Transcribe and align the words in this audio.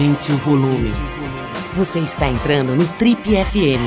Aumente 0.00 0.32
o 0.32 0.36
volume. 0.38 0.88
Você 1.76 1.98
está 1.98 2.26
entrando 2.26 2.74
no 2.74 2.88
Trip 2.96 3.20
FM. 3.22 3.84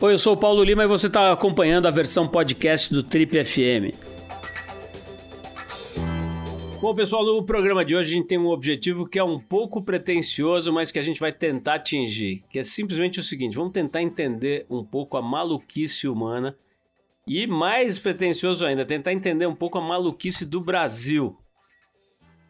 Oi, 0.00 0.12
eu 0.14 0.18
sou 0.18 0.32
o 0.32 0.36
Paulo 0.38 0.64
Lima 0.64 0.84
e 0.84 0.86
você 0.86 1.08
está 1.08 1.30
acompanhando 1.30 1.84
a 1.84 1.90
versão 1.90 2.26
podcast 2.26 2.90
do 2.90 3.02
Trip 3.02 3.44
FM. 3.44 3.94
Bom, 6.80 6.94
pessoal, 6.94 7.26
no 7.26 7.44
programa 7.44 7.84
de 7.84 7.94
hoje 7.94 8.12
a 8.12 8.16
gente 8.16 8.28
tem 8.28 8.38
um 8.38 8.48
objetivo 8.48 9.06
que 9.06 9.18
é 9.18 9.24
um 9.24 9.38
pouco 9.38 9.82
pretensioso, 9.82 10.72
mas 10.72 10.90
que 10.90 10.98
a 10.98 11.02
gente 11.02 11.20
vai 11.20 11.32
tentar 11.32 11.74
atingir, 11.74 12.42
que 12.48 12.58
é 12.58 12.64
simplesmente 12.64 13.20
o 13.20 13.22
seguinte: 13.22 13.54
vamos 13.54 13.72
tentar 13.72 14.00
entender 14.00 14.64
um 14.70 14.82
pouco 14.82 15.18
a 15.18 15.22
maluquice 15.22 16.08
humana 16.08 16.56
e 17.26 17.46
mais 17.46 17.98
pretensioso 17.98 18.64
ainda, 18.64 18.84
tentar 18.84 19.12
entender 19.12 19.46
um 19.46 19.54
pouco 19.54 19.78
a 19.78 19.80
maluquice 19.80 20.46
do 20.46 20.60
Brasil. 20.60 21.36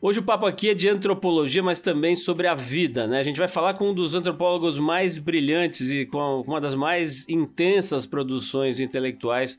Hoje 0.02 0.20
o 0.20 0.22
papo 0.22 0.44
aqui 0.44 0.68
é 0.68 0.74
de 0.74 0.88
antropologia, 0.88 1.62
mas 1.62 1.80
também 1.80 2.14
sobre 2.14 2.46
a 2.46 2.54
vida, 2.54 3.06
né? 3.06 3.18
A 3.18 3.22
gente 3.22 3.38
vai 3.38 3.48
falar 3.48 3.74
com 3.74 3.90
um 3.90 3.94
dos 3.94 4.14
antropólogos 4.14 4.78
mais 4.78 5.16
brilhantes 5.16 5.90
e 5.90 6.04
com 6.04 6.42
uma 6.42 6.60
das 6.60 6.74
mais 6.74 7.26
intensas 7.28 8.06
produções 8.06 8.78
intelectuais 8.78 9.58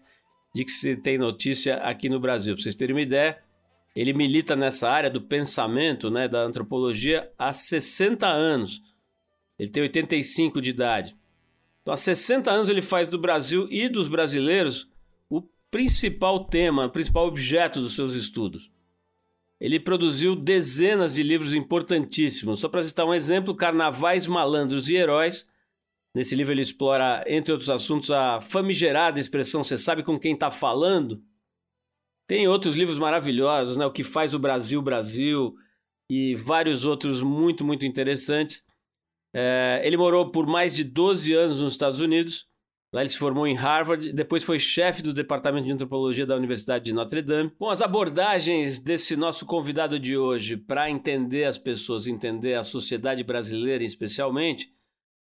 de 0.53 0.63
que 0.63 0.71
se 0.71 0.95
tem 0.95 1.17
notícia 1.17 1.77
aqui 1.77 2.07
no 2.07 2.19
Brasil. 2.19 2.53
Para 2.53 2.63
vocês 2.63 2.75
terem 2.75 2.95
uma 2.95 3.01
ideia, 3.01 3.39
ele 3.95 4.13
milita 4.13 4.55
nessa 4.55 4.87
área 4.87 5.09
do 5.09 5.19
pensamento, 5.19 6.11
né, 6.11 6.27
da 6.27 6.41
antropologia, 6.41 7.31
há 7.37 7.51
60 7.51 8.27
anos. 8.27 8.83
Ele 9.57 9.71
tem 9.71 9.81
85 9.81 10.61
de 10.61 10.69
idade. 10.69 11.17
Então, 11.81 11.93
há 11.93 11.97
60 11.97 12.51
anos 12.51 12.69
ele 12.69 12.81
faz 12.81 13.09
do 13.09 13.17
Brasil 13.17 13.67
e 13.71 13.89
dos 13.89 14.07
brasileiros 14.07 14.87
principal 15.71 16.45
tema, 16.45 16.89
principal 16.89 17.27
objeto 17.27 17.79
dos 17.79 17.95
seus 17.95 18.13
estudos. 18.13 18.71
Ele 19.59 19.79
produziu 19.79 20.35
dezenas 20.35 21.15
de 21.15 21.23
livros 21.23 21.53
importantíssimos. 21.53 22.59
Só 22.59 22.69
para 22.69 22.83
citar 22.83 23.05
um 23.05 23.13
exemplo, 23.13 23.55
Carnavais, 23.55 24.27
Malandros 24.27 24.87
e 24.87 24.95
Heróis. 24.95 25.47
Nesse 26.13 26.35
livro 26.35 26.53
ele 26.53 26.61
explora, 26.61 27.23
entre 27.27 27.51
outros 27.51 27.69
assuntos, 27.69 28.11
a 28.11 28.39
famigerada 28.39 29.19
expressão 29.19 29.63
"você 29.63 29.77
sabe 29.77 30.03
com 30.03 30.17
quem 30.17 30.33
está 30.33 30.49
falando", 30.51 31.23
tem 32.27 32.47
outros 32.47 32.75
livros 32.75 32.99
maravilhosos, 32.99 33.77
né? 33.77 33.85
O 33.85 33.91
que 33.91 34.03
faz 34.03 34.33
o 34.33 34.39
Brasil 34.39 34.81
Brasil 34.81 35.55
e 36.09 36.35
vários 36.35 36.85
outros 36.85 37.21
muito, 37.21 37.65
muito 37.65 37.85
interessantes. 37.85 38.63
É, 39.33 39.81
ele 39.83 39.97
morou 39.97 40.31
por 40.31 40.45
mais 40.45 40.73
de 40.73 40.83
12 40.83 41.33
anos 41.33 41.61
nos 41.61 41.73
Estados 41.73 41.99
Unidos. 41.99 42.47
Lá 42.91 43.01
ele 43.01 43.09
se 43.09 43.17
formou 43.17 43.45
em 43.45 43.53
Harvard, 43.53 44.13
depois 44.13 44.43
foi 44.43 44.59
chefe 44.59 45.01
do 45.01 45.13
Departamento 45.13 45.65
de 45.65 45.73
Antropologia 45.73 46.25
da 46.25 46.37
Universidade 46.37 46.85
de 46.85 46.93
Notre 46.93 47.21
Dame. 47.21 47.51
Bom, 47.59 47.69
as 47.69 47.81
abordagens 47.81 48.79
desse 48.79 49.17
nosso 49.17 49.45
convidado 49.45 49.99
de 49.99 50.17
hoje 50.17 50.55
para 50.55 50.89
entender 50.89 51.43
as 51.43 51.57
pessoas, 51.57 52.07
entender 52.07 52.53
a 52.53 52.63
sociedade 52.63 53.23
brasileira 53.23 53.83
especialmente, 53.83 54.71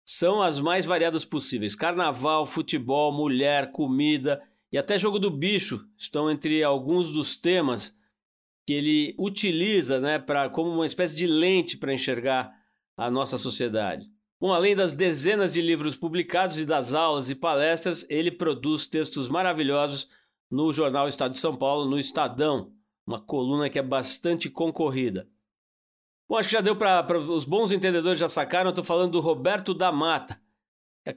são 0.06 0.42
as 0.42 0.60
mais 0.60 0.86
variadas 0.86 1.24
possíveis: 1.24 1.76
carnaval, 1.76 2.46
futebol, 2.46 3.14
mulher, 3.14 3.72
comida 3.72 4.42
e 4.72 4.78
até 4.78 4.98
jogo 4.98 5.18
do 5.18 5.32
bicho 5.32 5.88
estão 5.98 6.30
entre 6.30 6.64
alguns 6.64 7.14
dos 7.14 7.38
temas 7.38 7.96
que 8.66 8.74
ele 8.74 9.16
utiliza 9.18 10.00
né, 10.00 10.20
pra, 10.20 10.50
como 10.50 10.70
uma 10.70 10.86
espécie 10.86 11.16
de 11.16 11.28
lente 11.28 11.78
para 11.78 11.94
enxergar 11.94 12.52
a 12.98 13.10
nossa 13.10 13.38
sociedade. 13.38 14.13
Bom, 14.44 14.52
além 14.52 14.76
das 14.76 14.92
dezenas 14.92 15.54
de 15.54 15.62
livros 15.62 15.96
publicados 15.96 16.60
e 16.60 16.66
das 16.66 16.94
aulas 16.94 17.30
e 17.30 17.36
palestras, 17.36 18.06
ele 18.10 18.30
produz 18.30 18.86
textos 18.86 19.30
maravilhosos 19.30 20.10
no 20.52 20.74
jornal 20.74 21.08
Estado 21.08 21.32
de 21.32 21.40
São 21.40 21.56
Paulo, 21.56 21.90
no 21.90 21.98
Estadão, 21.98 22.74
uma 23.08 23.22
coluna 23.22 23.70
que 23.70 23.80
é 23.80 23.82
bastante 23.82 24.50
concorrida. 24.50 25.30
Bom, 26.28 26.36
acho 26.36 26.50
que 26.50 26.56
já 26.56 26.60
deu 26.60 26.76
para 26.76 27.18
os 27.18 27.46
bons 27.46 27.72
entendedores 27.72 28.20
já 28.20 28.28
sacaram, 28.28 28.68
eu 28.68 28.72
estou 28.72 28.84
falando 28.84 29.14
do 29.14 29.22
Roberto 29.22 29.74
da 29.74 29.94
Mata, 29.94 30.38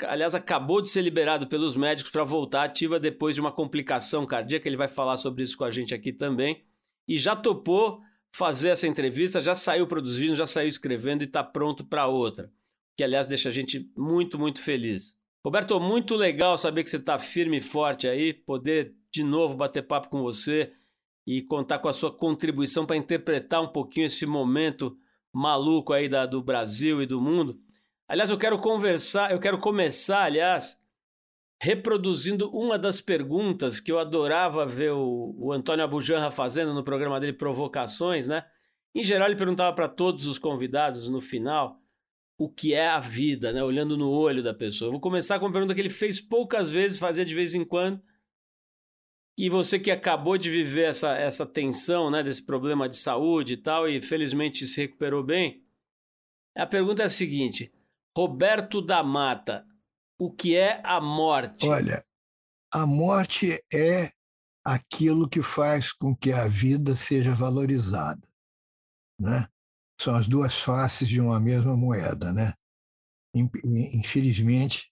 aliás, 0.07 0.33
acabou 0.37 0.81
de 0.81 0.89
ser 0.89 1.03
liberado 1.03 1.49
pelos 1.49 1.75
médicos 1.75 2.13
para 2.13 2.23
voltar 2.23 2.63
ativa 2.63 3.01
depois 3.01 3.35
de 3.35 3.41
uma 3.41 3.51
complicação 3.51 4.25
cardíaca. 4.25 4.69
Ele 4.69 4.77
vai 4.77 4.87
falar 4.87 5.17
sobre 5.17 5.43
isso 5.43 5.59
com 5.59 5.65
a 5.65 5.71
gente 5.73 5.93
aqui 5.93 6.13
também. 6.13 6.65
E 7.09 7.19
já 7.19 7.35
topou 7.35 8.01
fazer 8.31 8.69
essa 8.69 8.87
entrevista, 8.87 9.41
já 9.41 9.57
saiu 9.57 9.85
produzindo, 9.89 10.37
já 10.37 10.47
saiu 10.47 10.69
escrevendo 10.69 11.23
e 11.23 11.25
está 11.25 11.43
pronto 11.43 11.85
para 11.85 12.07
outra. 12.07 12.53
Que, 12.97 13.05
aliás, 13.05 13.27
deixa 13.27 13.49
a 13.51 13.53
gente 13.53 13.91
muito, 13.97 14.39
muito 14.39 14.61
feliz. 14.61 15.15
Roberto, 15.45 15.79
muito 15.79 16.17
legal 16.17 16.57
saber 16.59 16.83
que 16.83 16.91
você 16.91 16.97
está 16.97 17.19
firme 17.19 17.59
e 17.59 17.61
forte 17.61 18.09
aí, 18.09 18.33
poder 18.33 18.95
de 19.13 19.23
novo 19.23 19.57
bater 19.57 19.83
papo 19.83 20.09
com 20.09 20.21
você 20.23 20.73
e 21.27 21.43
contar 21.43 21.79
com 21.79 21.89
a 21.89 21.93
sua 21.93 22.13
contribuição 22.13 22.87
para 22.87 22.97
interpretar 22.97 23.63
um 23.63 23.69
pouquinho 23.69 24.07
esse 24.07 24.27
momento 24.27 24.97
maluco 25.33 25.93
aí 25.93 26.09
da, 26.09 26.25
do 26.27 26.43
Brasil 26.43 27.03
e 27.03 27.07
do 27.07 27.21
mundo. 27.21 27.61
Aliás, 28.09 28.31
eu 28.31 28.39
quero 28.39 28.59
conversar, 28.59 29.31
eu 29.33 29.39
quero 29.39 29.59
começar, 29.59 30.25
aliás, 30.25 30.79
reproduzindo 31.61 32.51
uma 32.51 32.79
das 32.79 33.01
perguntas 33.01 33.81
que 33.81 33.91
eu 33.91 33.99
adorava 33.99 34.67
ver 34.67 34.93
o, 34.93 35.35
o 35.39 35.53
Antônio 35.53 35.85
Abujanra 35.85 36.31
fazendo 36.31 36.73
no 36.73 36.85
programa 36.85 37.19
dele 37.19 37.33
Provocações, 37.33 38.29
né? 38.29 38.45
Em 38.95 39.03
geral, 39.03 39.29
ele 39.29 39.37
perguntava 39.37 39.75
para 39.75 39.89
todos 39.89 40.27
os 40.27 40.39
convidados 40.39 41.09
no 41.09 41.21
final 41.21 41.81
o 42.39 42.49
que 42.49 42.75
é 42.75 42.89
a 42.89 43.01
vida, 43.01 43.53
né? 43.53 43.63
Olhando 43.63 43.97
no 43.97 44.11
olho 44.11 44.43
da 44.43 44.53
pessoa. 44.53 44.91
Vou 44.91 45.01
começar 45.01 45.39
com 45.39 45.47
uma 45.47 45.53
pergunta 45.53 45.75
que 45.75 45.81
ele 45.81 45.91
fez 45.91 46.21
poucas 46.21 46.71
vezes, 46.71 46.99
fazia 46.99 47.25
de 47.25 47.35
vez 47.35 47.55
em 47.55 47.65
quando. 47.65 48.03
E 49.39 49.51
você 49.51 49.79
que 49.79 49.91
acabou 49.91 50.39
de 50.39 50.51
viver 50.51 50.87
essa, 50.87 51.15
essa 51.17 51.45
tensão, 51.47 52.11
né, 52.11 52.23
desse 52.23 52.45
problema 52.45 52.89
de 52.89 52.97
saúde 52.97 53.55
e 53.55 53.57
tal, 53.57 53.89
e 53.89 54.01
felizmente 54.01 54.67
se 54.67 54.81
recuperou 54.81 55.23
bem, 55.23 55.63
a 56.57 56.67
pergunta 56.67 57.03
é 57.03 57.07
a 57.07 57.11
seguinte: 57.11 57.73
Roberto 58.17 58.81
da 58.81 59.03
Mata, 59.03 59.67
o 60.19 60.33
que 60.33 60.57
é 60.57 60.81
a 60.83 61.01
morte? 61.01 61.67
Olha, 61.67 62.05
a 62.73 62.87
morte 62.87 63.63
é 63.73 64.13
aquilo 64.65 65.29
que 65.29 65.43
faz 65.43 65.93
com 65.93 66.17
que 66.17 66.33
a 66.33 66.49
vida 66.49 66.97
seja 66.97 67.35
valorizada, 67.35 68.27
né? 69.21 69.47
São 70.01 70.15
as 70.15 70.29
duas 70.29 70.55
faces 70.55 71.09
de 71.09 71.21
uma 71.21 71.41
mesma 71.41 71.77
moeda, 71.77 72.33
né? 72.33 72.53
Infelizmente, 73.35 74.91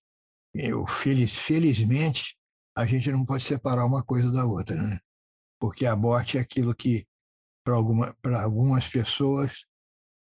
eu 0.54 0.86
feliz, 0.86 1.34
felizmente, 1.34 2.36
a 2.76 2.84
gente 2.86 3.10
não 3.10 3.24
pode 3.24 3.44
separar 3.44 3.84
uma 3.84 4.02
coisa 4.02 4.30
da 4.30 4.44
outra, 4.44 4.76
né? 4.76 4.98
Porque 5.60 5.86
a 5.86 5.96
morte 5.96 6.38
é 6.38 6.40
aquilo 6.40 6.74
que 6.74 7.06
para 7.64 7.74
alguma, 7.74 8.14
algumas 8.42 8.86
pessoas 8.86 9.64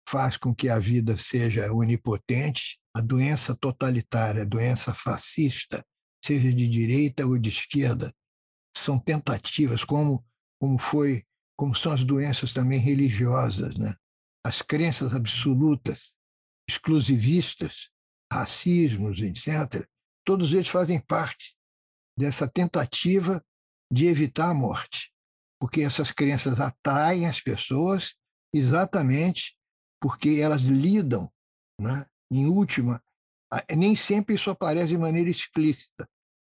faz 0.09 0.37
com 0.37 0.55
que 0.55 0.69
a 0.69 0.79
vida 0.79 1.17
seja 1.17 1.73
onipotente, 1.73 2.79
a 2.95 3.01
doença 3.01 3.57
totalitária, 3.57 4.43
a 4.43 4.47
doença 4.47 4.95
fascista, 4.95 5.85
seja 6.25 6.53
de 6.53 6.69
direita 6.69 7.27
ou 7.27 7.39
de 7.39 7.49
esquerda, 7.49 8.15
são 8.77 8.99
tentativas, 8.99 9.85
como, 9.85 10.25
como 10.61 10.79
foi, 10.79 11.25
como 11.57 11.75
são 11.75 11.93
as 11.93 12.05
doenças 12.05 12.53
também 12.53 12.79
religiosas, 12.79 13.77
né? 13.77 13.95
As 14.45 14.61
crenças 14.61 15.15
absolutas, 15.15 16.13
exclusivistas, 16.69 17.91
racismos, 18.33 19.21
etc. 19.21 19.87
Todos 20.25 20.53
eles 20.53 20.69
fazem 20.69 21.01
parte 21.01 21.57
dessa 22.19 22.49
tentativa 22.49 23.45
de 23.93 24.07
evitar 24.07 24.51
a 24.51 24.55
morte, 24.55 25.13
porque 25.61 25.83
essas 25.83 26.11
crenças 26.11 26.61
atraem 26.61 27.27
as 27.27 27.41
pessoas 27.41 28.15
exatamente 28.55 29.57
porque 30.01 30.41
elas 30.41 30.63
lidam, 30.63 31.31
né? 31.81 32.07
em 32.31 32.47
última, 32.47 33.03
nem 33.77 33.95
sempre 33.95 34.35
isso 34.35 34.51
aparece 34.51 34.89
de 34.89 34.99
maneira 34.99 35.29
explícita, 35.29 36.09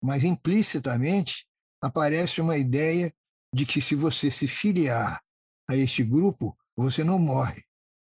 mas 0.03 0.23
implicitamente 0.23 1.47
aparece 1.81 2.41
uma 2.41 2.57
ideia 2.57 3.13
de 3.53 3.65
que 3.65 3.81
se 3.81 3.95
você 3.95 4.31
se 4.31 4.47
filiar 4.47 5.21
a 5.69 5.75
este 5.75 6.03
grupo, 6.03 6.57
você 6.75 7.03
não 7.03 7.19
morre, 7.19 7.63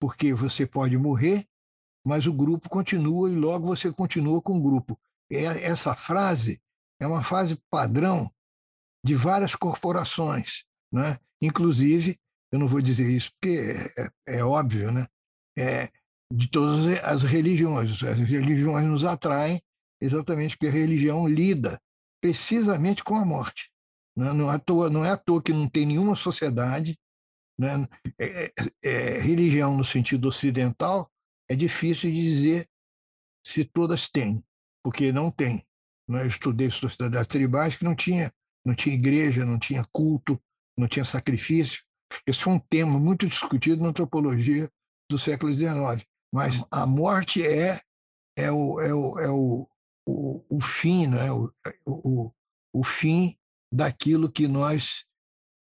porque 0.02 0.34
você 0.34 0.66
pode 0.66 0.98
morrer, 0.98 1.46
mas 2.04 2.26
o 2.26 2.32
grupo 2.32 2.68
continua 2.68 3.30
e 3.30 3.36
logo 3.36 3.64
você 3.64 3.92
continua 3.92 4.42
com 4.42 4.58
o 4.58 4.60
grupo. 4.60 4.98
Essa 5.30 5.94
frase 5.94 6.60
é 7.00 7.06
uma 7.06 7.22
frase 7.22 7.56
padrão 7.70 8.28
de 9.06 9.14
várias 9.14 9.54
corporações, 9.54 10.64
né? 10.92 11.20
Inclusive, 11.40 12.18
eu 12.50 12.58
não 12.58 12.66
vou 12.66 12.82
dizer 12.82 13.08
isso 13.08 13.30
porque 13.32 13.60
é, 13.96 14.02
é, 14.02 14.38
é 14.38 14.44
óbvio, 14.44 14.90
né? 14.90 15.06
é, 15.56 15.88
de 16.32 16.50
todas 16.50 16.98
as 17.04 17.22
religiões. 17.22 18.02
As 18.02 18.18
religiões 18.18 18.84
nos 18.84 19.04
atraem 19.04 19.62
exatamente 20.00 20.56
porque 20.56 20.66
a 20.66 20.76
religião 20.76 21.28
lida 21.28 21.80
precisamente 22.20 23.04
com 23.04 23.14
a 23.14 23.24
morte. 23.24 23.70
Não 24.16 24.28
é, 24.28 24.32
não 24.32 24.50
é, 24.50 24.56
à, 24.56 24.58
toa, 24.58 24.90
não 24.90 25.04
é 25.04 25.10
à 25.10 25.16
toa 25.16 25.40
que 25.40 25.52
não 25.52 25.68
tem 25.68 25.86
nenhuma 25.86 26.16
sociedade. 26.16 26.98
Né? 27.62 27.86
É, 28.18 28.44
é, 28.46 28.52
é, 28.84 29.18
religião 29.20 29.76
no 29.76 29.84
sentido 29.84 30.26
ocidental 30.26 31.08
é 31.48 31.54
difícil 31.54 32.10
de 32.10 32.20
dizer 32.20 32.68
se 33.46 33.64
todas 33.64 34.08
têm, 34.08 34.44
porque 34.82 35.12
não 35.12 35.30
tem. 35.30 35.64
Né? 36.08 36.22
Eu 36.22 36.26
estudei 36.26 36.68
sociedades 36.70 37.28
tribais 37.28 37.76
que 37.76 37.84
não 37.84 37.94
tinha, 37.94 38.32
não 38.66 38.74
tinha 38.74 38.96
igreja, 38.96 39.46
não 39.46 39.60
tinha 39.60 39.84
culto, 39.92 40.42
não 40.76 40.88
tinha 40.88 41.04
sacrifício. 41.04 41.84
Esse 42.26 42.40
foi 42.40 42.54
um 42.54 42.58
tema 42.58 42.98
muito 42.98 43.28
discutido 43.28 43.80
na 43.80 43.90
antropologia 43.90 44.68
do 45.08 45.16
século 45.16 45.54
XIX. 45.54 46.04
Mas 46.34 46.64
a 46.68 46.84
morte 46.84 47.46
é, 47.46 47.80
é, 48.36 48.50
o, 48.50 48.80
é, 48.80 48.92
o, 48.92 49.18
é 49.20 49.30
o, 49.30 49.68
o, 50.08 50.56
o 50.56 50.60
fim, 50.60 51.06
né? 51.06 51.30
o, 51.30 51.52
o, 51.86 52.32
o 52.74 52.84
fim 52.84 53.38
daquilo 53.72 54.30
que 54.30 54.48
nós 54.48 55.04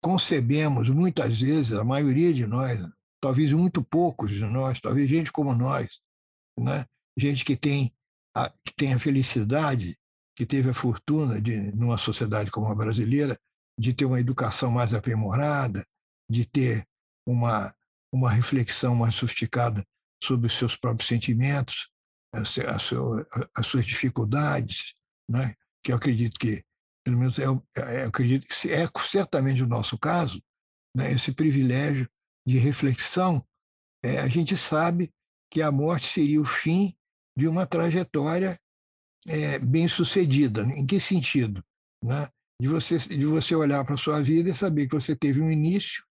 concebemos, 0.02 0.90
muitas 0.90 1.40
vezes, 1.40 1.74
a 1.74 1.84
maioria 1.84 2.34
de 2.34 2.46
nós, 2.48 2.80
talvez 3.22 3.54
muito 3.54 3.84
poucos 3.84 4.32
de 4.32 4.42
nós, 4.42 4.82
talvez 4.82 5.10
gente 5.10 5.32
como 5.32 5.54
nós, 5.54 6.00
né? 6.58 6.86
gente 7.18 7.46
que 7.46 7.56
tem, 7.56 7.94
a, 8.36 8.50
que 8.50 8.74
tem 8.76 8.94
a 8.94 9.00
felicidade, 9.00 9.98
que 10.36 10.46
teve 10.46 10.70
a 10.70 10.74
fortuna 10.74 11.40
de, 11.40 11.56
numa 11.76 11.98
sociedade 11.98 12.50
como 12.50 12.68
a 12.68 12.76
brasileira, 12.76 13.40
de 13.78 13.94
ter 13.94 14.06
uma 14.06 14.20
educação 14.20 14.72
mais 14.72 14.94
aprimorada, 14.94 15.86
de 16.30 16.46
ter 16.46 16.88
uma, 17.28 17.74
uma 18.12 18.32
reflexão 18.32 18.96
mais 18.96 19.16
sofisticada 19.16 19.86
sobre 20.24 20.48
os 20.48 20.58
seus 20.58 20.76
próprios 20.76 21.08
sentimentos, 21.08 21.90
as, 22.34 22.58
as, 22.60 22.90
as 23.56 23.68
suas 23.68 23.86
dificuldades, 23.86 24.96
né? 25.30 25.56
que 25.84 25.92
eu 25.92 25.96
acredito 25.96 26.40
que, 26.40 26.64
pelo 27.04 27.18
menos, 27.18 27.38
eu, 27.38 27.66
eu 27.76 28.08
acredito 28.08 28.48
que 28.48 28.70
é 28.72 28.88
certamente 29.08 29.64
o 29.64 29.68
nosso 29.68 29.98
caso, 29.98 30.42
né? 30.96 31.12
esse 31.12 31.34
privilégio 31.34 32.10
de 32.48 32.58
reflexão, 32.58 33.46
é, 34.04 34.20
a 34.20 34.28
gente 34.28 34.56
sabe 34.58 35.12
que 35.52 35.62
a 35.62 35.72
morte 35.72 36.08
seria 36.08 36.42
o 36.42 36.46
fim 36.46 36.96
de 37.38 37.48
uma 37.48 37.66
trajetória 37.66 38.60
é, 39.28 39.60
bem 39.60 39.88
sucedida. 39.88 40.64
Em 40.64 40.86
que 40.86 41.00
sentido? 41.00 41.64
Né? 42.04 42.28
De, 42.60 42.68
você, 42.68 42.98
de 42.98 43.26
você 43.26 43.56
olhar 43.56 43.84
para 43.86 43.96
a 43.96 43.98
sua 43.98 44.22
vida 44.22 44.50
e 44.50 44.56
saber 44.56 44.88
que 44.88 44.96
você 44.96 45.16
teve 45.16 45.42
um 45.42 45.52
início, 45.52 46.04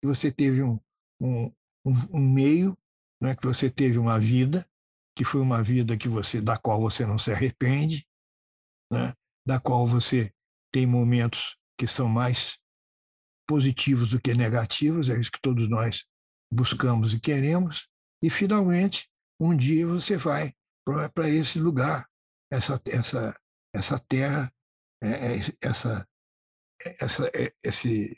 que 0.00 0.08
você 0.08 0.30
teve 0.30 0.62
um, 0.62 0.78
um, 1.20 1.44
um, 1.84 1.94
um 2.14 2.20
meio, 2.20 2.76
né? 3.20 3.34
que 3.34 3.46
você 3.46 3.70
teve 3.70 3.98
uma 3.98 4.18
vida, 4.18 4.66
que 5.16 5.24
foi 5.24 5.40
uma 5.40 5.62
vida 5.62 5.96
que 5.96 6.08
você 6.08 6.40
da 6.40 6.56
qual 6.56 6.80
você 6.80 7.04
não 7.04 7.18
se 7.18 7.32
arrepende, 7.32 8.06
né? 8.90 9.14
Da 9.46 9.60
qual 9.60 9.86
você 9.86 10.32
tem 10.72 10.86
momentos 10.86 11.56
que 11.78 11.86
são 11.86 12.08
mais 12.08 12.58
positivos 13.48 14.10
do 14.10 14.20
que 14.20 14.34
negativos, 14.34 15.08
é 15.08 15.18
isso 15.18 15.32
que 15.32 15.40
todos 15.42 15.68
nós 15.68 16.04
buscamos 16.52 17.12
e 17.12 17.20
queremos, 17.20 17.88
e 18.22 18.30
finalmente 18.30 19.08
um 19.40 19.56
dia 19.56 19.86
você 19.86 20.16
vai 20.16 20.52
para 21.14 21.28
esse 21.28 21.58
lugar, 21.58 22.06
essa 22.52 22.80
essa 22.86 23.40
essa 23.74 23.98
terra, 23.98 24.52
é, 25.02 25.36
é, 25.36 25.40
essa 25.62 26.06
essa 27.00 27.26
é, 27.34 27.52
esse 27.64 28.16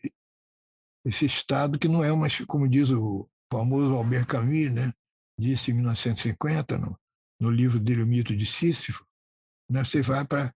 esse 1.05 1.27
estado 1.27 1.79
que 1.79 1.89
não 1.89 2.03
é 2.03 2.13
uma, 2.13 2.29
como 2.47 2.69
diz 2.69 2.91
o 2.91 3.29
famoso 3.53 3.95
Albert 3.95 4.27
Camus, 4.27 4.73
né? 4.73 4.93
disse 5.39 5.71
em 5.71 5.75
1950, 5.75 6.79
no, 6.79 6.99
no 7.41 7.51
livro 7.51 7.81
dele, 7.81 8.03
O 8.03 8.07
Mito 8.07 8.37
de 8.37 8.47
Sísifo, 8.47 9.05
né? 9.69 9.85
você 9.85 10.01
vai 10.01 10.25
para 10.25 10.55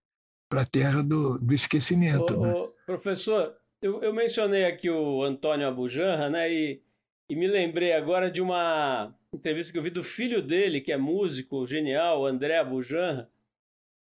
a 0.49 0.65
terra 0.65 1.01
do, 1.01 1.37
do 1.39 1.53
esquecimento. 1.53 2.33
Ô, 2.33 2.41
né? 2.41 2.53
ô, 2.53 2.73
professor, 2.85 3.55
eu, 3.81 4.01
eu, 4.01 4.13
mencionei 4.13 4.65
aqui 4.65 4.89
o 4.89 5.23
Antônio 5.23 5.67
Abujanra, 5.67 6.29
né? 6.29 6.51
E, 6.51 6.81
e 7.29 7.35
me 7.35 7.47
lembrei 7.47 7.93
agora 7.93 8.31
de 8.31 8.41
uma 8.41 9.13
entrevista 9.33 9.71
que 9.71 9.79
eu 9.79 9.83
vi 9.83 9.89
do 9.89 10.03
filho 10.03 10.41
dele, 10.41 10.81
que 10.81 10.91
é 10.91 10.97
músico 10.97 11.67
genial, 11.67 12.25
André 12.25 12.57
Abujanra. 12.57 13.29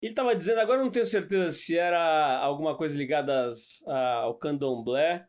Ele 0.01 0.11
estava 0.11 0.35
dizendo, 0.35 0.59
agora 0.59 0.81
não 0.81 0.89
tenho 0.89 1.05
certeza 1.05 1.51
se 1.51 1.77
era 1.77 2.39
alguma 2.39 2.75
coisa 2.75 2.97
ligada 2.97 3.51
ao 3.85 4.33
candomblé, 4.33 5.27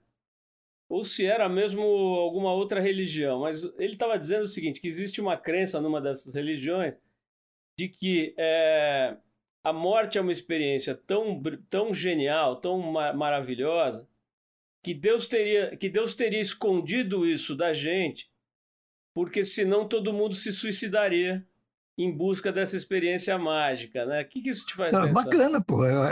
ou 0.89 1.05
se 1.05 1.27
era 1.27 1.49
mesmo 1.49 1.83
alguma 1.83 2.53
outra 2.53 2.81
religião, 2.81 3.41
mas 3.41 3.65
ele 3.79 3.95
estava 3.95 4.19
dizendo 4.19 4.43
o 4.43 4.47
seguinte, 4.47 4.81
que 4.81 4.89
existe 4.89 5.21
uma 5.21 5.37
crença 5.37 5.81
numa 5.81 6.01
dessas 6.01 6.35
religiões 6.35 6.95
de 7.79 7.89
que 7.89 8.35
é, 8.37 9.17
a 9.65 9.73
morte 9.73 10.19
é 10.19 10.21
uma 10.21 10.33
experiência 10.33 10.95
tão, 10.95 11.41
tão 11.71 11.95
genial, 11.95 12.57
tão 12.57 12.81
maravilhosa, 13.15 14.09
que 14.83 14.93
Deus 14.93 15.27
teria 15.27 15.77
que 15.77 15.89
Deus 15.89 16.15
teria 16.15 16.41
escondido 16.41 17.25
isso 17.25 17.55
da 17.55 17.73
gente, 17.73 18.31
porque 19.15 19.45
senão 19.45 19.87
todo 19.87 20.13
mundo 20.13 20.35
se 20.35 20.51
suicidaria 20.51 21.47
em 21.97 22.11
busca 22.11 22.51
dessa 22.51 22.77
experiência 22.77 23.39
mágica, 23.39 24.05
né? 24.05 24.23
O 24.23 24.29
que, 24.29 24.41
que 24.41 24.51
isso 24.51 24.67
te 24.67 24.75
faz 24.75 24.93
Não, 24.93 25.03
pensar? 25.07 25.13
Bacana, 25.25 25.61
pô. 25.63 25.85
Eu, 25.85 26.03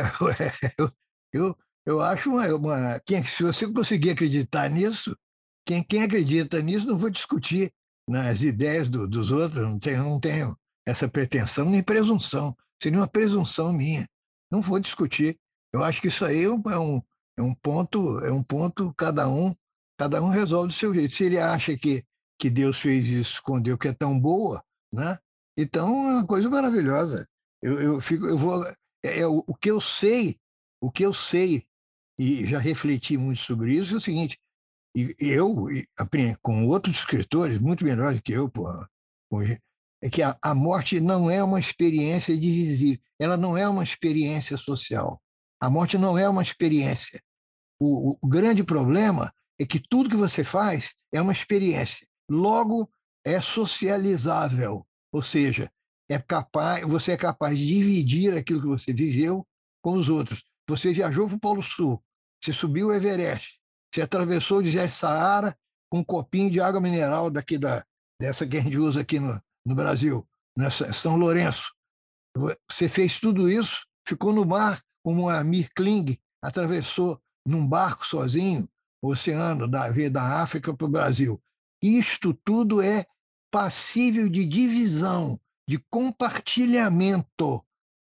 eu, 0.79 0.93
eu, 1.33 1.59
eu 1.87 2.01
acho 2.01 2.31
uma, 2.31 2.47
uma 2.55 3.01
quem, 3.01 3.25
se 3.25 3.43
você 3.43 3.67
conseguir 3.73 4.11
acreditar 4.11 4.69
nisso, 4.69 5.17
quem, 5.67 5.83
quem 5.83 6.03
acredita 6.03 6.61
nisso, 6.61 6.87
não 6.87 6.99
vou 6.99 7.11
discutir 7.11 7.73
nas 8.09 8.43
ideias 8.43 8.89
do, 8.89 9.09
dos 9.09 9.33
outros, 9.33 9.63
não 9.63 9.79
tenho, 9.79 10.05
não 10.05 10.21
tenho 10.21 10.57
essa 10.87 11.09
pretensão 11.09 11.69
nem 11.69 11.83
presunção. 11.83 12.57
Seria 12.83 12.99
uma 12.99 13.09
presunção 13.09 13.73
minha. 13.73 14.07
Não 14.51 14.63
vou 14.63 14.79
discutir. 14.79 15.39
Eu 15.73 15.85
acho 15.85 16.01
que 16.01 16.09
isso 16.09 16.25
aí 16.25 16.45
é 16.45 16.51
um, 16.51 16.63
é 16.69 16.79
um, 16.79 17.03
é 17.39 17.43
um 17.43 17.55
ponto, 17.55 18.19
é 18.21 18.33
um 18.33 18.43
ponto 18.43 18.93
cada 18.95 19.29
um, 19.29 19.55
cada 19.99 20.23
um 20.23 20.29
resolve 20.29 20.69
do 20.69 20.75
seu 20.75 20.95
jeito. 20.95 21.15
Se 21.15 21.25
ele 21.25 21.39
acha 21.39 21.77
que 21.77 22.05
que 22.41 22.49
Deus 22.49 22.81
fez 22.81 23.07
isso, 23.07 23.35
escondeu 23.35 23.77
que 23.77 23.87
é 23.87 23.93
tão 23.93 24.19
boa, 24.19 24.65
né? 24.91 25.19
Então 25.55 25.89
é 26.09 26.15
uma 26.15 26.27
coisa 26.27 26.49
maravilhosa. 26.49 27.29
Eu, 27.61 27.79
eu 27.79 28.01
fico, 28.01 28.27
eu 28.27 28.39
vou, 28.39 28.65
é, 29.05 29.21
é 29.21 29.27
o, 29.27 29.45
o 29.47 29.55
que 29.55 29.71
eu 29.71 29.79
sei, 29.79 30.39
o 30.81 30.91
que 30.91 31.05
eu 31.05 31.13
sei 31.13 31.67
e 32.19 32.47
já 32.47 32.59
refleti 32.59 33.19
muito 33.19 33.41
sobre 33.41 33.75
isso, 33.75 33.95
é 33.95 33.97
o 33.99 34.01
seguinte, 34.01 34.39
e 34.95 35.15
eu, 35.21 35.67
com 36.43 36.67
outros 36.67 36.97
escritores 36.97 37.59
muito 37.59 37.85
melhores 37.85 38.21
que 38.23 38.33
eu, 38.33 38.49
porra, 38.49 38.89
é 40.03 40.09
que 40.09 40.23
a, 40.23 40.37
a 40.43 40.55
morte 40.55 41.01
não 41.01 41.31
é 41.31 41.43
uma 41.43 41.61
experiência 41.61 42.37
divisível, 42.37 43.01
ela 43.19 43.37
não 43.37 43.57
é 43.57 43.69
uma 43.69 43.85
experiência 43.85 44.57
social. 44.57 45.21
A 45.61 45.69
morte 45.69 45.99
não 45.99 46.17
é 46.17 46.29
uma 46.29 46.43
experiência. 46.43 47.23
O, 47.79 48.17
o 48.23 48.29
grande 48.29 48.65
problema 48.65 49.33
é 49.59 49.67
que 49.67 49.79
tudo 49.79 50.09
que 50.09 50.17
você 50.17 50.43
faz 50.43 50.95
é 51.13 51.21
uma 51.21 51.33
experiência. 51.33 52.07
Logo, 52.31 52.91
é 53.25 53.41
socializável, 53.41 54.87
ou 55.13 55.23
seja, 55.23 55.71
é 56.09 56.19
capaz, 56.19 56.85
você 56.87 57.13
é 57.13 57.17
capaz 57.17 57.59
de 57.59 57.67
dividir 57.67 58.35
aquilo 58.35 58.61
que 58.61 58.67
você 58.67 58.93
viveu 58.93 59.47
com 59.83 59.93
os 59.93 60.09
outros. 60.09 60.43
Você 60.69 60.93
viajou 60.93 61.27
para 61.27 61.37
o 61.37 61.41
Polo 61.41 61.63
Sul, 61.63 62.03
você 62.43 62.53
subiu 62.53 62.89
o 62.89 62.93
Everest, 62.93 63.61
você 63.93 64.03
atravessou 64.03 64.59
o 64.59 64.63
deserto 64.63 64.93
Saara 64.93 65.57
com 65.91 65.99
um 65.99 66.05
copinho 66.05 66.51
de 66.51 66.61
água 66.61 66.81
mineral 66.81 67.31
daqui 67.31 67.59
da, 67.59 67.85
dessa 68.21 68.47
que 68.47 68.57
a 68.57 68.61
gente 68.61 68.79
usa 68.79 69.01
aqui 69.01 69.21
no, 69.21 69.41
no 69.65 69.75
Brasil, 69.75 70.27
nessa 70.57 70.93
São 70.93 71.17
Lourenço. 71.17 71.73
Você 72.71 72.89
fez 72.89 73.19
tudo 73.19 73.51
isso, 73.51 73.87
ficou 74.07 74.33
no 74.33 74.45
mar 74.45 74.83
como 75.03 75.29
a 75.29 75.43
Mirkling, 75.43 76.19
atravessou 76.43 77.21
num 77.47 77.67
barco 77.67 78.07
sozinho 78.07 78.69
o 79.03 79.09
oceano 79.09 79.67
da, 79.67 79.89
da 80.11 80.43
África 80.43 80.75
para 80.75 80.87
o 80.87 80.91
Brasil. 80.91 81.43
Isto 81.83 82.35
tudo 82.35 82.83
é 82.83 83.07
passível 83.51 84.29
de 84.29 84.45
divisão, 84.45 85.41
de 85.69 85.79
compartilhamento. 85.91 87.65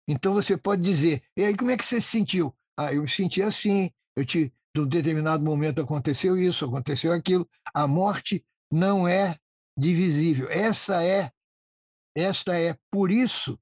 Então 0.08 0.32
você 0.32 0.56
pode 0.56 0.82
dizer, 0.82 1.22
e 1.36 1.44
aí 1.44 1.56
como 1.56 1.70
é 1.70 1.76
que 1.76 1.84
você 1.84 2.00
se 2.00 2.08
sentiu? 2.08 2.54
Ah, 2.76 2.92
eu 2.92 3.02
me 3.02 3.08
senti 3.08 3.42
assim, 3.42 3.90
eu 4.16 4.24
te, 4.24 4.52
de 4.74 4.80
um 4.80 4.86
determinado 4.86 5.44
momento 5.44 5.80
aconteceu 5.80 6.36
isso, 6.38 6.64
aconteceu 6.64 7.12
aquilo. 7.12 7.48
A 7.72 7.86
morte 7.86 8.44
não 8.70 9.06
é 9.08 9.36
divisível. 9.76 10.48
Essa 10.50 11.02
é, 11.02 11.30
esta 12.14 12.58
é 12.58 12.76
por 12.90 13.10
isso, 13.10 13.58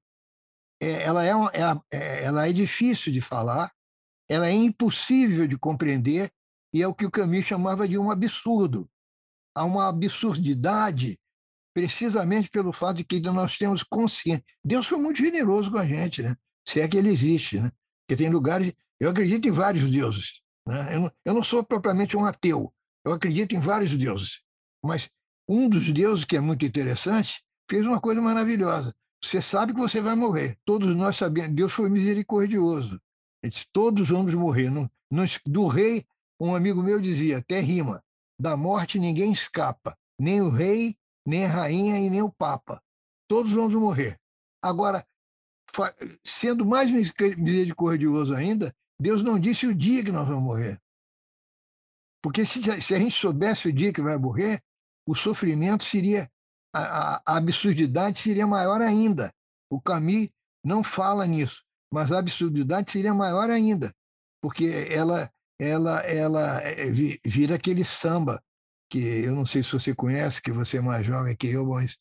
é, 0.81 1.03
ela 1.03 1.25
é, 1.25 1.31
é, 1.31 1.97
é, 1.97 2.23
ela 2.23 2.47
é 2.47 2.53
difícil 2.53 3.11
de 3.11 3.21
falar, 3.21 3.71
ela 4.29 4.47
é 4.47 4.51
impossível 4.51 5.47
de 5.47 5.57
compreender 5.57 6.31
e 6.73 6.81
é 6.81 6.87
o 6.87 6.93
que 6.93 7.05
o 7.05 7.11
Camus 7.11 7.45
chamava 7.45 7.87
de 7.87 7.97
um 7.97 8.11
absurdo. 8.11 8.89
Há 9.55 9.63
uma 9.63 9.87
absurdidade 9.87 11.19
precisamente 11.73 12.49
pelo 12.49 12.71
fato 12.71 12.97
de 12.97 13.03
que 13.03 13.19
nós 13.19 13.57
temos 13.57 13.83
consciência. 13.83 14.43
Deus 14.63 14.87
foi 14.87 14.97
muito 14.97 15.17
generoso 15.17 15.71
com 15.71 15.77
a 15.77 15.85
gente, 15.85 16.21
né? 16.21 16.35
Se 16.67 16.79
é 16.79 16.87
que 16.87 16.97
ele 16.97 17.09
existe, 17.09 17.59
né? 17.59 17.71
Porque 18.01 18.21
tem 18.21 18.31
lugares. 18.31 18.73
Eu 18.99 19.09
acredito 19.09 19.47
em 19.47 19.51
vários 19.51 19.89
deuses. 19.89 20.41
Né? 20.67 20.95
Eu, 20.95 20.99
não, 21.01 21.11
eu 21.25 21.33
não 21.33 21.43
sou 21.43 21.63
propriamente 21.63 22.15
um 22.15 22.25
ateu. 22.25 22.73
Eu 23.05 23.11
acredito 23.11 23.55
em 23.55 23.59
vários 23.59 23.95
deuses. 23.95 24.41
Mas 24.83 25.09
um 25.47 25.67
dos 25.67 25.91
deuses 25.91 26.25
que 26.25 26.37
é 26.37 26.39
muito 26.39 26.65
interessante 26.65 27.42
fez 27.69 27.85
uma 27.85 27.99
coisa 27.99 28.21
maravilhosa. 28.21 28.93
Você 29.23 29.41
sabe 29.41 29.73
que 29.73 29.79
você 29.79 30.01
vai 30.01 30.15
morrer. 30.15 30.57
Todos 30.65 30.95
nós 30.95 31.15
sabemos. 31.15 31.55
Deus 31.55 31.71
foi 31.71 31.89
misericordioso. 31.89 32.99
Ele 33.41 33.51
disse, 33.51 33.65
todos 33.71 34.09
vamos 34.09 34.33
morrer. 34.33 34.69
Não, 34.69 34.89
não, 35.11 35.25
do 35.45 35.67
rei, 35.67 36.05
um 36.39 36.55
amigo 36.55 36.83
meu 36.83 36.99
dizia, 36.99 37.37
até 37.37 37.59
rima, 37.59 38.03
da 38.39 38.57
morte 38.57 38.99
ninguém 38.99 39.31
escapa, 39.31 39.97
nem 40.19 40.41
o 40.41 40.49
rei, 40.49 40.97
nem 41.25 41.45
a 41.45 41.49
rainha 41.49 41.99
e 41.99 42.09
nem 42.09 42.21
o 42.21 42.31
papa. 42.31 42.81
Todos 43.27 43.51
vamos 43.51 43.73
morrer. 43.75 44.19
Agora, 44.61 45.05
sendo 46.23 46.65
mais 46.65 46.89
misericordioso 46.91 48.33
ainda, 48.33 48.73
Deus 48.99 49.23
não 49.23 49.39
disse 49.39 49.65
o 49.65 49.75
dia 49.75 50.03
que 50.03 50.11
nós 50.11 50.27
vamos 50.27 50.43
morrer. 50.43 50.79
Porque 52.21 52.45
se, 52.45 52.61
se 52.81 52.95
a 52.95 52.99
gente 52.99 53.15
soubesse 53.15 53.67
o 53.67 53.73
dia 53.73 53.91
que 53.91 54.01
vai 54.01 54.17
morrer, 54.17 54.63
o 55.05 55.15
sofrimento 55.15 55.83
seria, 55.83 56.31
a, 56.73 57.21
a 57.25 57.37
absurdidade 57.37 58.19
seria 58.19 58.47
maior 58.47 58.81
ainda. 58.81 59.31
O 59.69 59.79
Camus 59.81 60.29
não 60.63 60.83
fala 60.83 61.25
nisso, 61.25 61.63
mas 61.91 62.11
a 62.11 62.19
absurdidade 62.19 62.89
seria 62.91 63.13
maior 63.13 63.49
ainda, 63.49 63.93
porque 64.41 64.87
ela, 64.89 65.29
ela, 65.59 65.99
ela 66.01 66.61
é, 66.61 66.91
vira 67.25 67.55
aquele 67.55 67.83
samba 67.83 68.41
que 68.89 68.99
eu 68.99 69.33
não 69.33 69.45
sei 69.45 69.63
se 69.63 69.71
você 69.71 69.93
conhece, 69.95 70.41
que 70.41 70.51
você 70.51 70.77
é 70.77 70.81
mais 70.81 71.05
jovem 71.05 71.35
que 71.35 71.47
eu, 71.47 71.65
mas 71.65 71.97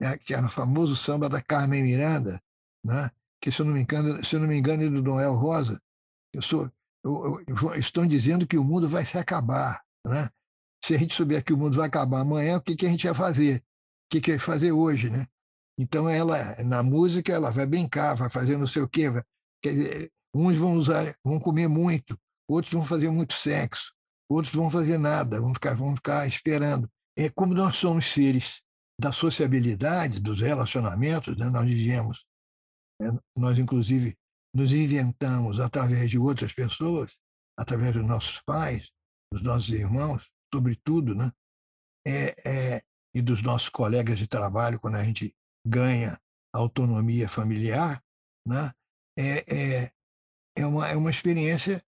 é, 0.00 0.18
que 0.18 0.34
era 0.34 0.46
o 0.46 0.50
famoso 0.50 0.96
samba 0.96 1.28
da 1.28 1.40
Carmen 1.40 1.82
Miranda, 1.82 2.40
né? 2.84 3.10
que 3.40 3.50
se 3.50 3.60
eu 3.60 3.66
não 3.66 3.74
me 3.74 3.80
engano, 3.80 4.24
se 4.24 4.36
eu 4.36 4.40
não 4.40 4.46
me 4.46 4.56
engano 4.56 4.84
é 4.84 4.88
do 4.88 5.02
Noel 5.02 5.34
Rosa. 5.34 5.80
Eu 6.32 6.40
sou, 6.40 6.70
eu, 7.04 7.44
eu, 7.46 8.06
dizendo 8.06 8.46
que 8.46 8.56
o 8.56 8.64
mundo 8.64 8.88
vai 8.88 9.04
se 9.04 9.18
acabar, 9.18 9.82
né? 10.06 10.30
Se 10.84 10.94
a 10.94 10.98
gente 10.98 11.14
souber 11.14 11.44
que 11.44 11.52
o 11.52 11.56
mundo 11.56 11.76
vai 11.76 11.88
acabar 11.88 12.20
amanhã, 12.20 12.56
o 12.56 12.60
que, 12.60 12.76
que 12.76 12.86
a 12.86 12.88
gente 12.88 13.04
vai 13.04 13.14
fazer? 13.14 13.62
Que, 14.12 14.20
que 14.20 14.32
vai 14.32 14.38
fazer 14.38 14.72
hoje, 14.72 15.08
né? 15.08 15.26
Então 15.78 16.06
ela, 16.06 16.62
na 16.62 16.82
música, 16.82 17.32
ela 17.32 17.50
vai 17.50 17.64
brincar, 17.64 18.14
vai 18.14 18.28
fazer 18.28 18.58
não 18.58 18.66
sei 18.66 18.82
o 18.82 18.88
quê. 18.88 19.08
Vai, 19.08 19.22
quer 19.62 19.72
dizer, 19.72 20.10
uns 20.34 20.54
vão 20.54 20.74
usar, 20.74 21.16
vão 21.24 21.40
comer 21.40 21.66
muito, 21.66 22.18
outros 22.46 22.74
vão 22.74 22.84
fazer 22.84 23.08
muito 23.08 23.32
sexo, 23.32 23.90
outros 24.28 24.54
vão 24.54 24.70
fazer 24.70 24.98
nada, 24.98 25.40
vão 25.40 25.54
ficar, 25.54 25.74
vão 25.74 25.96
ficar 25.96 26.28
esperando. 26.28 26.86
É 27.18 27.30
como 27.30 27.54
nós 27.54 27.76
somos 27.76 28.12
seres 28.12 28.60
da 29.00 29.12
sociabilidade, 29.12 30.20
dos 30.20 30.42
relacionamentos, 30.42 31.34
né? 31.38 31.46
nós 31.46 31.66
dizemos, 31.66 32.22
né? 33.00 33.18
nós 33.38 33.58
inclusive 33.58 34.14
nos 34.54 34.72
inventamos 34.72 35.58
através 35.58 36.10
de 36.10 36.18
outras 36.18 36.52
pessoas, 36.52 37.16
através 37.58 37.94
dos 37.94 38.06
nossos 38.06 38.42
pais, 38.42 38.90
dos 39.32 39.42
nossos 39.42 39.70
irmãos, 39.70 40.28
sobretudo, 40.52 41.14
né? 41.14 41.32
É, 42.06 42.34
é, 42.44 42.82
e 43.14 43.20
dos 43.20 43.42
nossos 43.42 43.68
colegas 43.68 44.18
de 44.18 44.26
trabalho, 44.26 44.80
quando 44.80 44.96
a 44.96 45.04
gente 45.04 45.34
ganha 45.66 46.18
autonomia 46.54 47.28
familiar, 47.28 48.02
né? 48.46 48.72
é, 49.16 49.54
é, 49.54 49.92
é, 50.56 50.66
uma, 50.66 50.88
é 50.88 50.96
uma 50.96 51.10
experiência 51.10 51.82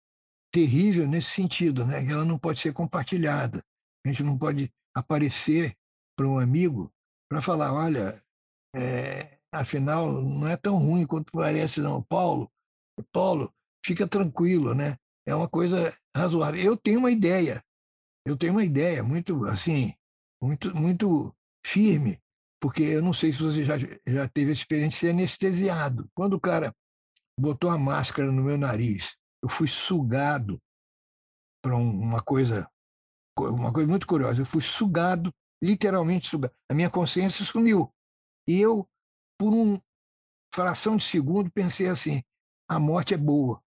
terrível 0.52 1.06
nesse 1.06 1.30
sentido, 1.30 1.84
né? 1.84 2.04
ela 2.06 2.24
não 2.24 2.38
pode 2.38 2.60
ser 2.60 2.72
compartilhada. 2.72 3.62
A 4.04 4.08
gente 4.08 4.22
não 4.22 4.38
pode 4.38 4.72
aparecer 4.94 5.76
para 6.16 6.28
um 6.28 6.38
amigo 6.38 6.92
para 7.28 7.42
falar, 7.42 7.72
olha, 7.72 8.22
é, 8.76 9.38
afinal, 9.52 10.12
não 10.12 10.46
é 10.46 10.56
tão 10.56 10.76
ruim 10.76 11.06
quanto 11.06 11.32
parece, 11.32 11.80
não. 11.80 12.02
Paulo, 12.02 12.50
Paulo, 13.12 13.52
fica 13.84 14.06
tranquilo, 14.06 14.74
né? 14.74 14.96
É 15.26 15.34
uma 15.34 15.48
coisa 15.48 15.96
razoável. 16.16 16.62
Eu 16.62 16.76
tenho 16.76 16.98
uma 16.98 17.10
ideia, 17.10 17.62
eu 18.26 18.36
tenho 18.36 18.52
uma 18.52 18.64
ideia 18.64 19.02
muito, 19.02 19.44
assim, 19.46 19.94
muito, 20.44 20.74
muito 20.74 21.34
firme, 21.66 22.20
porque 22.60 22.82
eu 22.82 23.02
não 23.02 23.12
sei 23.12 23.32
se 23.32 23.42
você 23.42 23.64
já, 23.64 23.74
já 24.06 24.28
teve 24.28 24.50
a 24.50 24.54
experiência 24.54 24.90
de 24.90 24.96
ser 24.96 25.10
anestesiado. 25.10 26.08
Quando 26.14 26.34
o 26.34 26.40
cara 26.40 26.74
botou 27.38 27.70
a 27.70 27.78
máscara 27.78 28.30
no 28.30 28.44
meu 28.44 28.58
nariz, 28.58 29.16
eu 29.42 29.48
fui 29.48 29.68
sugado 29.68 30.60
para 31.62 31.76
uma 31.76 32.22
coisa, 32.22 32.68
uma 33.38 33.72
coisa 33.72 33.88
muito 33.88 34.06
curiosa. 34.06 34.40
Eu 34.40 34.46
fui 34.46 34.62
sugado, 34.62 35.32
literalmente 35.62 36.28
sugado. 36.28 36.54
A 36.70 36.74
minha 36.74 36.90
consciência 36.90 37.44
sumiu. 37.44 37.92
E 38.46 38.60
eu, 38.60 38.88
por 39.38 39.52
uma 39.52 39.82
fração 40.54 40.96
de 40.96 41.04
segundo, 41.04 41.50
pensei 41.50 41.88
assim: 41.88 42.22
a 42.68 42.78
morte 42.78 43.14
é 43.14 43.18
boa. 43.18 43.62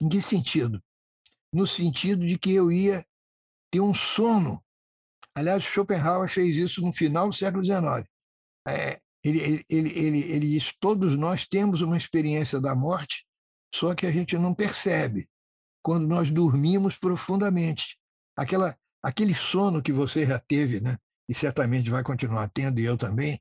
Em 0.00 0.08
que 0.08 0.20
sentido? 0.20 0.82
No 1.54 1.66
sentido 1.66 2.26
de 2.26 2.38
que 2.38 2.52
eu 2.52 2.72
ia 2.72 3.04
ter 3.70 3.80
um 3.80 3.94
sono. 3.94 4.62
Aliás, 5.34 5.62
Schopenhauer 5.62 6.28
fez 6.28 6.56
isso 6.56 6.82
no 6.82 6.92
final 6.92 7.28
do 7.28 7.34
século 7.34 7.64
XIX. 7.64 8.06
É, 8.66 9.00
ele, 9.24 9.64
ele, 9.68 9.90
ele, 9.98 10.32
ele 10.32 10.48
diz: 10.48 10.72
todos 10.78 11.16
nós 11.16 11.46
temos 11.46 11.80
uma 11.80 11.96
experiência 11.96 12.60
da 12.60 12.74
morte, 12.74 13.24
só 13.74 13.94
que 13.94 14.06
a 14.06 14.12
gente 14.12 14.36
não 14.36 14.54
percebe 14.54 15.26
quando 15.82 16.06
nós 16.06 16.30
dormimos 16.30 16.96
profundamente. 16.96 17.98
Aquela, 18.36 18.76
aquele 19.02 19.34
sono 19.34 19.82
que 19.82 19.92
você 19.92 20.26
já 20.26 20.38
teve, 20.38 20.80
né? 20.80 20.96
e 21.28 21.34
certamente 21.34 21.90
vai 21.90 22.02
continuar 22.02 22.48
tendo, 22.48 22.78
e 22.78 22.84
eu 22.84 22.96
também, 22.96 23.40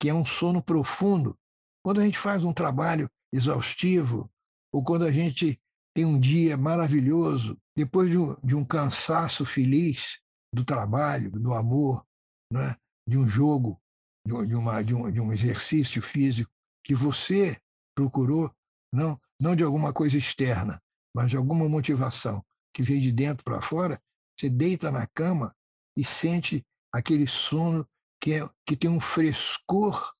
que 0.00 0.08
é 0.08 0.14
um 0.14 0.24
sono 0.24 0.62
profundo. 0.62 1.36
Quando 1.82 2.00
a 2.00 2.04
gente 2.04 2.18
faz 2.18 2.44
um 2.44 2.52
trabalho 2.52 3.10
exaustivo, 3.32 4.30
ou 4.72 4.82
quando 4.82 5.04
a 5.04 5.10
gente 5.10 5.60
tem 5.94 6.04
um 6.04 6.18
dia 6.18 6.56
maravilhoso, 6.56 7.58
depois 7.74 8.10
de 8.10 8.18
um, 8.18 8.36
de 8.44 8.54
um 8.54 8.64
cansaço 8.64 9.44
feliz 9.44 10.18
do 10.56 10.64
trabalho, 10.64 11.30
do 11.30 11.52
amor, 11.52 12.02
né? 12.50 12.74
de 13.06 13.18
um 13.18 13.26
jogo, 13.26 13.78
de, 14.26 14.54
uma, 14.54 14.82
de, 14.82 14.94
um, 14.94 15.10
de 15.10 15.20
um 15.20 15.32
exercício 15.32 16.00
físico 16.00 16.50
que 16.82 16.94
você 16.94 17.60
procurou, 17.94 18.50
não, 18.92 19.20
não 19.40 19.54
de 19.54 19.62
alguma 19.62 19.92
coisa 19.92 20.16
externa, 20.16 20.80
mas 21.14 21.30
de 21.30 21.36
alguma 21.36 21.68
motivação 21.68 22.42
que 22.74 22.82
veio 22.82 23.00
de 23.00 23.12
dentro 23.12 23.44
para 23.44 23.60
fora, 23.60 24.00
você 24.34 24.48
deita 24.48 24.90
na 24.90 25.06
cama 25.14 25.54
e 25.96 26.02
sente 26.02 26.64
aquele 26.92 27.26
sono 27.26 27.86
que, 28.20 28.34
é, 28.34 28.48
que 28.66 28.76
tem 28.76 28.90
um 28.90 29.00
frescor 29.00 30.14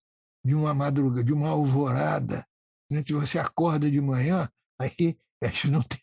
de 0.44 0.54
uma 0.54 0.74
madrugada, 0.74 1.24
de 1.24 1.32
uma 1.32 1.48
alvorada, 1.48 2.46
né? 2.90 3.02
que 3.02 3.14
você 3.14 3.38
acorda 3.38 3.90
de 3.90 4.00
manhã, 4.00 4.50
aí 4.78 5.18
não 5.70 5.82
tem, 5.82 6.00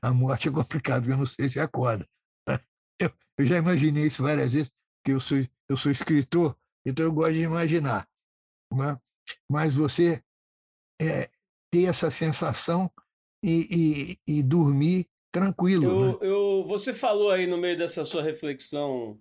a 0.00 0.12
morte 0.12 0.48
é 0.48 0.52
complicado, 0.52 1.10
eu 1.10 1.16
não 1.16 1.26
sei 1.26 1.48
se 1.48 1.58
acorda. 1.58 2.06
Eu, 3.42 3.46
já 3.46 3.58
imaginei 3.58 4.06
isso 4.06 4.22
várias 4.22 4.52
vezes, 4.52 4.72
porque 4.98 5.12
eu 5.12 5.20
sou, 5.20 5.38
eu 5.68 5.76
sou 5.76 5.90
escritor, 5.90 6.56
então 6.84 7.04
eu 7.04 7.12
gosto 7.12 7.32
de 7.32 7.40
imaginar. 7.40 8.08
Né? 8.72 8.98
Mas 9.50 9.74
você 9.74 10.22
é, 11.00 11.28
ter 11.70 11.84
essa 11.84 12.10
sensação 12.10 12.90
e, 13.42 14.18
e, 14.28 14.38
e 14.38 14.42
dormir 14.42 15.08
tranquilo. 15.32 15.84
Eu, 15.84 16.06
né? 16.06 16.18
eu, 16.22 16.64
você 16.66 16.92
falou 16.92 17.30
aí 17.30 17.46
no 17.46 17.58
meio 17.58 17.76
dessa 17.76 18.04
sua 18.04 18.22
reflexão 18.22 19.20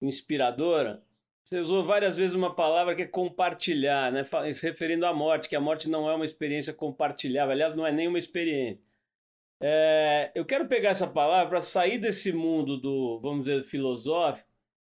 inspiradora, 0.00 1.02
você 1.42 1.58
usou 1.58 1.84
várias 1.84 2.16
vezes 2.16 2.36
uma 2.36 2.54
palavra 2.54 2.94
que 2.94 3.02
é 3.02 3.06
compartilhar, 3.06 4.12
né? 4.12 4.24
se 4.54 4.62
referindo 4.62 5.04
à 5.04 5.12
morte, 5.12 5.48
que 5.48 5.56
a 5.56 5.60
morte 5.60 5.88
não 5.88 6.08
é 6.08 6.14
uma 6.14 6.24
experiência 6.24 6.72
compartilhável, 6.72 7.50
aliás, 7.50 7.74
não 7.74 7.84
é 7.84 7.90
nenhuma 7.90 8.18
experiência. 8.18 8.84
É, 9.60 10.32
eu 10.34 10.44
quero 10.44 10.66
pegar 10.66 10.90
essa 10.90 11.06
palavra 11.06 11.48
para 11.50 11.60
sair 11.60 11.98
desse 11.98 12.32
mundo 12.32 12.78
do, 12.78 13.20
vamos 13.20 13.44
dizer, 13.44 13.62
filosófico 13.62 14.48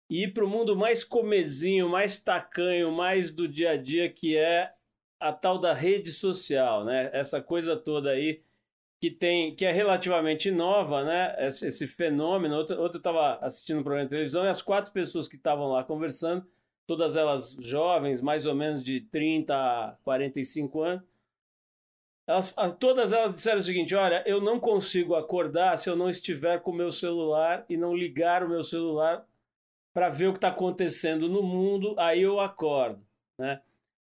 e 0.09 0.25
ir 0.25 0.35
para 0.35 0.45
o 0.45 0.49
mundo 0.49 0.77
mais 0.77 1.03
comezinho, 1.03 1.89
mais 1.89 2.21
tacanho, 2.21 2.93
mais 2.93 3.31
do 3.31 3.49
dia 3.49 3.71
a 3.71 3.77
dia, 3.77 4.11
que 4.11 4.37
é 4.37 4.73
a 5.19 5.33
tal 5.33 5.59
da 5.59 5.73
rede 5.73 6.11
social, 6.13 6.85
né? 6.85 7.11
Essa 7.13 7.41
coisa 7.41 7.77
toda 7.77 8.11
aí 8.11 8.43
que 9.01 9.11
tem 9.11 9.55
que 9.55 9.65
é 9.65 9.73
relativamente 9.73 10.51
nova, 10.51 11.05
né? 11.05 11.35
Esse, 11.47 11.69
esse 11.69 11.87
fenômeno. 11.87 12.57
Outro, 12.57 12.81
outro 12.81 12.99
estava 12.99 13.37
assistindo 13.37 13.81
um 13.81 13.83
programa 13.83 14.07
de 14.07 14.11
televisão 14.11 14.45
e 14.45 14.49
as 14.49 14.61
quatro 14.61 14.93
pessoas 14.93 15.29
que 15.29 15.37
estavam 15.37 15.69
lá 15.69 15.85
conversando, 15.85 16.47
todas 16.87 17.17
elas 17.17 17.57
jovens, 17.61 18.21
mais 18.21 18.47
ou 18.47 18.55
menos 18.55 18.83
de 18.83 19.01
30 19.01 19.55
a 19.55 19.97
45 20.05 20.83
anos, 20.83 21.05
elas, 22.31 22.55
todas 22.79 23.13
elas 23.13 23.33
disseram 23.33 23.59
o 23.59 23.63
seguinte: 23.63 23.95
olha, 23.95 24.23
eu 24.27 24.41
não 24.41 24.61
consigo 24.61 25.15
acordar 25.15 25.77
se 25.77 25.91
eu 25.91 25.97
não 25.97 26.09
estiver 26.09 26.61
com 26.61 26.71
o 26.71 26.75
meu 26.75 26.93
celular 26.93 27.65
e 27.69 27.77
não 27.77 27.95
ligar 27.95 28.45
o 28.45 28.49
meu 28.49 28.63
celular 28.63 29.27
para 29.93 30.09
ver 30.09 30.29
o 30.29 30.33
que 30.33 30.39
está 30.39 30.49
acontecendo 30.49 31.29
no 31.29 31.43
mundo, 31.43 31.95
aí 31.99 32.23
eu 32.23 32.39
acordo, 32.39 33.05
né? 33.37 33.61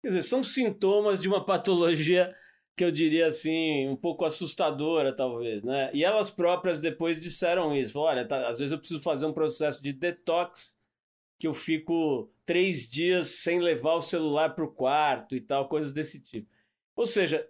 Quer 0.00 0.08
dizer, 0.08 0.22
são 0.22 0.42
sintomas 0.42 1.20
de 1.20 1.28
uma 1.28 1.42
patologia 1.44 2.34
que 2.76 2.84
eu 2.84 2.90
diria 2.90 3.26
assim, 3.26 3.88
um 3.88 3.96
pouco 3.96 4.24
assustadora, 4.24 5.14
talvez, 5.14 5.64
né? 5.64 5.90
E 5.92 6.04
elas 6.04 6.30
próprias 6.30 6.80
depois 6.80 7.20
disseram 7.20 7.74
isso. 7.74 7.98
Olha, 8.00 8.26
tá, 8.26 8.48
às 8.48 8.58
vezes 8.58 8.72
eu 8.72 8.78
preciso 8.78 9.00
fazer 9.00 9.26
um 9.26 9.32
processo 9.32 9.82
de 9.82 9.92
detox 9.92 10.78
que 11.38 11.46
eu 11.46 11.54
fico 11.54 12.30
três 12.46 12.88
dias 12.88 13.28
sem 13.28 13.60
levar 13.60 13.94
o 13.94 14.00
celular 14.00 14.54
para 14.54 14.64
o 14.64 14.72
quarto 14.72 15.36
e 15.36 15.40
tal, 15.40 15.68
coisas 15.68 15.92
desse 15.92 16.20
tipo. 16.20 16.48
Ou 16.96 17.06
seja, 17.06 17.48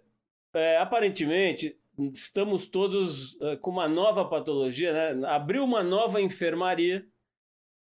é, 0.55 0.77
aparentemente 0.77 1.77
estamos 2.13 2.67
todos 2.67 3.39
é, 3.41 3.55
com 3.57 3.71
uma 3.71 3.87
nova 3.87 4.25
patologia, 4.25 4.91
né? 4.91 5.27
Abriu 5.27 5.63
uma 5.63 5.83
nova 5.83 6.21
enfermaria 6.21 7.05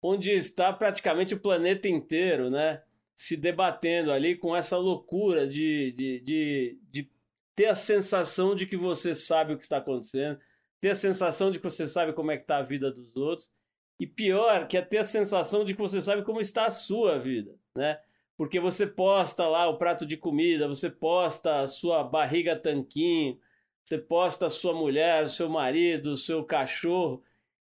onde 0.02 0.32
está 0.32 0.72
praticamente 0.72 1.34
o 1.34 1.40
planeta 1.40 1.88
inteiro, 1.88 2.50
né? 2.50 2.82
se 3.14 3.36
debatendo 3.36 4.12
ali 4.12 4.36
com 4.36 4.54
essa 4.54 4.76
loucura 4.76 5.46
de, 5.46 5.92
de, 5.92 6.20
de, 6.20 6.78
de 6.90 7.10
ter 7.54 7.66
a 7.66 7.74
sensação 7.74 8.54
de 8.54 8.66
que 8.66 8.76
você 8.76 9.14
sabe 9.14 9.54
o 9.54 9.56
que 9.56 9.62
está 9.62 9.78
acontecendo, 9.78 10.38
ter 10.80 10.90
a 10.90 10.94
sensação 10.94 11.50
de 11.50 11.58
que 11.58 11.64
você 11.64 11.86
sabe 11.86 12.12
como 12.12 12.30
é 12.30 12.36
que 12.36 12.42
está 12.42 12.58
a 12.58 12.62
vida 12.62 12.90
dos 12.90 13.16
outros, 13.16 13.50
e 13.98 14.06
pior, 14.06 14.66
que 14.66 14.76
é 14.76 14.82
ter 14.82 14.98
a 14.98 15.04
sensação 15.04 15.64
de 15.64 15.74
que 15.74 15.80
você 15.80 16.00
sabe 16.00 16.24
como 16.24 16.40
está 16.40 16.66
a 16.66 16.70
sua 16.70 17.18
vida, 17.18 17.56
né? 17.76 18.00
Porque 18.36 18.58
você 18.58 18.86
posta 18.86 19.46
lá 19.46 19.68
o 19.68 19.78
prato 19.78 20.04
de 20.04 20.16
comida, 20.16 20.66
você 20.66 20.90
posta 20.90 21.60
a 21.60 21.68
sua 21.68 22.02
barriga 22.02 22.56
tanquinho, 22.56 23.38
você 23.84 23.98
posta 23.98 24.46
a 24.46 24.50
sua 24.50 24.74
mulher, 24.74 25.24
o 25.24 25.28
seu 25.28 25.48
marido, 25.48 26.12
o 26.12 26.16
seu 26.16 26.42
cachorro, 26.44 27.22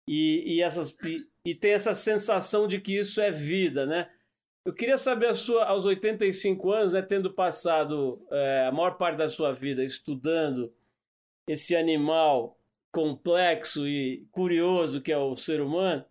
e, 0.08 0.56
e, 0.56 0.62
essas, 0.62 0.98
e, 1.04 1.28
e 1.46 1.54
tem 1.54 1.72
essa 1.72 1.94
sensação 1.94 2.68
de 2.68 2.80
que 2.80 2.98
isso 2.98 3.20
é 3.22 3.30
vida, 3.30 3.86
né? 3.86 4.10
Eu 4.66 4.74
queria 4.74 4.98
saber 4.98 5.28
a 5.28 5.34
sua, 5.34 5.66
aos 5.66 5.86
85 5.86 6.72
anos, 6.72 6.94
né, 6.94 7.02
tendo 7.02 7.34
passado 7.34 8.22
é, 8.30 8.66
a 8.68 8.72
maior 8.72 8.98
parte 8.98 9.18
da 9.18 9.30
sua 9.30 9.54
vida 9.54 9.82
estudando 9.84 10.74
esse 11.48 11.74
animal 11.74 12.58
complexo 12.92 13.88
e 13.88 14.28
curioso 14.32 15.02
que 15.02 15.12
é 15.12 15.18
o 15.18 15.36
ser 15.36 15.62
humano, 15.62 16.04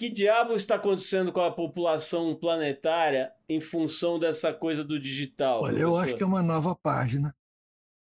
que 0.00 0.08
diabo 0.08 0.54
está 0.54 0.76
acontecendo 0.76 1.30
com 1.30 1.42
a 1.42 1.52
população 1.52 2.34
planetária 2.34 3.34
em 3.46 3.60
função 3.60 4.18
dessa 4.18 4.50
coisa 4.50 4.82
do 4.82 4.98
digital? 4.98 5.64
Olha, 5.64 5.76
eu 5.78 5.94
acho 5.94 6.16
que 6.16 6.22
é 6.22 6.26
uma 6.26 6.42
nova 6.42 6.74
página 6.74 7.36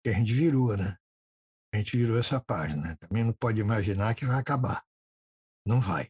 que 0.02 0.10
a 0.10 0.14
gente 0.14 0.34
virou, 0.34 0.78
né? 0.78 0.98
A 1.74 1.78
gente 1.78 1.98
virou 1.98 2.18
essa 2.18 2.40
página. 2.40 2.96
Também 2.96 3.26
não 3.26 3.34
pode 3.34 3.60
imaginar 3.60 4.16
que 4.16 4.26
vai 4.26 4.40
acabar. 4.40 4.86
Não 5.68 5.82
vai. 5.82 6.10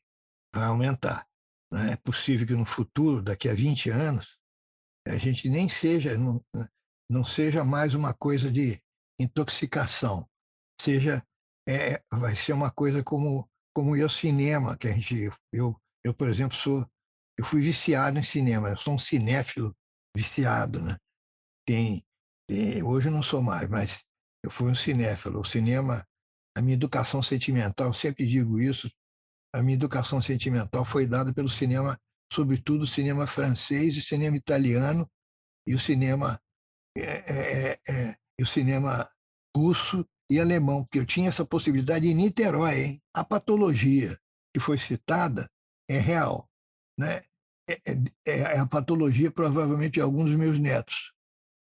Vai 0.53 0.65
aumentar. 0.65 1.27
Não 1.73 1.79
é 1.79 1.95
possível 1.95 2.45
que 2.45 2.53
no 2.53 2.65
futuro, 2.65 3.19
daqui 3.19 3.49
a 3.49 3.53
20 3.55 3.89
anos, 3.89 4.37
a 5.07 5.17
gente 5.17 5.49
nem 5.49 5.67
seja, 5.67 6.15
não, 6.15 6.39
não 7.09 7.25
seja 7.25 7.65
mais 7.65 7.95
uma 7.95 8.13
coisa 8.13 8.51
de 8.51 8.79
intoxicação, 9.19 10.29
seja, 10.79 11.25
é, 11.67 12.03
vai 12.13 12.35
ser 12.35 12.53
uma 12.53 12.69
coisa 12.69 13.03
como 13.03 13.49
como 13.73 14.01
ao 14.01 14.09
cinema, 14.09 14.77
que 14.77 14.87
a 14.87 14.93
gente, 14.93 15.29
eu, 15.53 15.75
eu 16.03 16.13
por 16.13 16.27
exemplo, 16.27 16.55
sou, 16.57 16.85
eu 17.37 17.45
fui 17.45 17.61
viciado 17.61 18.17
em 18.17 18.23
cinema, 18.23 18.69
eu 18.69 18.77
sou 18.77 18.93
um 18.93 18.99
cinéfilo 18.99 19.75
viciado, 20.15 20.81
né? 20.81 20.97
Tem, 21.65 22.03
tem 22.49 22.83
hoje 22.83 23.07
eu 23.07 23.11
não 23.11 23.23
sou 23.23 23.41
mais, 23.41 23.67
mas 23.69 24.03
eu 24.43 24.51
fui 24.51 24.69
um 24.69 24.75
cinéfilo. 24.75 25.39
O 25.39 25.45
cinema, 25.45 26.05
a 26.55 26.61
minha 26.61 26.73
educação 26.73 27.21
sentimental, 27.23 27.87
eu 27.87 27.93
sempre 27.93 28.25
digo 28.25 28.59
isso, 28.59 28.89
a 29.53 29.61
minha 29.61 29.75
educação 29.75 30.21
sentimental 30.21 30.85
foi 30.85 31.05
dada 31.05 31.33
pelo 31.33 31.49
cinema, 31.49 31.97
sobretudo 32.31 32.83
o 32.83 32.87
cinema 32.87 33.27
francês, 33.27 33.95
o 33.97 34.01
cinema 34.01 34.37
italiano 34.37 35.09
e 35.67 35.75
o 35.75 35.79
cinema 35.79 36.39
é, 36.97 37.01
é, 37.01 37.79
é, 37.87 38.15
é 38.39 38.43
o 38.43 38.45
cinema 38.45 39.09
russo 39.55 40.05
e 40.31 40.39
alemão, 40.39 40.83
porque 40.83 40.99
eu 40.99 41.05
tinha 41.05 41.29
essa 41.29 41.45
possibilidade 41.45 42.07
em 42.07 42.13
Niterói. 42.13 42.81
Hein? 42.81 43.03
A 43.13 43.23
patologia 43.23 44.17
que 44.53 44.59
foi 44.59 44.77
citada 44.77 45.49
é 45.89 45.97
real. 45.97 46.49
Né? 46.97 47.21
É, 47.69 47.73
é, 47.73 47.93
é, 48.27 48.39
é 48.39 48.59
a 48.59 48.65
patologia, 48.65 49.31
provavelmente, 49.31 49.93
de 49.93 50.01
alguns 50.01 50.25
dos 50.25 50.35
meus 50.35 50.57
netos. 50.57 51.13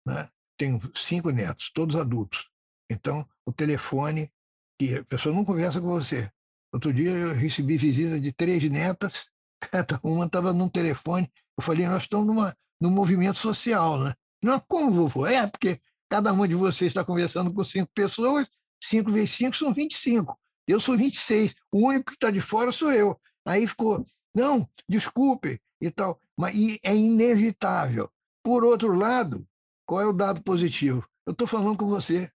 Né? 0.08 0.28
Tenho 0.58 0.80
cinco 0.96 1.30
netos, 1.30 1.72
todos 1.74 1.96
adultos. 1.96 2.50
Então, 2.90 3.28
o 3.46 3.54
telefone, 3.54 4.32
que 4.80 4.96
a 4.96 5.06
pessoa 5.06 5.34
não 5.34 5.46
conversa 5.46 5.80
com 5.80 5.88
você, 5.88 6.32
Outro 6.76 6.92
dia 6.92 7.10
eu 7.10 7.34
recebi 7.34 7.78
visita 7.78 8.20
de 8.20 8.34
três 8.34 8.62
netas, 8.70 9.30
cada 9.72 9.98
uma 10.04 10.26
estava 10.26 10.52
num 10.52 10.68
telefone. 10.68 11.32
Eu 11.58 11.64
falei, 11.64 11.88
nós 11.88 12.04
estamos 12.04 12.28
numa, 12.28 12.54
num 12.82 12.92
movimento 12.92 13.40
social, 13.40 13.98
né? 13.98 14.14
Não, 14.44 14.60
como, 14.60 14.92
vovô? 14.92 15.26
É, 15.26 15.48
porque 15.48 15.80
cada 16.10 16.32
uma 16.32 16.48
de 16.48 16.56
vocês 16.56 16.90
está 16.92 17.04
conversando 17.04 17.54
com 17.54 17.64
cinco 17.64 17.92
pessoas, 17.94 18.48
cinco 18.82 19.12
vezes 19.12 19.32
cinco 19.32 19.56
são 19.56 19.74
25. 19.74 20.38
Eu 20.68 20.80
sou 20.80 20.98
26. 20.98 21.54
O 21.72 21.88
único 21.88 22.06
que 22.06 22.14
está 22.14 22.32
de 22.32 22.42
fora 22.42 22.72
sou 22.72 22.92
eu. 22.92 23.20
Aí 23.46 23.68
ficou, 23.68 24.06
não, 24.36 24.68
desculpe 24.90 25.62
e 25.82 25.92
tal. 25.92 26.20
Mas 26.38 26.56
e 26.56 26.80
é 26.84 26.96
inevitável. 26.96 28.10
Por 28.44 28.64
outro 28.64 28.94
lado, 28.94 29.48
qual 29.86 30.02
é 30.02 30.06
o 30.06 30.14
dado 30.14 30.42
positivo? 30.44 31.08
Eu 31.26 31.34
estou 31.34 31.48
falando 31.48 31.78
com 31.78 31.88
você. 31.88 32.32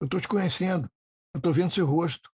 Eu 0.00 0.06
estou 0.06 0.20
te 0.20 0.28
conhecendo. 0.28 0.90
Eu 1.34 1.38
estou 1.38 1.52
vendo 1.52 1.72
seu 1.72 1.86
rosto. 1.86 2.30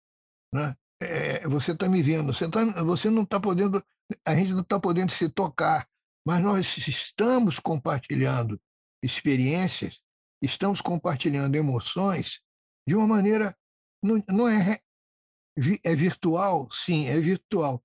Né? 0.54 0.76
é, 1.02 1.48
você 1.48 1.72
está 1.72 1.90
me 1.90 2.02
vendo, 2.02 2.32
você, 2.32 2.48
tá, 2.48 2.64
você 2.84 3.10
não 3.10 3.24
está 3.24 3.40
podendo, 3.40 3.84
a 4.26 4.36
gente 4.36 4.54
não 4.54 4.62
está 4.62 4.80
podendo 4.80 5.12
se 5.12 5.28
tocar, 5.28 5.88
mas 6.26 6.42
nós 6.42 6.78
estamos 6.78 7.60
compartilhando 7.60 8.62
experiências, 9.04 10.00
estamos 10.42 10.82
compartilhando 10.82 11.56
emoções 11.56 12.42
de 12.88 12.96
uma 12.96 13.08
maneira, 13.08 13.56
não, 14.04 14.24
não 14.30 14.48
é, 14.48 14.80
é 15.84 15.96
virtual, 15.96 16.70
sim, 16.72 17.08
é 17.08 17.20
virtual, 17.20 17.84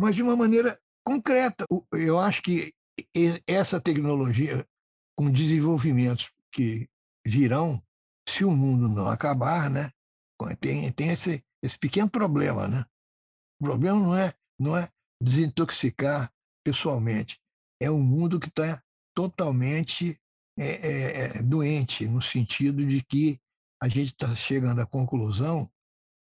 mas 0.00 0.14
de 0.14 0.22
uma 0.22 0.36
maneira 0.36 0.80
concreta. 1.06 1.64
Eu 1.92 2.18
acho 2.18 2.42
que 2.42 2.74
essa 3.46 3.80
tecnologia, 3.80 4.66
com 5.16 5.30
desenvolvimentos 5.30 6.30
que 6.52 6.88
virão, 7.26 7.82
se 8.28 8.44
o 8.44 8.50
mundo 8.50 8.88
não 8.88 9.08
acabar, 9.08 9.70
né? 9.70 9.90
Tem, 10.60 10.90
tem 10.92 11.10
esse, 11.10 11.44
esse 11.62 11.78
pequeno 11.78 12.10
problema, 12.10 12.66
né? 12.68 12.84
O 13.60 13.64
problema 13.64 13.98
não 13.98 14.16
é, 14.16 14.34
não 14.58 14.76
é 14.76 14.88
desintoxicar 15.22 16.32
pessoalmente, 16.64 17.40
é 17.80 17.90
um 17.90 18.02
mundo 18.02 18.40
que 18.40 18.48
está 18.48 18.82
totalmente 19.14 20.18
é, 20.58 20.66
é, 20.66 21.38
é, 21.38 21.42
doente, 21.42 22.06
no 22.06 22.22
sentido 22.22 22.84
de 22.86 23.02
que 23.02 23.40
a 23.82 23.88
gente 23.88 24.12
está 24.12 24.34
chegando 24.34 24.80
à 24.80 24.86
conclusão 24.86 25.68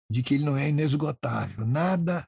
de 0.10 0.24
que 0.24 0.36
ele 0.36 0.46
não 0.46 0.58
é 0.58 0.70
inesgotável. 0.70 1.66
Nada, 1.66 2.28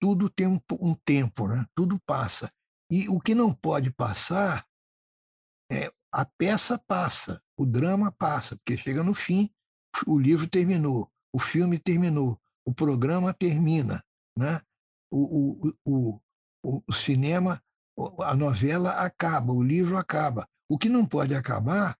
tudo 0.00 0.28
tem 0.28 0.46
um, 0.46 0.60
um 0.80 0.94
tempo, 0.94 1.48
né? 1.48 1.64
tudo 1.74 2.00
passa. 2.06 2.52
E 2.90 3.08
o 3.08 3.20
que 3.20 3.34
não 3.34 3.54
pode 3.54 3.90
passar, 3.90 4.66
é, 5.70 5.90
a 6.12 6.24
peça 6.24 6.78
passa, 6.78 7.42
o 7.56 7.64
drama 7.64 8.12
passa, 8.12 8.56
porque 8.56 8.76
chega 8.76 9.02
no 9.02 9.14
fim, 9.14 9.50
o 10.06 10.18
livro 10.18 10.48
terminou 10.48 11.12
o 11.32 11.38
filme 11.38 11.78
terminou, 11.78 12.38
o 12.64 12.74
programa 12.74 13.32
termina, 13.32 14.04
né? 14.38 14.60
o, 15.10 15.66
o, 15.86 16.20
o, 16.62 16.82
o 16.86 16.92
cinema, 16.92 17.62
a 18.20 18.34
novela 18.36 18.90
acaba, 19.04 19.52
o 19.52 19.62
livro 19.62 19.96
acaba. 19.96 20.46
O 20.72 20.78
que 20.78 20.88
não 20.88 21.04
pode 21.04 21.34
acabar 21.34 21.94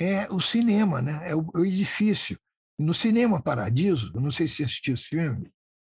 é 0.00 0.26
o 0.32 0.40
cinema, 0.40 1.00
né? 1.00 1.30
é 1.30 1.36
o, 1.36 1.48
o 1.54 1.64
edifício. 1.64 2.36
No 2.76 2.92
Cinema 2.92 3.40
Paradiso, 3.40 4.12
não 4.14 4.32
sei 4.32 4.48
se 4.48 4.64
assistiu 4.64 4.94
esse 4.94 5.04
filme, 5.04 5.48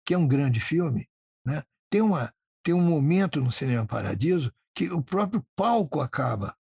que 0.05 0.13
é 0.13 0.19
um 0.19 0.27
grande 0.27 0.59
filme, 0.59 1.09
né? 1.47 1.63
tem, 1.89 2.01
uma, 2.03 2.35
tem 2.65 2.75
um 2.75 2.83
momento 2.83 3.41
no 3.41 3.53
Cinema 3.53 3.87
Paradiso 3.87 4.53
que 4.75 4.91
o 4.91 5.01
próprio 5.01 5.47
palco 5.55 6.01
acaba, 6.01 6.57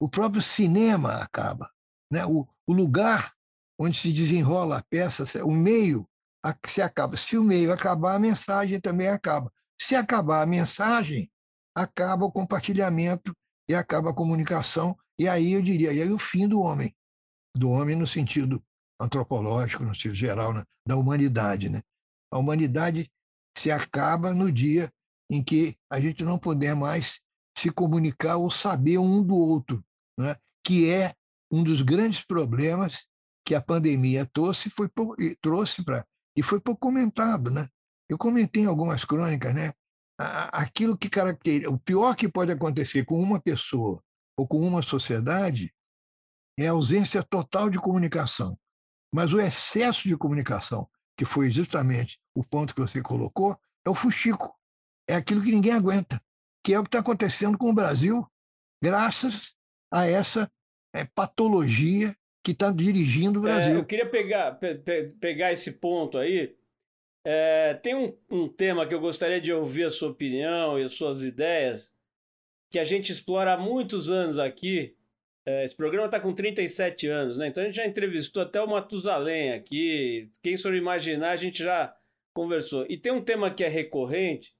o 0.00 0.08
próprio 0.08 0.42
cinema 0.42 1.22
acaba. 1.22 1.70
Né? 2.10 2.26
O, 2.26 2.44
o 2.66 2.72
lugar 2.72 3.32
onde 3.78 3.96
se 3.96 4.12
desenrola 4.12 4.78
a 4.78 4.82
peça, 4.82 5.24
o 5.44 5.52
meio 5.52 6.04
se 6.66 6.82
acaba. 6.82 7.16
Se 7.16 7.38
o 7.38 7.44
meio 7.44 7.72
acabar, 7.72 8.16
a 8.16 8.18
mensagem 8.18 8.80
também 8.80 9.06
acaba. 9.06 9.52
Se 9.80 9.94
acabar 9.94 10.42
a 10.42 10.46
mensagem, 10.46 11.30
acaba 11.76 12.24
o 12.24 12.32
compartilhamento 12.32 13.32
e 13.68 13.74
acaba 13.74 14.10
a 14.10 14.14
comunicação. 14.14 14.96
E 15.18 15.28
aí 15.28 15.52
eu 15.52 15.62
diria, 15.62 15.92
e 15.92 16.02
aí 16.02 16.10
o 16.10 16.18
fim 16.18 16.48
do 16.48 16.60
homem, 16.60 16.94
do 17.54 17.70
homem 17.70 17.96
no 17.96 18.06
sentido 18.06 18.62
antropológico, 19.00 19.84
no 19.84 19.94
sentido 19.94 20.14
geral, 20.14 20.52
né? 20.52 20.64
da 20.86 20.96
humanidade. 20.96 21.68
Né? 21.68 21.82
A 22.30 22.38
humanidade 22.38 23.10
se 23.56 23.70
acaba 23.70 24.32
no 24.32 24.50
dia 24.50 24.90
em 25.30 25.42
que 25.42 25.76
a 25.90 26.00
gente 26.00 26.24
não 26.24 26.38
puder 26.38 26.74
mais 26.74 27.20
se 27.56 27.70
comunicar 27.70 28.36
ou 28.36 28.50
saber 28.50 28.98
um 28.98 29.22
do 29.22 29.36
outro, 29.36 29.84
né? 30.18 30.36
que 30.64 30.88
é 30.88 31.14
um 31.50 31.62
dos 31.62 31.82
grandes 31.82 32.24
problemas 32.24 33.06
que 33.44 33.54
a 33.54 33.62
pandemia 33.62 34.26
trouxe 34.26 34.70
foi 34.70 34.90
trouxe 35.40 35.82
para 35.82 36.06
e 36.36 36.42
foi 36.42 36.60
pouco 36.60 36.80
comentado, 36.82 37.50
né? 37.50 37.66
Eu 38.08 38.18
comentei 38.18 38.62
em 38.62 38.66
algumas 38.66 39.04
crônicas, 39.04 39.54
né? 39.54 39.72
Aquilo 40.18 40.98
que 40.98 41.08
caracteriza 41.08 41.70
o 41.70 41.78
pior 41.78 42.16
que 42.16 42.28
pode 42.28 42.50
acontecer 42.50 43.04
com 43.04 43.20
uma 43.20 43.40
pessoa 43.40 44.02
ou 44.36 44.46
com 44.46 44.58
uma 44.58 44.82
sociedade 44.82 45.72
é 46.58 46.66
a 46.66 46.72
ausência 46.72 47.22
total 47.22 47.70
de 47.70 47.78
comunicação. 47.78 48.58
Mas 49.14 49.32
o 49.32 49.40
excesso 49.40 50.08
de 50.08 50.16
comunicação, 50.16 50.88
que 51.16 51.24
foi 51.24 51.50
justamente 51.50 52.18
o 52.34 52.44
ponto 52.44 52.74
que 52.74 52.80
você 52.80 53.00
colocou, 53.00 53.56
é 53.86 53.90
o 53.90 53.94
fuxico. 53.94 54.54
É 55.08 55.14
aquilo 55.14 55.42
que 55.42 55.52
ninguém 55.52 55.72
aguenta, 55.72 56.20
que 56.64 56.74
é 56.74 56.78
o 56.78 56.82
que 56.82 56.88
está 56.88 56.98
acontecendo 56.98 57.56
com 57.56 57.70
o 57.70 57.74
Brasil, 57.74 58.26
graças 58.82 59.54
a 59.90 60.06
essa 60.06 60.50
é, 60.92 61.04
patologia 61.04 62.14
que 62.44 62.52
está 62.52 62.70
dirigindo 62.72 63.40
o 63.40 63.48
é, 63.48 63.52
Brasil. 63.52 63.74
É, 63.74 63.76
eu 63.76 63.84
queria 63.84 64.08
pegar, 64.08 64.52
pe, 64.52 64.74
pe, 64.74 65.14
pegar 65.20 65.52
esse 65.52 65.72
ponto 65.72 66.18
aí. 66.18 66.57
É, 67.24 67.74
tem 67.74 67.94
um, 67.94 68.16
um 68.30 68.48
tema 68.48 68.86
que 68.86 68.94
eu 68.94 69.00
gostaria 69.00 69.40
de 69.40 69.52
ouvir 69.52 69.84
a 69.84 69.90
sua 69.90 70.10
opinião 70.10 70.78
e 70.78 70.82
as 70.82 70.92
suas 70.92 71.22
ideias, 71.22 71.92
que 72.70 72.78
a 72.78 72.84
gente 72.84 73.12
explora 73.12 73.54
há 73.54 73.56
muitos 73.56 74.10
anos 74.10 74.38
aqui. 74.38 74.94
É, 75.44 75.64
esse 75.64 75.74
programa 75.74 76.06
está 76.06 76.20
com 76.20 76.34
37 76.34 77.06
anos, 77.08 77.38
né? 77.38 77.48
Então 77.48 77.62
a 77.62 77.66
gente 77.66 77.76
já 77.76 77.86
entrevistou 77.86 78.42
até 78.42 78.60
o 78.60 78.68
Matusalém 78.68 79.52
aqui. 79.52 80.30
Quem 80.42 80.56
for 80.56 80.74
imaginar, 80.74 81.30
a 81.30 81.36
gente 81.36 81.62
já 81.62 81.94
conversou. 82.34 82.86
E 82.88 82.96
tem 82.96 83.12
um 83.12 83.24
tema 83.24 83.50
que 83.50 83.64
é 83.64 83.68
recorrente 83.68 84.54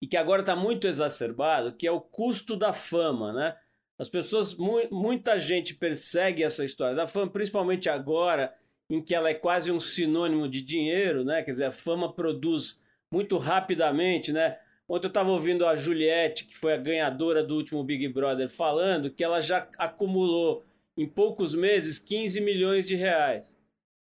e 0.00 0.06
que 0.06 0.16
agora 0.16 0.42
está 0.42 0.56
muito 0.56 0.86
exacerbado, 0.86 1.76
que 1.76 1.86
é 1.86 1.90
o 1.90 2.00
custo 2.00 2.56
da 2.56 2.72
fama, 2.72 3.32
né? 3.32 3.56
As 3.98 4.08
pessoas, 4.08 4.54
mu 4.54 4.80
muita 4.90 5.38
gente 5.38 5.74
persegue 5.74 6.42
essa 6.42 6.64
história 6.64 6.96
da 6.96 7.06
fama, 7.06 7.30
principalmente 7.30 7.88
agora, 7.88 8.52
em 8.94 9.02
que 9.02 9.14
ela 9.14 9.28
é 9.28 9.34
quase 9.34 9.72
um 9.72 9.80
sinônimo 9.80 10.48
de 10.48 10.62
dinheiro, 10.62 11.24
né? 11.24 11.42
Quer 11.42 11.50
dizer, 11.50 11.64
a 11.64 11.72
fama 11.72 12.12
produz 12.12 12.80
muito 13.10 13.36
rapidamente, 13.36 14.32
né? 14.32 14.56
Ontem 14.88 15.06
eu 15.06 15.08
estava 15.08 15.30
ouvindo 15.30 15.66
a 15.66 15.74
Juliette, 15.74 16.44
que 16.44 16.56
foi 16.56 16.74
a 16.74 16.76
ganhadora 16.78 17.42
do 17.42 17.56
último 17.56 17.82
Big 17.82 18.06
Brother, 18.08 18.48
falando 18.48 19.10
que 19.10 19.24
ela 19.24 19.40
já 19.40 19.68
acumulou 19.78 20.64
em 20.96 21.08
poucos 21.08 21.54
meses 21.54 21.98
15 21.98 22.40
milhões 22.40 22.86
de 22.86 22.94
reais, 22.94 23.52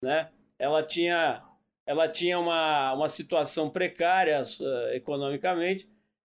né? 0.03 0.29
Ela 0.59 0.83
tinha, 0.83 1.41
ela 1.87 2.07
tinha 2.07 2.39
uma, 2.39 2.93
uma 2.93 3.09
situação 3.09 3.71
precária 3.71 4.43
uh, 4.43 4.95
economicamente, 4.95 5.89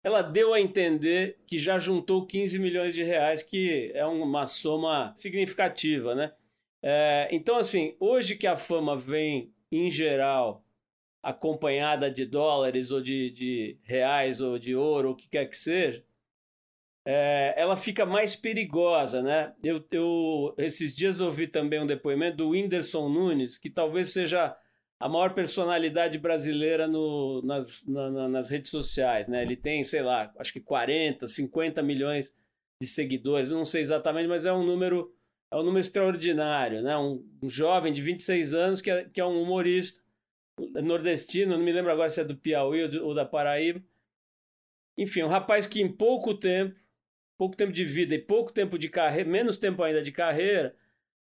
ela 0.01 0.21
deu 0.21 0.53
a 0.53 0.61
entender 0.61 1.39
que 1.45 1.57
já 1.57 1.77
juntou 1.77 2.25
15 2.25 2.57
milhões 2.59 2.95
de 2.95 3.03
reais, 3.03 3.43
que 3.43 3.91
é 3.93 4.05
uma 4.05 4.45
soma 4.45 5.11
significativa, 5.15 6.15
né? 6.15 6.31
É, 6.87 7.27
então, 7.31 7.57
assim, 7.57 7.95
hoje 7.99 8.35
que 8.35 8.45
a 8.45 8.55
fama 8.55 8.95
vem, 8.95 9.51
em 9.71 9.89
geral, 9.89 10.63
acompanhada 11.23 12.11
de 12.11 12.27
dólares 12.27 12.91
ou 12.91 13.01
de, 13.01 13.31
de 13.31 13.79
reais 13.81 14.39
ou 14.39 14.59
de 14.59 14.75
ouro, 14.75 15.07
ou 15.07 15.13
o 15.15 15.17
que 15.17 15.27
quer 15.27 15.47
que 15.47 15.57
seja, 15.57 16.05
é, 17.03 17.55
ela 17.57 17.75
fica 17.75 18.05
mais 18.05 18.35
perigosa, 18.35 19.23
né? 19.23 19.51
Eu, 19.63 19.83
eu, 19.91 20.53
esses 20.59 20.95
dias 20.95 21.19
ouvi 21.21 21.47
também 21.47 21.81
um 21.81 21.87
depoimento 21.87 22.37
do 22.37 22.49
Whindersson 22.49 23.09
Nunes, 23.09 23.57
que 23.57 23.69
talvez 23.71 24.09
seja 24.13 24.55
a 24.99 25.09
maior 25.09 25.33
personalidade 25.33 26.19
brasileira 26.19 26.87
no, 26.87 27.41
nas, 27.43 27.83
na, 27.87 28.29
nas 28.29 28.49
redes 28.51 28.69
sociais, 28.69 29.27
né? 29.27 29.41
Ele 29.41 29.55
tem, 29.55 29.83
sei 29.83 30.03
lá, 30.03 30.31
acho 30.37 30.53
que 30.53 30.59
40, 30.61 31.25
50 31.25 31.81
milhões 31.81 32.31
de 32.79 32.87
seguidores, 32.87 33.51
não 33.51 33.65
sei 33.65 33.81
exatamente, 33.81 34.27
mas 34.27 34.45
é 34.45 34.53
um 34.53 34.63
número 34.63 35.11
é 35.51 35.55
um 35.55 35.63
número 35.63 35.79
extraordinário, 35.79 36.81
né? 36.81 36.97
Um, 36.97 37.23
um 37.41 37.49
jovem 37.49 37.93
de 37.93 38.01
26 38.01 38.53
anos 38.53 38.81
que 38.81 38.89
é, 38.89 39.05
que 39.05 39.21
é 39.21 39.25
um 39.25 39.41
humorista 39.41 40.01
nordestino, 40.81 41.57
não 41.57 41.63
me 41.63 41.71
lembro 41.71 41.91
agora 41.91 42.09
se 42.09 42.21
é 42.21 42.23
do 42.23 42.35
Piauí 42.35 42.83
ou, 42.83 43.07
ou 43.07 43.13
da 43.13 43.25
Paraíba. 43.25 43.83
Enfim, 44.97 45.23
um 45.23 45.27
rapaz 45.27 45.67
que 45.67 45.81
em 45.81 45.91
pouco 45.91 46.33
tempo, 46.33 46.79
pouco 47.37 47.55
tempo 47.55 47.73
de 47.73 47.83
vida 47.83 48.15
e 48.15 48.19
pouco 48.19 48.51
tempo 48.53 48.79
de 48.79 48.89
carreira, 48.89 49.29
menos 49.29 49.57
tempo 49.57 49.83
ainda 49.83 50.01
de 50.01 50.11
carreira, 50.11 50.75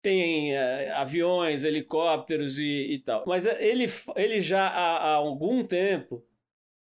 tem 0.02 0.56
é, 0.56 0.92
aviões, 0.92 1.64
helicópteros 1.64 2.58
e, 2.58 2.94
e, 2.94 3.00
tal. 3.00 3.24
Mas 3.28 3.46
eh, 3.46 3.58
ele, 3.64 3.86
ele 4.16 4.42
já 4.42 4.68
há, 4.68 4.98
há, 4.98 5.14
algum 5.14 5.64
tempo 5.64 6.26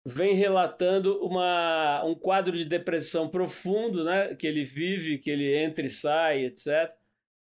vem 0.06 0.34
relatando 0.34 1.17
uma, 1.25 2.03
um 2.03 2.15
quadro 2.15 2.56
de 2.56 2.65
depressão 2.65 3.30
profundo, 3.30 4.03
né? 4.03 4.36
Que 4.36 4.45
ele 4.45 4.65
vive, 4.65 5.17
que 5.19 5.30
ele 5.30 5.56
entra 5.58 5.86
e 5.86 5.89
sai, 5.89 6.43
etc. 6.43 6.96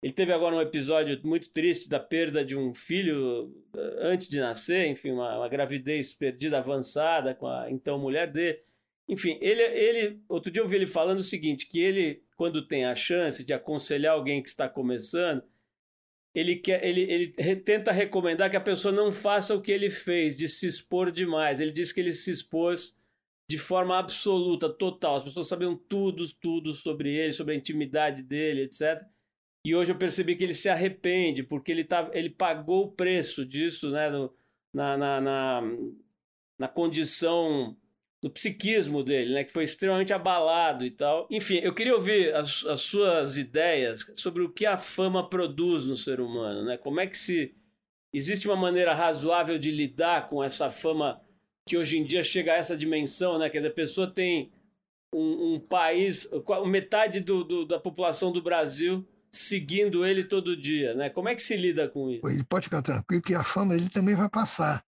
Ele 0.04 0.12
teve 0.12 0.34
agora 0.34 0.54
um 0.54 0.60
episódio 0.60 1.18
muito 1.24 1.48
triste 1.48 1.88
da 1.88 1.98
perda 1.98 2.44
de 2.44 2.54
um 2.54 2.74
filho 2.74 3.50
eh, 3.74 3.96
antes 4.00 4.28
de 4.28 4.38
nascer, 4.38 4.86
enfim, 4.86 5.12
uma, 5.12 5.38
uma 5.38 5.48
gravidez 5.48 6.14
perdida 6.14 6.58
avançada 6.58 7.34
com 7.34 7.46
a 7.46 7.70
então 7.70 7.98
mulher 7.98 8.30
dele. 8.30 8.60
Enfim, 9.08 9.38
ele, 9.40 9.62
ele, 9.62 10.20
outro 10.28 10.52
dia 10.52 10.60
eu 10.60 10.68
vi 10.68 10.76
ele 10.76 10.86
falando 10.86 11.20
o 11.20 11.24
seguinte, 11.24 11.66
que 11.66 11.80
ele, 11.80 12.22
quando 12.36 12.68
tem 12.68 12.84
a 12.84 12.94
chance 12.94 13.42
de 13.42 13.54
aconselhar 13.54 14.12
alguém 14.12 14.42
que 14.42 14.48
está 14.50 14.68
começando, 14.68 15.42
ele, 16.34 16.56
quer, 16.56 16.84
ele, 16.84 17.32
ele 17.38 17.56
tenta 17.56 17.90
recomendar 17.90 18.50
que 18.50 18.58
a 18.58 18.60
pessoa 18.60 18.92
não 18.92 19.10
faça 19.10 19.54
o 19.54 19.62
que 19.62 19.72
ele 19.72 19.88
fez, 19.88 20.36
de 20.36 20.48
se 20.48 20.66
expor 20.66 21.10
demais. 21.10 21.60
Ele 21.60 21.72
diz 21.72 21.92
que 21.92 22.00
ele 22.00 22.12
se 22.12 22.30
expôs 22.30 22.94
de 23.48 23.56
forma 23.56 23.98
absoluta, 23.98 24.68
total. 24.68 25.16
As 25.16 25.24
pessoas 25.24 25.48
sabiam 25.48 25.74
tudo, 25.74 26.26
tudo 26.34 26.74
sobre 26.74 27.16
ele, 27.16 27.32
sobre 27.32 27.54
a 27.54 27.56
intimidade 27.56 28.22
dele, 28.22 28.64
etc. 28.64 29.02
E 29.64 29.74
hoje 29.74 29.92
eu 29.92 29.96
percebi 29.96 30.36
que 30.36 30.44
ele 30.44 30.52
se 30.52 30.68
arrepende, 30.68 31.42
porque 31.42 31.72
ele, 31.72 31.84
tá, 31.84 32.10
ele 32.12 32.28
pagou 32.28 32.84
o 32.84 32.92
preço 32.92 33.46
disso, 33.46 33.90
né? 33.90 34.10
No, 34.10 34.30
na, 34.72 34.96
na, 34.96 35.20
na, 35.20 35.62
na 36.58 36.68
condição 36.68 37.74
do 38.20 38.28
psiquismo 38.28 39.02
dele, 39.02 39.32
né? 39.32 39.44
Que 39.44 39.52
foi 39.52 39.64
extremamente 39.64 40.12
abalado 40.12 40.84
e 40.84 40.90
tal. 40.90 41.26
Enfim, 41.30 41.60
eu 41.62 41.72
queria 41.72 41.94
ouvir 41.94 42.34
as, 42.34 42.66
as 42.66 42.82
suas 42.82 43.38
ideias 43.38 44.04
sobre 44.14 44.42
o 44.42 44.50
que 44.50 44.66
a 44.66 44.76
fama 44.76 45.28
produz 45.30 45.86
no 45.86 45.96
ser 45.96 46.20
humano, 46.20 46.62
né? 46.64 46.76
Como 46.76 47.00
é 47.00 47.06
que 47.06 47.16
se 47.16 47.54
existe 48.12 48.46
uma 48.46 48.56
maneira 48.56 48.94
razoável 48.94 49.58
de 49.58 49.70
lidar 49.70 50.28
com 50.28 50.44
essa 50.44 50.70
fama 50.70 51.22
que 51.66 51.78
hoje 51.78 51.98
em 51.98 52.04
dia 52.04 52.22
chega 52.22 52.52
a 52.52 52.56
essa 52.56 52.76
dimensão, 52.76 53.38
né? 53.38 53.48
Quer 53.48 53.58
dizer, 53.58 53.68
a 53.68 53.74
pessoa 53.74 54.06
tem 54.06 54.52
um, 55.10 55.54
um 55.54 55.60
país, 55.60 56.28
metade 56.66 57.20
do, 57.20 57.42
do, 57.42 57.64
da 57.64 57.80
população 57.80 58.30
do 58.30 58.42
Brasil 58.42 59.06
seguindo 59.34 60.06
ele 60.06 60.24
todo 60.24 60.56
dia, 60.56 60.94
né? 60.94 61.10
Como 61.10 61.28
é 61.28 61.34
que 61.34 61.42
se 61.42 61.56
lida 61.56 61.88
com 61.88 62.10
isso? 62.10 62.26
Ele 62.28 62.44
pode 62.44 62.64
ficar 62.64 62.82
tranquilo 62.82 63.22
que 63.22 63.34
a 63.34 63.42
fama 63.42 63.74
ele 63.74 63.88
também 63.88 64.14
vai 64.14 64.28
passar. 64.28 64.84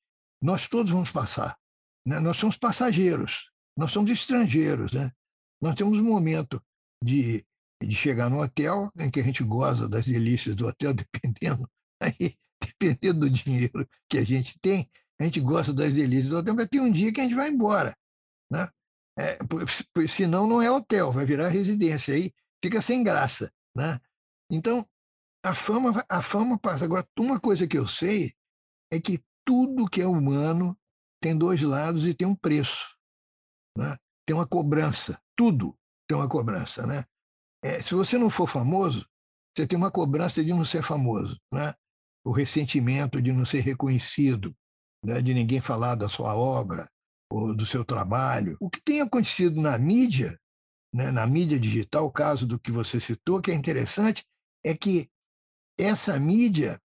Nós 0.43 0.69
todos 0.69 0.91
vamos 0.91 1.11
passar. 1.11 1.57
Né? 2.07 2.19
Nós 2.19 2.37
somos 2.37 2.57
passageiros, 2.57 3.51
nós 3.79 3.93
somos 3.93 4.11
estrangeiros, 4.11 4.93
né? 4.93 5.11
Nós 5.61 5.77
temos 5.77 5.99
um 5.99 6.05
momento 6.05 6.61
de, 7.03 7.47
de 7.81 7.95
chegar 7.95 8.29
no 8.29 8.43
hotel 8.43 8.91
em 8.99 9.11
que 9.11 9.21
a 9.21 9.23
gente 9.23 9.45
goza 9.45 9.89
das 9.89 10.05
delícias 10.05 10.57
do 10.57 10.67
hotel, 10.67 10.93
dependendo, 10.95 11.69
aí, 12.01 12.37
dependendo 12.61 13.21
do 13.21 13.31
dinheiro 13.31 13.89
que 14.09 14.19
a 14.19 14.25
gente 14.25 14.59
tem, 14.61 14.91
a 15.21 15.25
gente 15.25 15.41
gosta 15.41 15.73
das 15.73 15.95
delícias 15.95 16.29
do 16.29 16.39
hotel, 16.39 16.55
mas 16.55 16.69
tem 16.69 16.81
um 16.81 16.91
dia 16.91 17.13
que 17.13 17.21
a 17.21 17.25
gente 17.25 17.37
vai 17.37 17.49
embora, 17.49 17.95
né? 18.51 18.69
É, 19.17 19.39
senão 20.09 20.49
não 20.49 20.61
é 20.61 20.71
hotel, 20.71 21.13
vai 21.13 21.25
virar 21.25 21.49
residência, 21.49 22.15
aí 22.15 22.33
fica 22.65 22.83
sem 22.83 23.05
graça, 23.05 23.53
né? 23.77 24.01
Então, 24.53 24.87
a 25.43 25.55
fama, 25.55 26.05
a 26.09 26.23
fama 26.23 26.59
passa. 26.59 26.85
Agora, 26.85 27.09
uma 27.19 27.41
coisa 27.41 27.67
que 27.67 27.79
eu 27.79 27.89
sei 27.89 28.33
é 28.93 29.01
que 29.01 29.19
tudo 29.47 29.89
que 29.89 30.03
é 30.03 30.07
humano 30.07 30.79
tem 31.21 31.37
dois 31.37 31.63
lados 31.63 32.07
e 32.07 32.13
tem 32.13 32.29
um 32.29 32.35
preço. 32.35 32.95
Né? 33.77 33.97
Tem 34.27 34.37
uma 34.37 34.47
cobrança. 34.47 35.19
Tudo 35.35 35.75
tem 36.07 36.17
uma 36.17 36.29
cobrança. 36.29 36.87
Né? 36.87 37.05
É, 37.65 37.83
se 37.83 37.95
você 37.95 38.19
não 38.19 38.29
for 38.29 38.47
famoso, 38.47 39.07
você 39.57 39.67
tem 39.67 39.79
uma 39.79 39.91
cobrança 39.91 40.45
de 40.45 40.53
não 40.53 40.65
ser 40.65 40.83
famoso. 40.83 41.41
Né? 41.53 41.73
O 42.25 42.31
ressentimento 42.31 43.21
de 43.21 43.33
não 43.33 43.47
ser 43.47 43.61
reconhecido, 43.61 44.55
né? 45.03 45.23
de 45.23 45.33
ninguém 45.33 45.61
falar 45.61 45.95
da 45.95 46.09
sua 46.09 46.37
obra 46.37 46.87
ou 47.31 47.55
do 47.55 47.65
seu 47.65 47.85
trabalho. 47.85 48.57
O 48.61 48.69
que 48.69 48.81
tem 48.83 49.01
acontecido 49.01 49.61
na 49.61 49.79
mídia, 49.79 50.39
né? 50.95 51.11
na 51.11 51.27
mídia 51.27 51.59
digital, 51.59 52.05
o 52.05 52.13
caso 52.13 52.47
do 52.47 52.59
que 52.59 52.71
você 52.71 53.01
citou, 53.01 53.41
que 53.41 53.51
é 53.51 53.55
interessante, 53.55 54.23
é 54.65 54.77
que 54.77 55.09
essa 55.79 56.19
mídia 56.19 56.81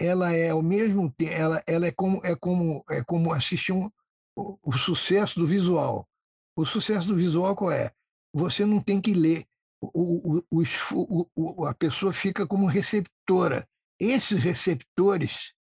ela 0.00 0.32
é 0.32 0.50
ao 0.50 0.62
mesmo 0.62 1.10
tempo 1.12 1.32
ela, 1.32 1.62
ela 1.66 1.86
é 1.86 1.92
como 1.92 2.20
é 2.24 2.36
como 2.36 2.84
é 2.90 3.02
como 3.02 3.32
assistir 3.32 3.72
um, 3.72 3.90
o, 4.36 4.58
o, 4.62 4.72
sucesso 4.72 5.40
do 5.40 5.46
visual. 5.46 6.08
O 6.56 6.64
sucesso 6.64 7.08
do 7.08 7.16
visual 7.16 7.56
qual 7.56 7.72
é? 7.72 7.90
Você 8.32 8.64
não 8.64 8.80
tem 8.80 9.00
que 9.00 9.12
ler. 9.12 9.44
O, 9.80 10.42
o, 10.52 11.28
o 11.36 11.66
a 11.66 11.74
pessoa 11.74 12.12
fica 12.12 12.46
como 12.46 12.66
receptora. 12.66 13.66
Esses 14.00 14.40
receptores 14.40 15.52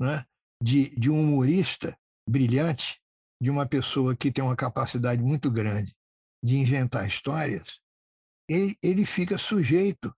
né, 0.00 0.24
de, 0.62 0.90
de 0.98 1.10
um 1.10 1.20
humorista 1.20 1.96
brilhante 2.28 3.00
de 3.40 3.50
uma 3.50 3.66
pessoa 3.66 4.16
que 4.16 4.32
tem 4.32 4.42
uma 4.42 4.56
capacidade 4.56 5.22
muito 5.22 5.50
grande 5.50 5.94
de 6.42 6.56
inventar 6.56 7.06
histórias 7.06 7.80
ele, 8.48 8.76
ele 8.82 9.04
fica 9.04 9.38
sujeito 9.38 10.14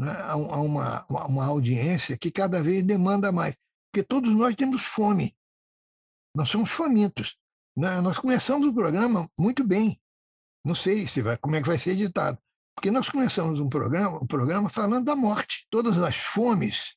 né, 0.00 0.12
a, 0.22 0.34
uma, 0.34 1.06
uma 1.26 1.44
audiência 1.44 2.16
que 2.16 2.30
cada 2.30 2.62
vez 2.62 2.82
demanda 2.82 3.30
mais. 3.30 3.54
Porque 3.92 4.02
todos 4.02 4.34
nós 4.34 4.54
temos 4.54 4.82
fome. 4.82 5.36
Nós 6.34 6.48
somos 6.48 6.70
famintos. 6.70 7.36
Né? 7.76 8.00
Nós 8.00 8.16
começamos 8.16 8.66
o 8.66 8.72
programa 8.72 9.28
muito 9.38 9.62
bem. 9.62 10.00
Não 10.64 10.74
sei 10.74 11.06
se 11.06 11.20
vai, 11.20 11.36
como 11.36 11.54
é 11.56 11.60
que 11.60 11.68
vai 11.68 11.78
ser 11.78 11.90
editado. 11.90 12.38
Porque 12.74 12.90
nós 12.90 13.10
começamos 13.10 13.60
um 13.60 13.68
programa, 13.68 14.22
um 14.22 14.26
programa 14.26 14.70
falando 14.70 15.04
da 15.04 15.14
morte. 15.14 15.66
Todas 15.70 16.02
as 16.02 16.16
fomes, 16.16 16.96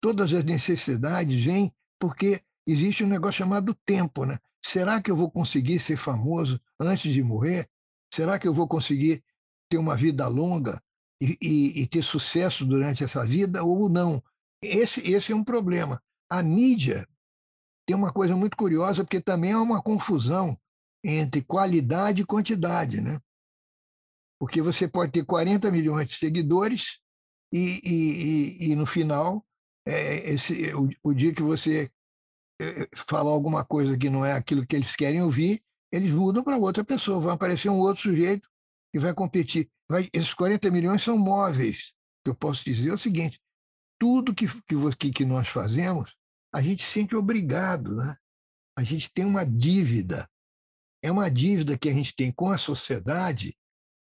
todas 0.00 0.32
as 0.32 0.44
necessidades 0.44 1.44
vêm 1.44 1.72
porque 2.00 2.42
existe 2.66 3.04
um 3.04 3.08
negócio 3.08 3.38
chamado 3.38 3.72
tempo. 3.86 4.24
Né? 4.24 4.36
Será 4.64 5.00
que 5.00 5.12
eu 5.12 5.16
vou 5.16 5.30
conseguir 5.30 5.78
ser 5.78 5.96
famoso 5.96 6.60
antes 6.80 7.12
de 7.12 7.22
morrer? 7.22 7.68
Será 8.12 8.36
que 8.36 8.48
eu 8.48 8.54
vou 8.54 8.66
conseguir 8.66 9.22
ter 9.70 9.78
uma 9.78 9.94
vida 9.94 10.26
longa? 10.26 10.82
E, 11.22 11.38
e, 11.40 11.82
e 11.82 11.86
ter 11.86 12.02
sucesso 12.02 12.66
durante 12.66 13.04
essa 13.04 13.24
vida 13.24 13.62
ou 13.62 13.88
não. 13.88 14.22
Esse, 14.60 15.00
esse 15.00 15.30
é 15.30 15.36
um 15.36 15.44
problema. 15.44 16.02
A 16.28 16.42
mídia 16.42 17.06
tem 17.86 17.96
uma 17.96 18.12
coisa 18.12 18.34
muito 18.34 18.56
curiosa, 18.56 19.04
porque 19.04 19.20
também 19.20 19.52
há 19.52 19.60
uma 19.60 19.80
confusão 19.80 20.58
entre 21.04 21.42
qualidade 21.42 22.22
e 22.22 22.26
quantidade. 22.26 23.00
Né? 23.00 23.20
Porque 24.40 24.60
você 24.60 24.88
pode 24.88 25.12
ter 25.12 25.24
40 25.24 25.70
milhões 25.70 26.08
de 26.08 26.16
seguidores 26.16 26.98
e, 27.52 27.80
e, 27.84 28.66
e, 28.68 28.70
e 28.70 28.76
no 28.76 28.86
final, 28.86 29.46
é, 29.86 30.30
esse, 30.32 30.74
o, 30.74 30.88
o, 31.04 31.14
dia 31.14 31.32
que 31.32 31.42
você 31.42 31.88
é, 32.60 32.88
fala 33.08 33.30
alguma 33.30 33.64
coisa 33.64 33.96
que 33.96 34.10
não 34.10 34.24
é 34.24 34.32
aquilo 34.32 34.66
que 34.66 34.74
eles 34.74 34.96
querem 34.96 35.22
ouvir, 35.22 35.62
eles 35.92 36.12
mudam 36.12 36.42
para 36.42 36.56
outra 36.56 36.82
pessoa, 36.82 37.20
vai 37.20 37.34
aparecer 37.34 37.68
um 37.68 37.78
outro 37.78 38.02
sujeito 38.02 38.48
que 38.92 38.98
vai 38.98 39.14
competir. 39.14 39.70
Vai, 39.88 40.08
esses 40.12 40.34
40 40.34 40.70
milhões 40.70 41.02
são 41.02 41.16
móveis. 41.18 41.94
O 42.20 42.24
que 42.24 42.30
eu 42.30 42.36
posso 42.36 42.64
dizer 42.64 42.90
é 42.90 42.92
o 42.92 42.98
seguinte: 42.98 43.40
tudo 43.98 44.34
que, 44.34 44.46
que, 44.98 45.10
que 45.10 45.24
nós 45.24 45.48
fazemos, 45.48 46.14
a 46.54 46.60
gente 46.60 46.84
se 46.84 46.92
sente 46.92 47.16
obrigado, 47.16 47.96
né? 47.96 48.16
A 48.76 48.84
gente 48.84 49.10
tem 49.12 49.24
uma 49.24 49.44
dívida. 49.44 50.28
É 51.02 51.10
uma 51.10 51.30
dívida 51.30 51.76
que 51.76 51.88
a 51.88 51.92
gente 51.92 52.14
tem 52.14 52.30
com 52.30 52.50
a 52.50 52.58
sociedade, 52.58 53.56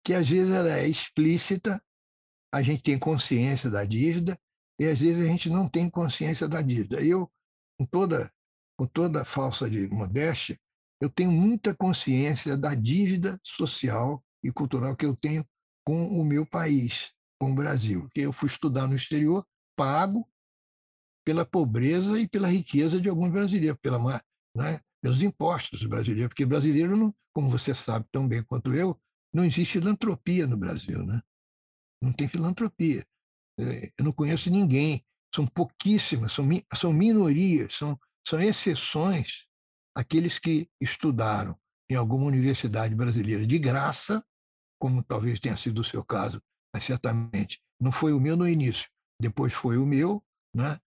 que 0.04 0.14
às 0.14 0.28
vezes 0.28 0.54
ela 0.54 0.78
é 0.78 0.88
explícita, 0.88 1.82
a 2.52 2.62
gente 2.62 2.84
tem 2.84 3.00
consciência 3.00 3.70
da 3.70 3.86
dívida, 3.86 4.38
e 4.80 4.86
às 4.86 5.00
vezes 5.00 5.26
a 5.26 5.30
gente 5.30 5.50
não 5.50 5.68
tem 5.68 5.90
consciência 5.90 6.48
da 6.48 6.62
dívida. 6.62 7.02
Eu, 7.02 7.32
com 7.80 7.86
toda, 7.86 8.32
com 8.78 8.86
toda 8.86 9.24
falsa 9.24 9.70
de 9.70 9.88
modéstia, 9.88 10.60
eu 11.02 11.10
tenho 11.10 11.32
muita 11.32 11.74
consciência 11.74 12.58
da 12.58 12.76
dívida 12.76 13.40
social 13.44 14.22
e 14.44 14.52
cultural 14.52 14.96
que 14.96 15.06
eu 15.06 15.16
tenho 15.16 15.46
com 15.86 16.08
o 16.08 16.24
meu 16.24 16.46
país, 16.46 17.14
com 17.40 17.52
o 17.52 17.56
Brasil. 17.56 18.02
Porque 18.02 18.22
eu 18.22 18.34
fui 18.34 18.48
estudar 18.48 18.88
no 18.88 18.96
exterior, 18.96 19.46
pago 19.76 20.28
pela 21.26 21.46
pobreza 21.46 22.20
e 22.20 22.28
pela 22.28 22.48
riqueza 22.48 23.00
de 23.00 23.10
alguns 23.10 23.32
brasileiros, 23.32 23.80
pela, 23.82 24.00
né, 24.56 24.82
pelos 25.02 25.22
impostos 25.22 25.86
brasileiros, 25.86 26.30
porque 26.30 26.46
brasileiro, 26.46 26.98
não, 26.98 27.14
como 27.34 27.50
você 27.50 27.74
sabe 27.74 28.06
tão 28.12 28.28
bem 28.28 28.44
quanto 28.44 28.74
eu, 28.74 29.00
não 29.34 29.46
existe 29.46 29.74
filantropia 29.74 30.48
no 30.48 30.58
Brasil. 30.58 31.06
Né? 31.06 31.22
Não 32.02 32.12
tem 32.12 32.28
filantropia. 32.28 33.06
É, 33.60 33.92
eu 33.98 34.06
não 34.06 34.12
conheço 34.12 34.50
ninguém, 34.50 35.06
são 35.34 35.46
pouquíssimas, 35.46 36.34
são, 36.34 36.46
são 36.76 36.94
minorias, 36.94 37.76
são, 37.76 38.00
são 38.28 38.42
exceções 38.42 39.46
aqueles 39.96 40.40
que 40.40 40.70
estudaram 40.82 41.58
em 41.90 41.96
alguma 41.96 42.26
universidade 42.26 42.96
brasileira 42.96 43.46
de 43.46 43.58
graça, 43.58 44.24
como 44.80 45.04
talvez 45.04 45.40
tenha 45.40 45.58
sido 45.58 45.80
o 45.80 45.84
seu 45.84 46.04
caso, 46.04 46.42
mas 46.74 46.84
certamente 46.84 47.60
não 47.82 47.92
foi 47.92 48.14
o 48.14 48.20
meu 48.20 48.38
no 48.38 48.48
início, 48.48 48.88
depois 49.20 49.54
foi 49.54 49.78
o 49.78 49.86
meu, 49.86 50.24
né? 50.56 50.80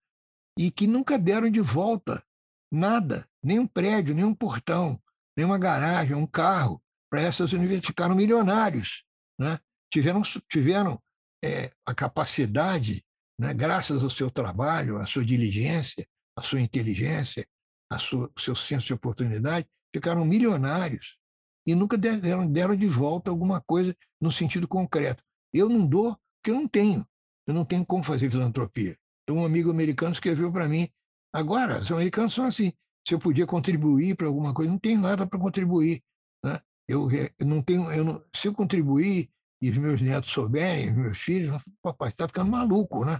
e 0.57 0.71
que 0.71 0.87
nunca 0.87 1.17
deram 1.17 1.49
de 1.49 1.59
volta 1.59 2.23
nada, 2.71 3.27
nem 3.43 3.59
um 3.59 3.67
prédio, 3.67 4.15
nem 4.15 4.23
um 4.23 4.33
portão, 4.33 4.99
nem 5.37 5.45
uma 5.45 5.57
garagem, 5.57 6.15
um 6.15 6.25
carro, 6.25 6.81
para 7.09 7.21
essas 7.21 7.53
universidades. 7.53 7.87
Ficaram 7.87 8.15
milionários. 8.15 9.03
Né? 9.39 9.59
Tiveram, 9.91 10.21
tiveram 10.49 10.99
é, 11.43 11.71
a 11.85 11.93
capacidade, 11.93 13.03
né, 13.39 13.53
graças 13.53 14.01
ao 14.01 14.09
seu 14.09 14.31
trabalho, 14.31 14.97
à 14.97 15.05
sua 15.05 15.23
diligência, 15.23 16.05
à 16.35 16.41
sua 16.41 16.61
inteligência, 16.61 17.45
ao 17.91 17.99
seu 18.39 18.55
senso 18.55 18.87
de 18.87 18.93
oportunidade, 18.93 19.67
ficaram 19.93 20.25
milionários 20.25 21.17
e 21.65 21.75
nunca 21.75 21.97
deram, 21.97 22.45
deram 22.45 22.75
de 22.75 22.87
volta 22.87 23.29
alguma 23.29 23.61
coisa 23.61 23.95
no 24.19 24.31
sentido 24.31 24.67
concreto. 24.67 25.23
Eu 25.53 25.69
não 25.69 25.85
dou 25.85 26.17
porque 26.37 26.51
eu 26.51 26.55
não 26.55 26.67
tenho. 26.67 27.07
Eu 27.47 27.53
não 27.53 27.63
tenho 27.63 27.85
como 27.85 28.03
fazer 28.03 28.29
filantropia. 28.29 28.97
Então, 29.23 29.41
um 29.41 29.45
amigo 29.45 29.69
americano 29.69 30.11
escreveu 30.11 30.51
para 30.51 30.67
mim. 30.67 30.89
Agora, 31.31 31.79
os 31.79 31.91
americanos 31.91 32.33
são 32.33 32.45
assim. 32.45 32.73
Se 33.07 33.13
eu 33.13 33.19
podia 33.19 33.45
contribuir 33.45 34.15
para 34.15 34.27
alguma 34.27 34.53
coisa, 34.53 34.71
não 34.71 34.79
tenho 34.79 34.99
nada 34.99 35.25
para 35.27 35.39
contribuir. 35.39 36.01
Né? 36.43 36.59
Eu, 36.87 37.09
eu, 37.11 37.45
não 37.45 37.61
tenho. 37.61 37.91
Eu 37.91 38.03
não, 38.03 38.23
se 38.35 38.47
eu 38.47 38.53
contribuir 38.53 39.29
e 39.61 39.69
os 39.69 39.77
meus 39.77 40.01
netos 40.01 40.31
souberem, 40.31 40.91
os 40.91 40.97
meus 40.97 41.17
filhos, 41.17 41.61
papai 41.81 42.09
está 42.09 42.27
ficando 42.27 42.51
maluco, 42.51 43.05
né? 43.05 43.19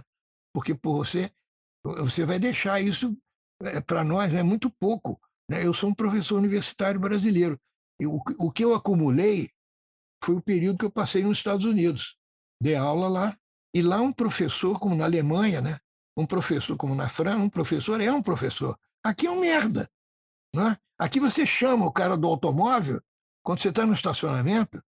Porque 0.54 0.74
por 0.74 0.98
você, 0.98 1.30
você 1.82 2.24
vai 2.24 2.38
deixar 2.38 2.80
isso 2.80 3.16
é, 3.62 3.80
para 3.80 4.04
nós 4.04 4.32
é 4.32 4.42
muito 4.42 4.70
pouco. 4.70 5.18
Né? 5.48 5.64
Eu 5.64 5.74
sou 5.74 5.90
um 5.90 5.94
professor 5.94 6.36
universitário 6.36 7.00
brasileiro. 7.00 7.60
E 8.00 8.06
o, 8.06 8.20
o 8.38 8.50
que 8.50 8.64
eu 8.64 8.74
acumulei 8.74 9.50
foi 10.22 10.36
o 10.36 10.42
período 10.42 10.78
que 10.78 10.84
eu 10.84 10.90
passei 10.90 11.22
nos 11.22 11.38
Estados 11.38 11.64
Unidos. 11.64 12.16
Dei 12.60 12.74
aula 12.74 13.08
lá, 13.08 13.38
e 13.74 13.82
lá 13.82 14.00
um 14.00 14.12
professor, 14.12 14.78
como 14.78 14.94
na 14.94 15.04
Alemanha, 15.04 15.60
né? 15.60 15.78
um 16.16 16.24
professor 16.24 16.76
como 16.76 16.94
na 16.94 17.08
França, 17.08 17.38
um 17.38 17.50
professor 17.50 18.00
é 18.00 18.10
um 18.10 18.22
professor. 18.22 18.78
Aqui 19.02 19.26
é 19.26 19.30
um 19.30 19.40
merda. 19.40 19.90
Né? 20.54 20.76
Aqui 20.98 21.18
você 21.18 21.44
chama 21.44 21.84
o 21.84 21.92
cara 21.92 22.16
do 22.16 22.26
automóvel, 22.26 23.00
quando 23.42 23.60
você 23.60 23.68
está 23.68 23.84
no 23.84 23.92
estacionamento, 23.92 24.82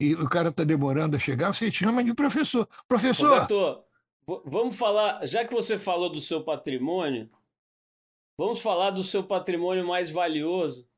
e 0.00 0.14
o 0.14 0.28
cara 0.28 0.50
está 0.50 0.62
demorando 0.62 1.16
a 1.16 1.18
chegar, 1.18 1.52
você 1.52 1.70
chama 1.72 2.04
de 2.04 2.14
professor. 2.14 2.68
Professor! 2.86 3.28
Roberto, 3.28 3.84
vamos 4.44 4.76
falar, 4.76 5.26
já 5.26 5.44
que 5.44 5.52
você 5.52 5.76
falou 5.76 6.08
do 6.08 6.20
seu 6.20 6.44
patrimônio, 6.44 7.28
vamos 8.38 8.60
falar 8.60 8.90
do 8.90 9.02
seu 9.02 9.24
patrimônio 9.24 9.86
mais 9.86 10.10
valioso, 10.10 10.88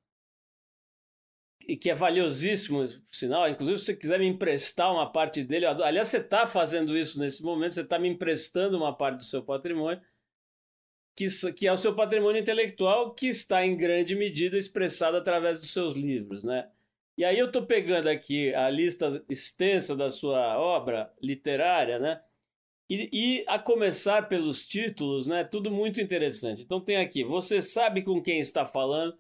e 1.67 1.77
que 1.77 1.91
é 1.91 1.95
valiosíssimo, 1.95 2.87
por 2.87 3.15
sinal. 3.15 3.49
Inclusive, 3.49 3.79
se 3.79 3.85
você 3.87 3.97
quiser 3.97 4.19
me 4.19 4.27
emprestar 4.27 4.93
uma 4.93 5.11
parte 5.11 5.43
dele, 5.43 5.67
aliás, 5.67 6.09
você 6.09 6.19
está 6.19 6.47
fazendo 6.47 6.97
isso 6.97 7.19
nesse 7.19 7.43
momento, 7.43 7.73
você 7.75 7.83
está 7.83 7.99
me 7.99 8.09
emprestando 8.09 8.77
uma 8.77 8.97
parte 8.97 9.19
do 9.19 9.25
seu 9.25 9.43
patrimônio, 9.43 10.03
que, 11.17 11.27
que 11.53 11.67
é 11.67 11.73
o 11.73 11.77
seu 11.77 11.95
patrimônio 11.95 12.41
intelectual, 12.41 13.15
que 13.15 13.29
está 13.29 13.65
em 13.65 13.77
grande 13.77 14.15
medida 14.15 14.57
expressado 14.57 15.17
através 15.17 15.61
dos 15.61 15.71
seus 15.73 15.95
livros, 15.95 16.43
né? 16.43 16.71
E 17.17 17.25
aí 17.25 17.39
eu 17.39 17.47
estou 17.47 17.67
pegando 17.67 18.09
aqui 18.09 18.55
a 18.55 18.71
lista 18.71 19.23
extensa 19.29 19.95
da 19.95 20.09
sua 20.09 20.59
obra 20.59 21.13
literária, 21.23 21.99
né? 21.99 22.23
E, 22.91 23.09
e, 23.13 23.45
a 23.47 23.57
começar 23.57 24.29
pelos 24.29 24.67
títulos, 24.67 25.25
né? 25.25 25.45
Tudo 25.45 25.71
muito 25.71 26.01
interessante. 26.01 26.63
Então 26.63 26.81
tem 26.81 26.97
aqui, 26.97 27.23
você 27.23 27.63
sabe 27.63 28.03
com 28.03 28.21
quem 28.21 28.41
está 28.41 28.67
falando, 28.67 29.17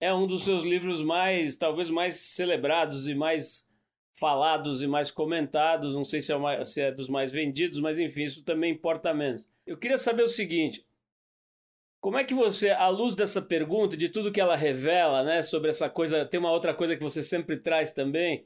é 0.00 0.12
um 0.12 0.26
dos 0.26 0.44
seus 0.44 0.64
livros 0.64 1.00
mais, 1.00 1.54
talvez 1.54 1.88
mais 1.88 2.16
celebrados 2.16 3.06
e 3.06 3.14
mais 3.14 3.70
falados 4.14 4.82
e 4.82 4.88
mais 4.88 5.12
comentados. 5.12 5.94
Não 5.94 6.02
sei 6.02 6.20
se 6.20 6.32
é, 6.32 6.36
uma, 6.36 6.64
se 6.64 6.80
é 6.80 6.90
dos 6.90 7.08
mais 7.08 7.30
vendidos, 7.30 7.78
mas 7.78 8.00
enfim, 8.00 8.24
isso 8.24 8.42
também 8.42 8.72
importa 8.72 9.14
menos. 9.14 9.48
Eu 9.64 9.78
queria 9.78 9.96
saber 9.96 10.24
o 10.24 10.28
seguinte: 10.28 10.84
como 12.00 12.18
é 12.18 12.24
que 12.24 12.34
você, 12.34 12.70
à 12.70 12.88
luz 12.88 13.14
dessa 13.14 13.40
pergunta, 13.40 13.96
de 13.96 14.08
tudo 14.08 14.32
que 14.32 14.40
ela 14.40 14.56
revela, 14.56 15.22
né, 15.22 15.40
sobre 15.40 15.70
essa 15.70 15.88
coisa, 15.88 16.26
tem 16.26 16.40
uma 16.40 16.50
outra 16.50 16.74
coisa 16.74 16.96
que 16.96 17.02
você 17.02 17.22
sempre 17.22 17.58
traz 17.58 17.92
também, 17.92 18.44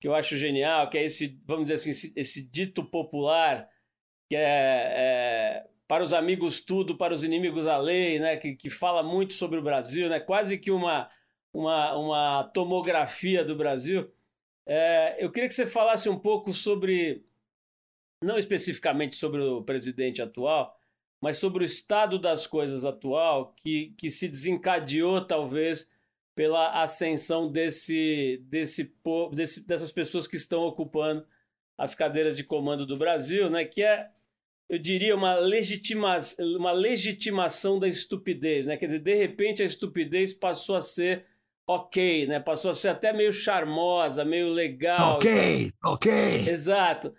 que 0.00 0.08
eu 0.08 0.14
acho 0.16 0.36
genial, 0.36 0.90
que 0.90 0.98
é 0.98 1.04
esse, 1.04 1.40
vamos 1.46 1.68
dizer 1.68 1.74
assim, 1.74 1.90
esse, 1.90 2.12
esse 2.16 2.50
dito 2.50 2.84
popular, 2.84 3.70
que 4.30 4.36
é, 4.36 4.94
é 4.96 5.66
para 5.88 6.04
os 6.04 6.12
amigos 6.12 6.60
tudo, 6.60 6.96
para 6.96 7.12
os 7.12 7.24
inimigos 7.24 7.66
a 7.66 7.76
lei, 7.76 8.20
né? 8.20 8.36
Que, 8.36 8.54
que 8.54 8.70
fala 8.70 9.02
muito 9.02 9.32
sobre 9.32 9.58
o 9.58 9.62
Brasil, 9.62 10.08
né? 10.08 10.20
Quase 10.20 10.56
que 10.56 10.70
uma, 10.70 11.10
uma, 11.52 11.96
uma 11.96 12.44
tomografia 12.54 13.44
do 13.44 13.56
Brasil. 13.56 14.08
É, 14.64 15.16
eu 15.18 15.32
queria 15.32 15.48
que 15.48 15.54
você 15.54 15.66
falasse 15.66 16.08
um 16.08 16.16
pouco 16.16 16.52
sobre, 16.52 17.26
não 18.22 18.38
especificamente 18.38 19.16
sobre 19.16 19.42
o 19.42 19.64
presidente 19.64 20.22
atual, 20.22 20.78
mas 21.20 21.38
sobre 21.38 21.64
o 21.64 21.66
estado 21.66 22.20
das 22.20 22.46
coisas 22.46 22.84
atual, 22.84 23.52
que, 23.56 23.92
que 23.98 24.08
se 24.10 24.28
desencadeou 24.28 25.26
talvez 25.26 25.90
pela 26.36 26.80
ascensão 26.80 27.50
desse, 27.50 28.40
desse, 28.44 28.94
desse, 29.32 29.66
dessas 29.66 29.90
pessoas 29.90 30.28
que 30.28 30.36
estão 30.36 30.62
ocupando 30.62 31.26
as 31.76 31.96
cadeiras 31.96 32.36
de 32.36 32.44
comando 32.44 32.86
do 32.86 32.96
Brasil, 32.96 33.50
né? 33.50 33.64
Que 33.64 33.82
é 33.82 34.08
eu 34.70 34.78
diria, 34.78 35.16
uma, 35.16 35.34
legitima, 35.34 36.16
uma 36.56 36.70
legitimação 36.70 37.76
da 37.76 37.88
estupidez, 37.88 38.68
né? 38.68 38.76
Quer 38.76 38.86
dizer, 38.86 39.00
de 39.00 39.14
repente 39.16 39.64
a 39.64 39.66
estupidez 39.66 40.32
passou 40.32 40.76
a 40.76 40.80
ser 40.80 41.26
ok, 41.66 42.28
né? 42.28 42.38
Passou 42.38 42.70
a 42.70 42.74
ser 42.74 42.90
até 42.90 43.12
meio 43.12 43.32
charmosa, 43.32 44.24
meio 44.24 44.52
legal. 44.52 45.16
Ok, 45.16 45.72
ok. 45.82 46.48
Exato. 46.48 47.12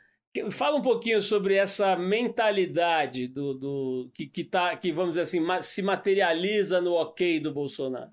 Fala 0.50 0.78
um 0.78 0.82
pouquinho 0.82 1.22
sobre 1.22 1.56
essa 1.56 1.94
mentalidade 1.98 3.28
do, 3.28 3.54
do 3.54 4.12
que, 4.14 4.28
que, 4.28 4.46
tá, 4.46 4.74
que, 4.78 4.94
vamos 4.94 5.16
dizer 5.16 5.24
assim, 5.24 5.42
se 5.62 5.82
materializa 5.82 6.80
no 6.80 6.94
ok 6.94 7.38
do 7.42 7.54
Bolsonaro. 7.54 8.12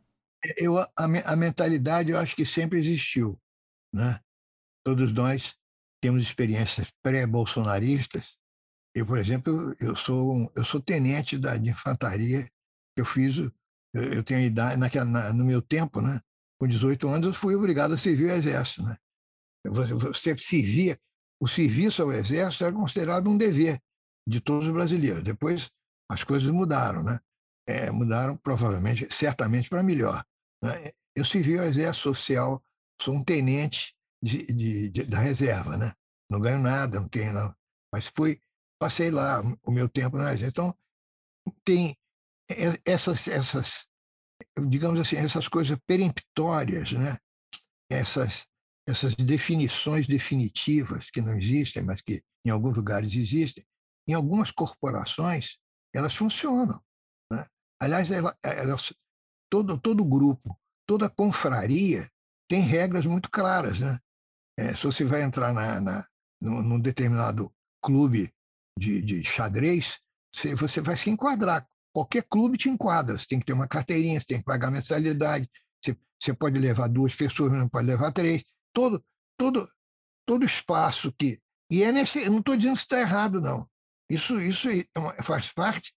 Eu, 0.56 0.78
a, 0.78 0.88
a 0.96 1.36
mentalidade 1.36 2.10
eu 2.10 2.18
acho 2.18 2.34
que 2.34 2.44
sempre 2.44 2.80
existiu. 2.80 3.38
Né? 3.94 4.18
Todos 4.84 5.12
nós 5.12 5.54
temos 6.02 6.24
experiências 6.24 6.88
pré-bolsonaristas 7.04 8.37
eu, 8.94 9.06
por 9.06 9.18
exemplo, 9.18 9.74
eu 9.80 9.94
sou 9.94 10.34
um, 10.34 10.50
eu 10.56 10.64
sou 10.64 10.80
tenente 10.80 11.38
da 11.38 11.56
de 11.56 11.70
infantaria. 11.70 12.48
Eu 12.96 13.04
fiz, 13.04 13.36
eu, 13.36 13.52
eu 13.94 14.24
tenho 14.24 14.40
idade 14.40 14.76
naquela, 14.76 15.04
na, 15.04 15.32
no 15.32 15.44
meu 15.44 15.62
tempo, 15.62 16.00
né? 16.00 16.20
Com 16.58 16.66
18 16.66 17.06
anos 17.08 17.26
eu 17.28 17.34
fui 17.34 17.54
obrigado 17.54 17.94
a 17.94 17.98
servir 17.98 18.26
o 18.26 18.32
exército, 18.32 18.82
né? 18.82 18.96
Você, 19.66 19.94
você 19.94 20.38
servia, 20.38 20.98
o 21.40 21.46
serviço 21.46 22.02
ao 22.02 22.12
exército 22.12 22.64
era 22.64 22.72
considerado 22.72 23.28
um 23.28 23.36
dever 23.36 23.80
de 24.26 24.40
todos 24.40 24.66
os 24.66 24.74
brasileiros. 24.74 25.22
Depois 25.22 25.70
as 26.10 26.24
coisas 26.24 26.50
mudaram, 26.50 27.02
né? 27.02 27.20
É, 27.66 27.90
mudaram 27.90 28.36
provavelmente, 28.36 29.06
certamente 29.12 29.68
para 29.68 29.82
melhor. 29.82 30.24
Né? 30.62 30.90
Eu 31.14 31.24
servi 31.24 31.58
ao 31.58 31.66
exército 31.66 32.14
social, 32.14 32.62
sou 33.00 33.14
um 33.14 33.22
tenente 33.22 33.94
de, 34.22 34.46
de, 34.46 34.88
de, 34.88 35.02
da 35.04 35.18
reserva, 35.18 35.76
né? 35.76 35.92
Não 36.30 36.40
ganho 36.40 36.58
nada, 36.58 36.98
não 36.98 37.08
tenho 37.08 37.32
não. 37.32 37.54
Mas 37.92 38.10
fui 38.14 38.40
passei 38.78 39.10
lá 39.10 39.42
o 39.62 39.70
meu 39.70 39.88
tempo 39.88 40.16
na. 40.16 40.34
Então, 40.34 40.74
tem 41.64 41.96
essas, 42.84 43.26
essas, 43.28 43.86
digamos 44.68 45.00
assim, 45.00 45.16
essas 45.16 45.48
coisas 45.48 45.76
peremptórias, 45.86 46.92
né? 46.92 47.18
essas, 47.90 48.46
essas 48.86 49.14
definições 49.14 50.06
definitivas 50.06 51.10
que 51.10 51.20
não 51.20 51.36
existem, 51.36 51.82
mas 51.82 52.00
que 52.00 52.22
em 52.46 52.50
alguns 52.50 52.76
lugares 52.76 53.14
existem, 53.14 53.64
em 54.08 54.14
algumas 54.14 54.50
corporações, 54.50 55.58
elas 55.94 56.14
funcionam. 56.14 56.80
Né? 57.30 57.46
Aliás, 57.80 58.10
ela, 58.10 58.36
todo, 59.50 59.78
todo 59.78 60.04
grupo, 60.04 60.58
toda 60.86 61.10
confraria 61.10 62.08
tem 62.48 62.62
regras 62.62 63.04
muito 63.04 63.30
claras. 63.30 63.78
Né? 63.78 63.98
É, 64.58 64.74
se 64.74 64.84
você 64.84 65.04
vai 65.04 65.22
entrar 65.22 65.52
na, 65.52 65.80
na, 65.80 66.08
num 66.40 66.80
determinado 66.80 67.52
clube 67.82 68.32
de, 68.78 69.02
de 69.02 69.24
xadrez, 69.24 69.98
você, 70.34 70.54
você 70.54 70.80
vai 70.80 70.96
se 70.96 71.10
enquadrar. 71.10 71.66
Qualquer 71.92 72.22
clube 72.22 72.56
te 72.56 72.68
enquadra. 72.68 73.18
Você 73.18 73.26
tem 73.26 73.40
que 73.40 73.46
ter 73.46 73.52
uma 73.52 73.66
carteirinha, 73.66 74.20
você 74.20 74.26
tem 74.26 74.38
que 74.38 74.44
pagar 74.44 74.70
mensalidade, 74.70 75.50
você, 75.82 75.96
você 76.20 76.32
pode 76.32 76.58
levar 76.58 76.88
duas 76.88 77.14
pessoas, 77.14 77.52
não 77.52 77.68
pode 77.68 77.86
levar 77.86 78.12
três. 78.12 78.44
Todo, 78.72 79.04
todo, 79.36 79.68
todo 80.26 80.44
espaço 80.44 81.12
que. 81.18 81.40
E 81.70 81.82
é 81.82 81.92
nesse. 81.92 82.20
Eu 82.20 82.30
não 82.30 82.38
estou 82.38 82.56
dizendo 82.56 82.76
que 82.76 82.82
está 82.82 83.00
errado, 83.00 83.40
não. 83.40 83.68
Isso, 84.08 84.40
isso 84.40 84.68
é 84.70 84.84
uma, 84.98 85.12
faz 85.22 85.52
parte 85.52 85.92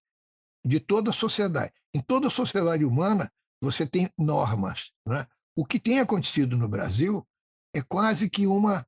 de 0.64 0.78
toda 0.80 1.10
a 1.10 1.14
sociedade. 1.14 1.72
Em 1.94 2.00
toda 2.00 2.28
a 2.28 2.30
sociedade 2.30 2.84
humana, 2.84 3.30
você 3.60 3.86
tem 3.86 4.10
normas. 4.18 4.92
Né? 5.06 5.26
O 5.56 5.64
que 5.64 5.78
tem 5.78 6.00
acontecido 6.00 6.56
no 6.56 6.68
Brasil 6.68 7.26
é 7.74 7.82
quase 7.82 8.28
que 8.28 8.46
uma. 8.46 8.86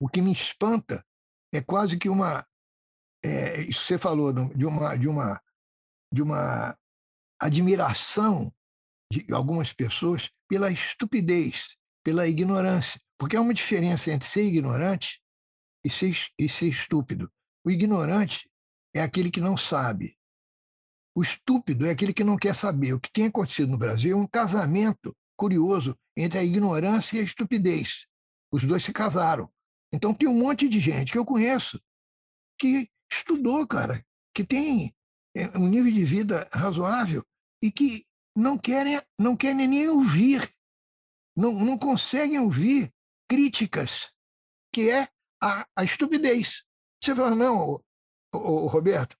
O 0.00 0.08
que 0.08 0.20
me 0.20 0.32
espanta 0.32 1.04
é 1.52 1.60
quase 1.60 1.96
que 1.96 2.08
uma. 2.08 2.44
É, 3.24 3.62
isso 3.62 3.86
você 3.86 3.96
falou 3.96 4.32
de 4.32 4.66
uma, 4.66 4.96
de 4.96 5.08
uma, 5.08 5.40
de 6.12 6.22
uma 6.22 6.78
admiração 7.40 8.52
de 9.10 9.26
algumas 9.32 9.72
pessoas 9.72 10.30
pela 10.48 10.70
estupidez, 10.70 11.76
pela 12.04 12.28
ignorância. 12.28 13.00
Porque 13.18 13.36
há 13.36 13.40
uma 13.40 13.54
diferença 13.54 14.10
entre 14.10 14.28
ser 14.28 14.44
ignorante 14.44 15.22
e 15.82 15.88
ser, 15.88 16.14
e 16.38 16.48
ser 16.48 16.66
estúpido. 16.66 17.32
O 17.64 17.70
ignorante 17.70 18.50
é 18.94 19.00
aquele 19.00 19.30
que 19.30 19.40
não 19.40 19.56
sabe. 19.56 20.16
O 21.16 21.22
estúpido 21.22 21.86
é 21.86 21.90
aquele 21.90 22.12
que 22.12 22.24
não 22.24 22.36
quer 22.36 22.54
saber. 22.54 22.92
O 22.92 23.00
que 23.00 23.10
tem 23.10 23.26
acontecido 23.26 23.70
no 23.70 23.78
Brasil 23.78 24.16
é 24.16 24.20
um 24.20 24.26
casamento 24.26 25.16
curioso 25.36 25.96
entre 26.16 26.38
a 26.38 26.44
ignorância 26.44 27.16
e 27.16 27.20
a 27.20 27.24
estupidez. 27.24 28.06
Os 28.52 28.64
dois 28.64 28.84
se 28.84 28.92
casaram. 28.92 29.50
Então 29.92 30.12
tem 30.12 30.28
um 30.28 30.38
monte 30.38 30.68
de 30.68 30.78
gente 30.78 31.10
que 31.10 31.18
eu 31.18 31.24
conheço 31.24 31.80
que 32.58 32.88
estudou, 33.18 33.66
cara, 33.66 34.04
que 34.34 34.44
tem 34.44 34.94
é, 35.36 35.46
um 35.58 35.68
nível 35.68 35.92
de 35.92 36.04
vida 36.04 36.48
razoável 36.52 37.24
e 37.62 37.70
que 37.70 38.04
não 38.36 38.58
querem, 38.58 39.00
não 39.18 39.36
querem 39.36 39.68
nem 39.68 39.88
ouvir, 39.88 40.52
não, 41.36 41.52
não 41.52 41.78
conseguem 41.78 42.38
ouvir 42.38 42.92
críticas, 43.28 44.12
que 44.72 44.90
é 44.90 45.08
a, 45.42 45.66
a 45.76 45.84
estupidez. 45.84 46.64
Você 47.02 47.14
fala, 47.14 47.34
não, 47.34 47.80
o, 48.34 48.66
Roberto, 48.66 49.16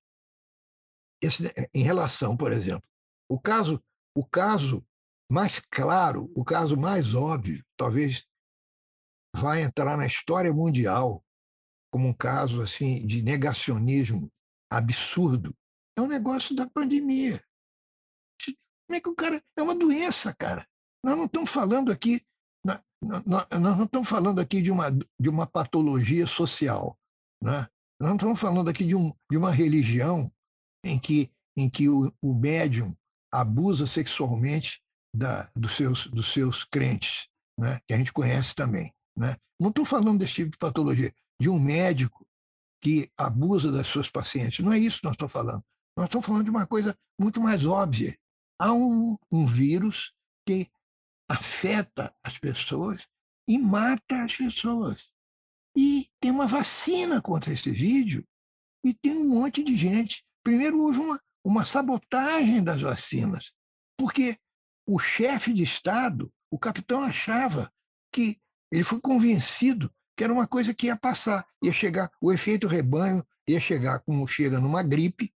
esse, 1.22 1.52
em 1.74 1.82
relação, 1.82 2.36
por 2.36 2.52
exemplo, 2.52 2.88
o 3.28 3.40
caso, 3.40 3.82
o 4.16 4.24
caso 4.24 4.84
mais 5.30 5.60
claro, 5.70 6.30
o 6.36 6.44
caso 6.44 6.76
mais 6.76 7.14
óbvio, 7.14 7.64
talvez 7.76 8.26
vai 9.34 9.62
entrar 9.62 9.96
na 9.96 10.06
história 10.06 10.52
mundial 10.52 11.23
como 11.94 12.08
um 12.08 12.12
caso 12.12 12.60
assim 12.60 13.06
de 13.06 13.22
negacionismo 13.22 14.28
absurdo, 14.68 15.56
é 15.96 16.00
o 16.00 16.06
um 16.06 16.08
negócio 16.08 16.52
da 16.52 16.68
pandemia. 16.68 17.40
Como 18.44 18.96
é 18.96 19.00
que 19.00 19.08
o 19.08 19.14
cara. 19.14 19.40
É 19.56 19.62
uma 19.62 19.76
doença, 19.76 20.34
cara. 20.34 20.66
Nós 21.04 21.16
não 21.16 21.26
estamos 21.26 21.48
falando 21.48 21.92
aqui. 21.92 22.20
Nós 22.66 22.82
não 23.24 23.84
estamos 23.84 24.08
falando 24.08 24.40
aqui 24.40 24.60
de 24.60 24.72
uma, 24.72 24.90
de 24.90 25.28
uma 25.28 25.46
patologia 25.46 26.26
social. 26.26 26.98
Né? 27.40 27.60
Nós 28.00 28.08
não 28.08 28.16
estamos 28.16 28.40
falando 28.40 28.68
aqui 28.68 28.84
de, 28.84 28.96
um, 28.96 29.14
de 29.30 29.38
uma 29.38 29.52
religião 29.52 30.28
em 30.84 30.98
que, 30.98 31.30
em 31.56 31.70
que 31.70 31.88
o, 31.88 32.12
o 32.20 32.34
médium 32.34 32.92
abusa 33.32 33.86
sexualmente 33.86 34.82
da, 35.14 35.48
dos, 35.54 35.76
seus, 35.76 36.08
dos 36.08 36.32
seus 36.32 36.64
crentes, 36.64 37.28
né? 37.56 37.78
que 37.86 37.94
a 37.94 37.96
gente 37.96 38.12
conhece 38.12 38.52
também. 38.52 38.92
Né? 39.16 39.36
Não 39.60 39.68
estou 39.68 39.84
falando 39.84 40.18
desse 40.18 40.34
tipo 40.34 40.50
de 40.50 40.58
patologia, 40.58 41.14
de 41.40 41.48
um 41.48 41.58
médico 41.58 42.26
que 42.82 43.10
abusa 43.16 43.72
das 43.72 43.86
suas 43.86 44.10
pacientes. 44.10 44.64
Não 44.64 44.72
é 44.72 44.78
isso 44.78 44.98
que 44.98 45.04
nós 45.04 45.14
estamos 45.14 45.32
falando. 45.32 45.64
Nós 45.96 46.06
estamos 46.06 46.26
falando 46.26 46.44
de 46.44 46.50
uma 46.50 46.66
coisa 46.66 46.96
muito 47.18 47.40
mais 47.40 47.64
óbvia, 47.64 48.16
há 48.58 48.72
um, 48.72 49.16
um 49.32 49.46
vírus 49.46 50.12
que 50.46 50.68
afeta 51.30 52.14
as 52.24 52.38
pessoas 52.38 53.06
e 53.48 53.58
mata 53.58 54.24
as 54.24 54.36
pessoas. 54.36 55.02
E 55.76 56.08
tem 56.20 56.30
uma 56.30 56.46
vacina 56.46 57.20
contra 57.20 57.52
esse 57.52 57.70
vídeo 57.70 58.26
e 58.84 58.92
tem 58.92 59.16
um 59.16 59.28
monte 59.28 59.62
de 59.62 59.76
gente. 59.76 60.24
Primeiro, 60.42 60.80
houve 60.80 60.98
uma, 60.98 61.20
uma 61.44 61.64
sabotagem 61.64 62.62
das 62.62 62.80
vacinas, 62.80 63.52
porque 63.98 64.36
o 64.86 64.98
chefe 64.98 65.52
de 65.52 65.62
Estado, 65.62 66.32
o 66.50 66.58
capitão, 66.58 67.02
achava 67.02 67.72
que 68.12 68.38
ele 68.70 68.84
foi 68.84 69.00
convencido 69.00 69.92
que 70.16 70.24
era 70.24 70.32
uma 70.32 70.46
coisa 70.46 70.72
que 70.72 70.86
ia 70.86 70.96
passar, 70.96 71.46
ia 71.62 71.72
chegar, 71.72 72.10
o 72.20 72.32
efeito 72.32 72.66
rebanho 72.66 73.24
ia 73.48 73.60
chegar 73.60 74.00
como 74.00 74.26
chega 74.26 74.60
numa 74.60 74.82
gripe, 74.82 75.32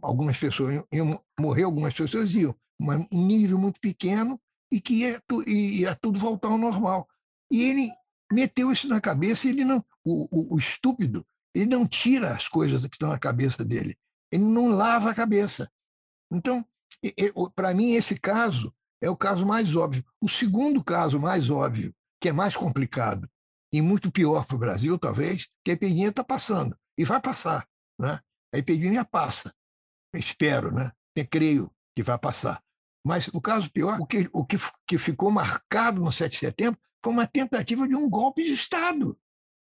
algumas 0.00 0.36
pessoas 0.36 0.82
iam 0.92 1.22
morrer, 1.38 1.64
algumas 1.64 1.94
pessoas 1.94 2.34
iam, 2.34 2.54
mas 2.80 3.06
um 3.12 3.26
nível 3.26 3.58
muito 3.58 3.80
pequeno 3.80 4.40
e 4.70 4.80
que 4.80 4.94
ia, 4.94 5.22
ia 5.46 5.94
tudo 5.94 6.18
voltar 6.18 6.48
ao 6.48 6.58
normal. 6.58 7.08
E 7.50 7.62
ele 7.62 7.90
meteu 8.32 8.72
isso 8.72 8.88
na 8.88 9.00
cabeça, 9.00 9.48
ele 9.48 9.64
não, 9.64 9.84
o, 10.04 10.26
o, 10.30 10.54
o 10.54 10.58
estúpido, 10.58 11.24
ele 11.54 11.66
não 11.66 11.86
tira 11.86 12.34
as 12.34 12.48
coisas 12.48 12.80
que 12.80 12.96
estão 12.96 13.10
na 13.10 13.18
cabeça 13.18 13.64
dele, 13.64 13.96
ele 14.30 14.44
não 14.44 14.68
lava 14.68 15.10
a 15.10 15.14
cabeça. 15.14 15.70
Então, 16.30 16.64
para 17.54 17.74
mim, 17.74 17.92
esse 17.92 18.18
caso 18.18 18.74
é 19.02 19.10
o 19.10 19.16
caso 19.16 19.44
mais 19.44 19.76
óbvio. 19.76 20.04
O 20.20 20.28
segundo 20.28 20.82
caso 20.82 21.20
mais 21.20 21.50
óbvio, 21.50 21.94
que 22.20 22.28
é 22.28 22.32
mais 22.32 22.56
complicado 22.56 23.28
e 23.72 23.80
muito 23.80 24.10
pior 24.10 24.44
para 24.44 24.56
o 24.56 24.58
Brasil, 24.58 24.98
talvez, 24.98 25.48
que 25.64 25.70
a 25.70 25.74
epidemia 25.74 26.08
está 26.08 26.22
passando, 26.22 26.76
e 26.98 27.04
vai 27.04 27.20
passar. 27.20 27.66
Né? 27.98 28.20
A 28.54 28.58
epidemia 28.58 29.04
passa 29.04 29.52
espero, 30.18 30.72
né? 30.72 30.90
Eu 31.16 31.26
creio 31.26 31.70
que 31.94 32.02
vai 32.02 32.18
passar. 32.18 32.62
Mas 33.04 33.28
o 33.28 33.40
caso 33.40 33.70
pior, 33.70 33.98
o 34.00 34.06
que, 34.06 34.28
o 34.32 34.44
que, 34.44 34.56
que 34.86 34.98
ficou 34.98 35.30
marcado 35.30 36.00
no 36.00 36.12
7 36.12 36.32
de 36.32 36.38
setembro 36.38 36.80
foi 37.02 37.12
uma 37.12 37.26
tentativa 37.26 37.86
de 37.88 37.96
um 37.96 38.08
golpe 38.08 38.44
de 38.44 38.52
Estado. 38.52 39.18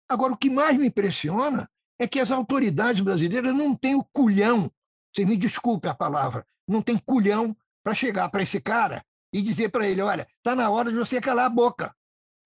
Agora, 0.08 0.34
o 0.34 0.38
que 0.38 0.50
mais 0.50 0.76
me 0.78 0.88
impressiona 0.88 1.70
é 2.00 2.08
que 2.08 2.20
as 2.20 2.32
autoridades 2.32 3.02
brasileiras 3.02 3.54
não 3.54 3.76
têm 3.76 3.96
o 3.96 4.04
culhão, 4.04 4.72
você 5.14 5.26
me 5.26 5.38
desculpe 5.38 5.88
a 5.88 5.94
palavra, 5.94 6.46
não 6.68 6.82
tem 6.82 6.98
culhão 6.98 7.56
para 7.84 7.94
chegar 7.94 8.30
para 8.30 8.42
esse 8.42 8.60
cara 8.60 9.06
e 9.32 9.42
dizer 9.42 9.70
para 9.70 9.88
ele: 9.88 10.02
olha, 10.02 10.28
está 10.38 10.56
na 10.56 10.70
hora 10.70 10.90
de 10.90 10.98
você 10.98 11.22
calar 11.22 11.46
a 11.46 11.50
boca. 11.50 11.96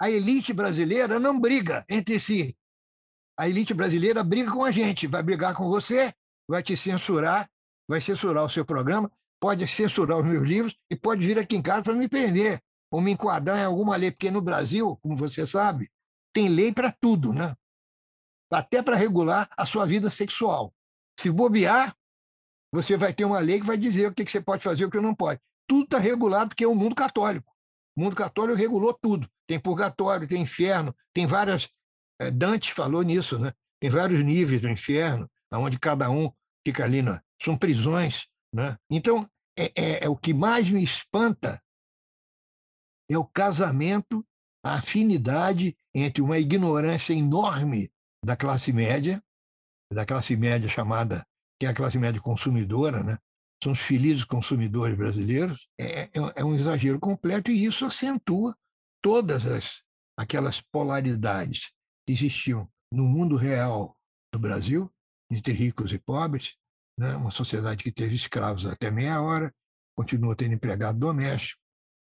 A 0.04 0.12
elite 0.12 0.52
brasileira 0.52 1.18
não 1.18 1.40
briga 1.40 1.86
entre 1.88 2.20
si. 2.20 2.58
A 3.40 3.48
elite 3.48 3.74
brasileira 3.74 4.22
briga 4.22 4.52
com 4.52 4.66
a 4.66 4.70
gente, 4.70 5.08
vai 5.08 5.24
brigar 5.24 5.56
com 5.56 5.70
você, 5.70 6.14
vai 6.46 6.62
te 6.62 6.76
censurar 6.76 7.50
vai 7.88 8.02
censurar 8.02 8.44
o 8.44 8.50
seu 8.50 8.66
programa, 8.66 9.10
pode 9.40 9.66
censurar 9.66 10.20
os 10.20 10.26
meus 10.26 10.44
livros 10.44 10.76
e 10.90 10.96
pode 10.98 11.26
vir 11.26 11.40
aqui 11.40 11.56
em 11.56 11.62
casa 11.62 11.84
para 11.84 11.94
me 11.94 12.10
prender 12.10 12.62
ou 12.92 13.00
me 13.00 13.12
enquadrar 13.12 13.58
em 13.60 13.64
alguma 13.64 13.96
lei, 13.96 14.12
porque 14.12 14.30
no 14.30 14.42
Brasil, 14.42 14.98
como 14.98 15.16
você 15.16 15.46
sabe, 15.46 15.90
tem 16.34 16.50
lei 16.50 16.74
para 16.74 16.92
tudo, 16.92 17.32
né? 17.32 17.56
Até 18.52 18.82
para 18.82 18.98
regular 18.98 19.50
a 19.56 19.66
sua 19.66 19.86
vida 19.86 20.12
sexual. 20.12 20.74
Se 21.18 21.32
bobear, 21.32 21.96
você 22.74 22.98
vai 22.98 23.14
ter 23.14 23.24
uma 23.24 23.40
lei 23.40 23.62
que 23.62 23.66
vai 23.66 23.78
dizer 23.78 24.08
o 24.08 24.14
que 24.14 24.30
você 24.30 24.42
pode 24.42 24.64
fazer 24.66 24.84
e 24.84 24.86
o 24.86 24.92
que 24.92 25.00
não 25.00 25.16
pode. 25.16 25.40
Tudo 25.66 25.86
está 25.86 25.98
regulado 25.98 26.50
porque 26.50 26.66
é 26.66 26.68
o 26.68 26.76
mundo 26.76 26.94
católico. 26.94 27.53
O 27.96 28.02
mundo 28.02 28.16
católico 28.16 28.58
regulou 28.58 28.94
tudo. 28.94 29.30
Tem 29.48 29.60
purgatório, 29.60 30.28
tem 30.28 30.42
inferno, 30.42 30.96
tem 31.14 31.26
várias. 31.26 31.70
Eh, 32.20 32.32
Dante 32.32 32.74
falou 32.74 33.04
nisso, 33.04 33.38
né? 33.38 33.54
Tem 33.80 33.90
vários 33.90 34.24
níveis 34.24 34.62
do 34.62 34.70
inferno, 34.70 35.30
onde 35.52 35.78
cada 35.78 36.10
um 36.10 36.32
fica 36.66 36.86
ali 36.86 37.02
na, 37.02 37.22
são 37.42 37.58
prisões. 37.58 38.28
Né? 38.54 38.78
Então, 38.90 39.30
é, 39.58 39.72
é, 39.76 40.06
é, 40.06 40.10
o 40.10 40.16
que 40.16 40.34
mais 40.34 40.70
me 40.70 40.84
espanta 40.84 41.62
é 43.10 43.18
o 43.18 43.26
casamento, 43.26 44.26
a 44.64 44.76
afinidade 44.76 45.78
entre 45.94 46.22
uma 46.22 46.40
ignorância 46.40 47.14
enorme 47.14 47.92
da 48.24 48.36
classe 48.36 48.72
média, 48.72 49.22
da 49.92 50.06
classe 50.06 50.36
média 50.36 50.70
chamada, 50.70 51.26
que 51.60 51.66
é 51.66 51.70
a 51.70 51.74
classe 51.74 51.98
média 52.00 52.22
consumidora, 52.22 53.04
né? 53.04 53.18
São 53.64 53.72
os 53.72 53.80
felizes 53.80 54.24
consumidores 54.24 54.96
brasileiros, 54.96 55.68
é, 55.80 56.04
é, 56.04 56.10
é 56.36 56.44
um 56.44 56.56
exagero 56.56 57.00
completo 57.00 57.50
e 57.50 57.66
isso 57.66 57.86
acentua 57.86 58.56
todas 59.02 59.46
as, 59.46 59.82
aquelas 60.18 60.62
polaridades 60.62 61.72
que 62.06 62.14
existiam 62.14 62.70
no 62.92 63.04
mundo 63.04 63.36
real 63.36 63.98
do 64.32 64.40
Brasil, 64.40 64.92
entre 65.32 65.54
ricos 65.54 65.94
e 65.94 65.98
pobres, 65.98 66.56
né? 66.98 67.16
uma 67.16 67.32
sociedade 67.32 67.84
que 67.84 67.92
teve 67.92 68.16
escravos 68.16 68.66
até 68.66 68.92
meia 68.92 69.22
hora, 69.22 69.54
continua 69.96 70.36
tendo 70.36 70.54
empregado 70.54 71.00
doméstico. 71.00 71.60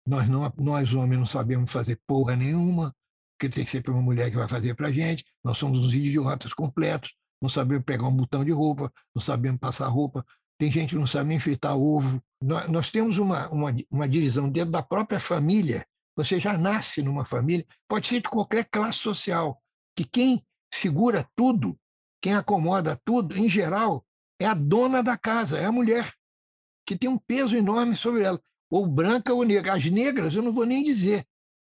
Nós, 0.07 0.28
não, 0.28 0.52
nós 0.59 0.92
homens, 0.92 1.18
não 1.18 1.26
sabemos 1.26 1.70
fazer 1.70 1.98
porra 2.07 2.36
nenhuma, 2.36 2.94
porque 3.38 3.48
tem 3.48 3.82
para 3.82 3.92
uma 3.92 4.02
mulher 4.02 4.30
que 4.30 4.36
vai 4.36 4.48
fazer 4.48 4.74
para 4.74 4.92
gente. 4.92 5.24
Nós 5.42 5.57
somos 5.57 5.78
uns 5.78 5.94
idiotas 5.94 6.52
completos. 6.52 7.14
não 7.40 7.48
sabemos 7.48 7.84
pegar 7.84 8.07
um 8.07 8.16
botão 8.16 8.44
de 8.44 8.50
roupa, 8.50 8.92
não 9.14 9.22
sabemos 9.22 9.59
passar 9.59 9.88
roupa, 9.88 10.24
tem 10.59 10.70
gente 10.70 10.90
que 10.90 11.00
não 11.00 11.07
sabe 11.07 11.28
nem 11.28 11.40
fritar 11.40 11.76
ovo. 11.76 12.22
Nós, 12.42 12.70
nós 12.70 12.90
temos 12.90 13.18
uma, 13.18 13.48
uma, 13.48 13.74
uma 13.90 14.09
divisão 14.09 14.48
dentro 14.48 14.70
da 14.70 14.82
própria 14.82 15.20
família. 15.20 15.84
Você 16.16 16.38
já 16.38 16.57
nasce 16.57 17.02
numa 17.02 17.24
família, 17.24 17.66
pode 17.88 18.07
ser 18.07 18.20
de 18.20 18.28
qualquer 18.28 18.64
classe 18.70 18.98
social, 18.98 19.61
que 19.96 20.05
quem 20.05 20.44
segura 20.72 21.28
tudo, 21.34 21.78
quem 22.22 22.34
acomoda 22.34 23.00
tudo, 23.05 23.36
em 23.36 23.48
geral, 23.48 24.05
é 24.40 24.46
a 24.46 24.55
dona 24.55 25.02
da 25.02 25.16
casa, 25.16 25.59
é 25.59 25.64
a 25.64 25.72
mulher, 25.72 26.12
que 26.86 26.96
tem 26.96 27.09
um 27.11 27.18
peso 27.18 27.57
enorme 27.57 27.96
sobre 27.96 28.22
ela, 28.22 28.40
ou 28.70 28.86
branca 28.86 29.32
ou 29.32 29.44
negra. 29.44 29.74
As 29.74 29.84
negras, 29.86 30.34
eu 30.34 30.42
não 30.42 30.52
vou 30.52 30.64
nem 30.64 30.84
dizer 30.84 31.26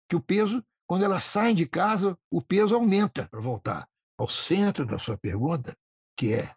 que 0.09 0.17
o 0.17 0.21
peso, 0.21 0.65
quando 0.87 1.05
elas 1.05 1.25
saem 1.25 1.55
de 1.55 1.67
casa, 1.67 2.19
o 2.31 2.43
peso 2.43 2.75
aumenta 2.75 3.29
para 3.29 3.41
voltar 3.41 3.89
ao 4.19 4.29
centro 4.29 4.85
da 4.85 4.99
sua 4.99 5.17
pergunta, 5.17 5.77
que 6.17 6.33
é 6.33 6.53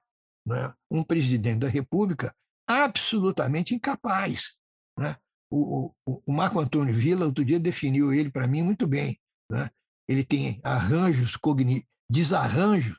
né, 0.46 0.74
um 0.90 1.04
presidente 1.04 1.60
da 1.60 1.68
República 1.68 2.34
absolutamente 2.68 3.74
incapaz. 3.74 4.54
Né? 4.98 5.16
O, 5.52 5.92
o, 6.08 6.22
o, 6.28 6.34
Marco 6.34 6.60
Antônio 6.60 6.94
Villa, 6.94 7.26
outro 7.26 7.46
dia, 7.46 7.60
definiu 7.60 8.14
ele 8.14 8.32
para 8.32 8.48
mim 8.48 8.62
muito 8.62 8.88
bem. 8.88 9.18
Né? 9.50 9.70
Ele 10.08 10.24
tem 10.24 10.60
arranjos, 10.64 11.36
cogni 11.36 11.86
desarranjos 12.10 12.98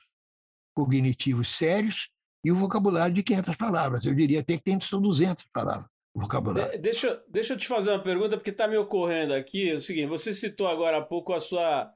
cognitivos 0.74 1.48
sérios 1.48 2.10
e 2.44 2.52
o 2.52 2.54
vocabulário 2.54 3.14
de 3.14 3.22
500 3.22 3.56
palavras. 3.56 4.04
Eu 4.04 4.14
diria 4.14 4.40
até 4.40 4.56
que 4.56 4.64
tem 4.64 4.80
são 4.80 5.00
200 5.00 5.46
palavras 5.52 5.88
vocabulário. 6.16 6.80
Deixa, 6.80 7.22
deixa 7.28 7.52
eu 7.52 7.58
te 7.58 7.66
fazer 7.68 7.90
uma 7.90 8.02
pergunta, 8.02 8.36
porque 8.36 8.50
está 8.50 8.66
me 8.66 8.76
ocorrendo 8.76 9.34
aqui. 9.34 9.70
É 9.70 9.74
o 9.74 9.80
seguinte, 9.80 10.06
você 10.06 10.32
citou 10.32 10.66
agora 10.66 10.98
há 10.98 11.02
pouco 11.02 11.32
a 11.32 11.40
sua, 11.40 11.92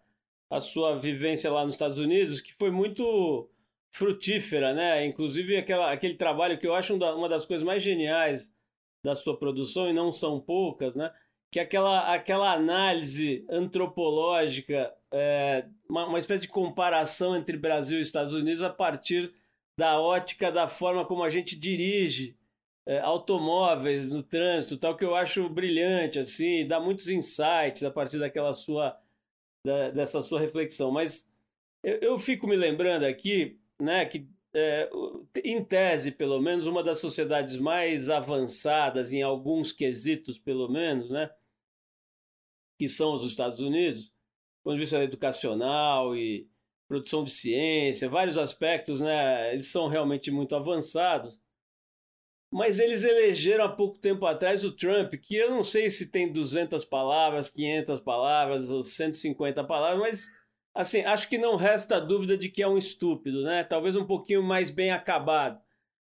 a 0.50 0.60
sua 0.60 0.96
vivência 0.96 1.50
lá 1.50 1.64
nos 1.64 1.74
Estados 1.74 1.98
Unidos, 1.98 2.40
que 2.40 2.52
foi 2.54 2.70
muito 2.70 3.50
frutífera, 3.90 4.72
né? 4.72 5.04
Inclusive 5.04 5.56
aquela, 5.56 5.92
aquele 5.92 6.14
trabalho 6.14 6.58
que 6.58 6.66
eu 6.66 6.74
acho 6.74 6.94
uma 6.94 7.28
das 7.28 7.44
coisas 7.44 7.64
mais 7.64 7.82
geniais 7.82 8.52
da 9.04 9.14
sua 9.14 9.38
produção, 9.38 9.88
e 9.88 9.92
não 9.92 10.12
são 10.12 10.40
poucas, 10.40 10.94
né? 10.94 11.12
Que 11.52 11.58
é 11.58 11.62
aquela, 11.62 12.14
aquela 12.14 12.52
análise 12.52 13.44
antropológica, 13.50 14.94
é, 15.12 15.66
uma, 15.88 16.06
uma 16.06 16.18
espécie 16.18 16.42
de 16.42 16.48
comparação 16.48 17.34
entre 17.36 17.56
Brasil 17.56 17.98
e 17.98 18.02
Estados 18.02 18.34
Unidos 18.34 18.62
a 18.62 18.70
partir 18.70 19.34
da 19.78 20.00
ótica 20.00 20.52
da 20.52 20.68
forma 20.68 21.04
como 21.04 21.24
a 21.24 21.30
gente 21.30 21.58
dirige 21.58 22.36
é, 22.86 22.98
automóveis 23.00 24.12
no 24.12 24.22
trânsito, 24.22 24.76
tal, 24.76 24.96
que 24.96 25.04
eu 25.04 25.14
acho 25.14 25.48
brilhante, 25.48 26.18
assim, 26.18 26.66
dá 26.66 26.78
muitos 26.78 27.08
insights 27.08 27.82
a 27.82 27.90
partir 27.90 28.18
daquela 28.18 28.52
sua, 28.52 28.98
da, 29.64 29.90
dessa 29.90 30.20
sua 30.20 30.40
reflexão. 30.40 30.90
Mas 30.90 31.30
eu, 31.82 31.96
eu 31.96 32.18
fico 32.18 32.46
me 32.46 32.56
lembrando 32.56 33.04
aqui 33.04 33.59
né, 33.80 34.04
que 34.06 34.28
é, 34.52 34.90
em 35.44 35.64
tese, 35.64 36.12
pelo 36.12 36.40
menos, 36.40 36.66
uma 36.66 36.82
das 36.82 36.98
sociedades 36.98 37.56
mais 37.56 38.10
avançadas 38.10 39.12
em 39.12 39.22
alguns 39.22 39.72
quesitos, 39.72 40.38
pelo 40.38 40.68
menos, 40.68 41.10
né, 41.10 41.30
que 42.78 42.88
são 42.88 43.14
os 43.14 43.24
Estados 43.24 43.60
Unidos, 43.60 44.08
do 44.08 44.64
ponto 44.64 44.74
de 44.74 44.80
vista 44.80 45.02
educacional 45.02 46.16
e 46.16 46.48
produção 46.88 47.22
de 47.22 47.30
ciência, 47.30 48.08
vários 48.08 48.36
aspectos, 48.36 49.00
né, 49.00 49.52
eles 49.52 49.66
são 49.66 49.86
realmente 49.86 50.30
muito 50.30 50.56
avançados. 50.56 51.38
Mas 52.52 52.80
eles 52.80 53.04
elegeram 53.04 53.64
há 53.64 53.68
pouco 53.68 53.96
tempo 53.98 54.26
atrás 54.26 54.64
o 54.64 54.72
Trump, 54.72 55.14
que 55.14 55.36
eu 55.36 55.50
não 55.50 55.62
sei 55.62 55.88
se 55.88 56.10
tem 56.10 56.32
200 56.32 56.84
palavras, 56.84 57.48
500 57.48 58.00
palavras 58.00 58.72
ou 58.72 58.82
150 58.82 59.62
palavras, 59.62 60.00
mas 60.00 60.39
assim, 60.74 61.00
acho 61.02 61.28
que 61.28 61.38
não 61.38 61.56
resta 61.56 62.00
dúvida 62.00 62.36
de 62.36 62.48
que 62.48 62.62
é 62.62 62.68
um 62.68 62.78
estúpido, 62.78 63.42
né? 63.42 63.64
Talvez 63.64 63.96
um 63.96 64.06
pouquinho 64.06 64.42
mais 64.42 64.70
bem 64.70 64.90
acabado. 64.90 65.60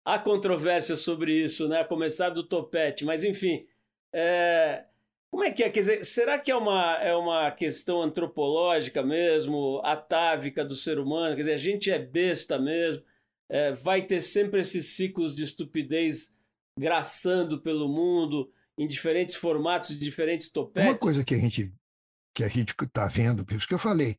Há 0.04 0.18
controvérsia 0.18 0.96
sobre 0.96 1.32
isso, 1.32 1.68
né? 1.68 1.80
A 1.80 1.84
começar 1.84 2.30
do 2.30 2.42
topete, 2.42 3.04
mas 3.04 3.24
enfim. 3.24 3.66
É... 4.12 4.84
Como 5.30 5.42
é 5.42 5.50
que 5.50 5.64
é? 5.64 5.70
Quer 5.70 5.80
dizer, 5.80 6.04
será 6.04 6.38
que 6.38 6.50
é 6.50 6.54
uma, 6.54 6.96
é 7.02 7.14
uma 7.16 7.50
questão 7.50 8.00
antropológica 8.00 9.02
mesmo, 9.02 9.80
atávica 9.84 10.64
do 10.64 10.76
ser 10.76 10.98
humano? 10.98 11.34
Quer 11.34 11.42
dizer, 11.42 11.54
a 11.54 11.58
gente 11.58 11.90
é 11.90 11.98
besta 11.98 12.56
mesmo, 12.56 13.02
é, 13.48 13.72
vai 13.72 14.02
ter 14.02 14.20
sempre 14.20 14.60
esses 14.60 14.86
ciclos 14.86 15.34
de 15.34 15.42
estupidez 15.42 16.32
graçando 16.78 17.60
pelo 17.60 17.88
mundo, 17.88 18.48
em 18.78 18.86
diferentes 18.86 19.34
formatos, 19.34 19.90
de 19.90 19.98
diferentes 19.98 20.48
topetes? 20.48 20.90
Uma 20.90 20.98
coisa 20.98 21.24
que 21.24 21.34
a 21.34 21.38
gente 21.38 21.72
que 22.36 22.42
a 22.42 22.48
gente 22.48 22.74
está 22.80 23.06
vendo, 23.06 23.44
por 23.44 23.54
isso 23.54 23.66
que 23.66 23.74
eu 23.74 23.78
falei, 23.78 24.16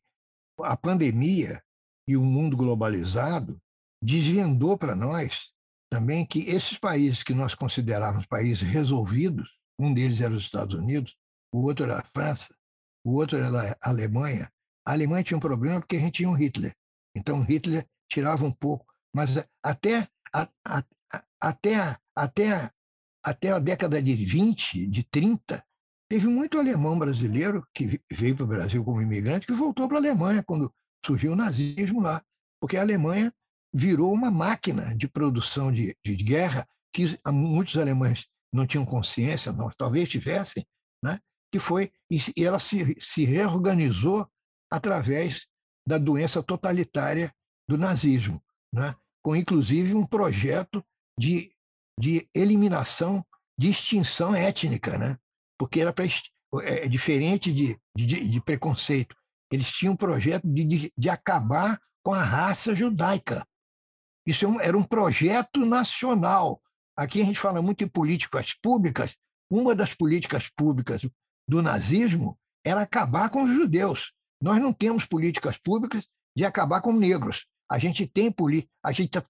a 0.60 0.76
pandemia 0.76 1.62
e 2.08 2.16
o 2.16 2.24
mundo 2.24 2.56
globalizado 2.56 3.60
desvendou 4.02 4.76
para 4.76 4.94
nós 4.94 5.50
também 5.90 6.26
que 6.26 6.40
esses 6.40 6.78
países 6.78 7.22
que 7.22 7.34
nós 7.34 7.54
considerávamos 7.54 8.26
países 8.26 8.62
resolvidos, 8.62 9.48
um 9.78 9.92
deles 9.92 10.20
era 10.20 10.34
os 10.34 10.44
Estados 10.44 10.74
Unidos, 10.74 11.16
o 11.52 11.62
outro 11.62 11.84
era 11.84 12.00
a 12.00 12.04
França, 12.14 12.54
o 13.04 13.14
outro 13.14 13.38
era 13.38 13.76
a 13.80 13.88
Alemanha. 13.88 14.50
A 14.86 14.92
Alemanha 14.92 15.22
tinha 15.22 15.36
um 15.36 15.40
problema 15.40 15.80
porque 15.80 15.96
a 15.96 16.00
gente 16.00 16.14
tinha 16.14 16.28
um 16.28 16.34
Hitler. 16.34 16.74
Então, 17.16 17.42
Hitler 17.42 17.86
tirava 18.10 18.44
um 18.44 18.52
pouco. 18.52 18.86
Mas 19.14 19.30
até, 19.62 20.08
a, 20.32 20.48
a, 20.66 20.84
até, 21.40 21.96
até, 22.14 22.70
até 23.24 23.50
a 23.52 23.58
década 23.58 24.02
de 24.02 24.14
20, 24.14 24.86
de 24.86 25.02
30, 25.04 25.64
Teve 26.08 26.28
muito 26.28 26.58
alemão 26.58 26.98
brasileiro 26.98 27.66
que 27.74 28.00
veio 28.10 28.36
para 28.36 28.44
o 28.44 28.48
Brasil 28.48 28.84
como 28.84 29.02
imigrante 29.02 29.46
que 29.46 29.52
voltou 29.52 29.88
para 29.88 29.96
a 29.96 30.00
Alemanha 30.00 30.42
quando 30.46 30.72
surgiu 31.04 31.32
o 31.32 31.36
nazismo 31.36 32.00
lá, 32.00 32.22
porque 32.60 32.76
a 32.76 32.80
Alemanha 32.80 33.32
virou 33.74 34.12
uma 34.12 34.30
máquina 34.30 34.96
de 34.96 35.08
produção 35.08 35.72
de, 35.72 35.96
de 36.04 36.16
guerra 36.16 36.66
que 36.92 37.16
muitos 37.28 37.76
alemães 37.76 38.26
não 38.52 38.66
tinham 38.66 38.86
consciência, 38.86 39.52
não, 39.52 39.70
talvez 39.76 40.08
tivessem, 40.08 40.64
né? 41.04 41.18
que 41.52 41.58
foi 41.58 41.92
e, 42.10 42.20
ela 42.42 42.58
se, 42.58 42.96
se 43.00 43.24
reorganizou 43.24 44.26
através 44.70 45.46
da 45.86 45.98
doença 45.98 46.42
totalitária 46.42 47.32
do 47.68 47.76
nazismo, 47.76 48.40
né? 48.72 48.94
com 49.22 49.34
inclusive 49.34 49.94
um 49.94 50.06
projeto 50.06 50.84
de, 51.18 51.52
de 51.98 52.28
eliminação, 52.34 53.24
de 53.58 53.70
extinção 53.70 54.34
étnica, 54.34 54.96
né? 54.96 55.16
Porque 55.58 55.80
era 55.80 55.94
é, 56.62 56.84
é 56.84 56.88
diferente 56.88 57.52
de, 57.52 57.78
de, 57.96 58.28
de, 58.28 58.40
preconceito. 58.40 59.14
Eles 59.50 59.70
tinham 59.70 59.94
um 59.94 59.96
projeto 59.96 60.46
de, 60.46 60.64
de, 60.64 60.92
de 60.96 61.10
acabar 61.10 61.80
com 62.02 62.12
a 62.12 62.22
raça 62.22 62.74
judaica. 62.74 63.46
Isso 64.26 64.44
é 64.44 64.48
um, 64.48 64.60
era 64.60 64.76
um 64.76 64.82
projeto 64.82 65.60
nacional. 65.64 66.60
Aqui 66.96 67.22
a 67.22 67.24
gente 67.24 67.38
fala 67.38 67.62
muito 67.62 67.84
em 67.84 67.88
políticas 67.88 68.54
públicas. 68.62 69.16
Uma 69.50 69.74
das 69.74 69.94
políticas 69.94 70.48
públicas 70.48 71.06
do 71.48 71.62
nazismo 71.62 72.38
era 72.64 72.82
acabar 72.82 73.30
com 73.30 73.44
os 73.44 73.54
judeus. 73.54 74.12
Nós 74.42 74.60
não 74.60 74.72
temos 74.72 75.06
políticas 75.06 75.58
públicas 75.58 76.06
de 76.36 76.44
acabar 76.44 76.80
com 76.80 76.92
negros. 76.92 77.46
A 77.70 77.78
gente 77.78 78.06
tem 78.06 78.34
a 78.84 78.92
gente 78.92 79.16
está 79.16 79.24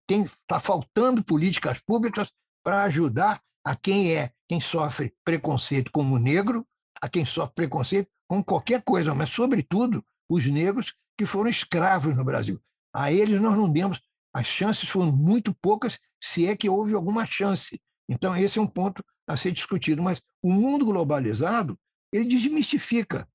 tá 0.46 0.60
faltando 0.60 1.24
políticas 1.24 1.80
públicas 1.80 2.30
para 2.64 2.84
ajudar 2.84 3.40
a 3.66 3.74
quem 3.74 4.14
é 4.14 4.30
quem 4.48 4.60
sofre 4.60 5.12
preconceito 5.24 5.90
como 5.90 6.20
negro, 6.20 6.64
a 7.02 7.08
quem 7.08 7.26
sofre 7.26 7.52
preconceito 7.52 8.08
com 8.28 8.42
qualquer 8.42 8.80
coisa, 8.80 9.12
mas, 9.12 9.30
sobretudo, 9.30 10.04
os 10.28 10.46
negros 10.46 10.94
que 11.18 11.26
foram 11.26 11.50
escravos 11.50 12.16
no 12.16 12.24
Brasil. 12.24 12.62
A 12.94 13.10
eles 13.10 13.40
nós 13.40 13.56
não 13.56 13.70
demos, 13.70 14.00
as 14.32 14.46
chances 14.46 14.88
foram 14.88 15.10
muito 15.10 15.52
poucas, 15.60 15.98
se 16.22 16.46
é 16.46 16.56
que 16.56 16.68
houve 16.68 16.94
alguma 16.94 17.26
chance. 17.26 17.80
Então, 18.08 18.36
esse 18.36 18.56
é 18.56 18.62
um 18.62 18.68
ponto 18.68 19.04
a 19.28 19.36
ser 19.36 19.50
discutido. 19.50 20.00
Mas 20.00 20.22
o 20.40 20.52
mundo 20.52 20.86
globalizado, 20.86 21.76
ele 22.12 22.26
desmistifica. 22.26 23.28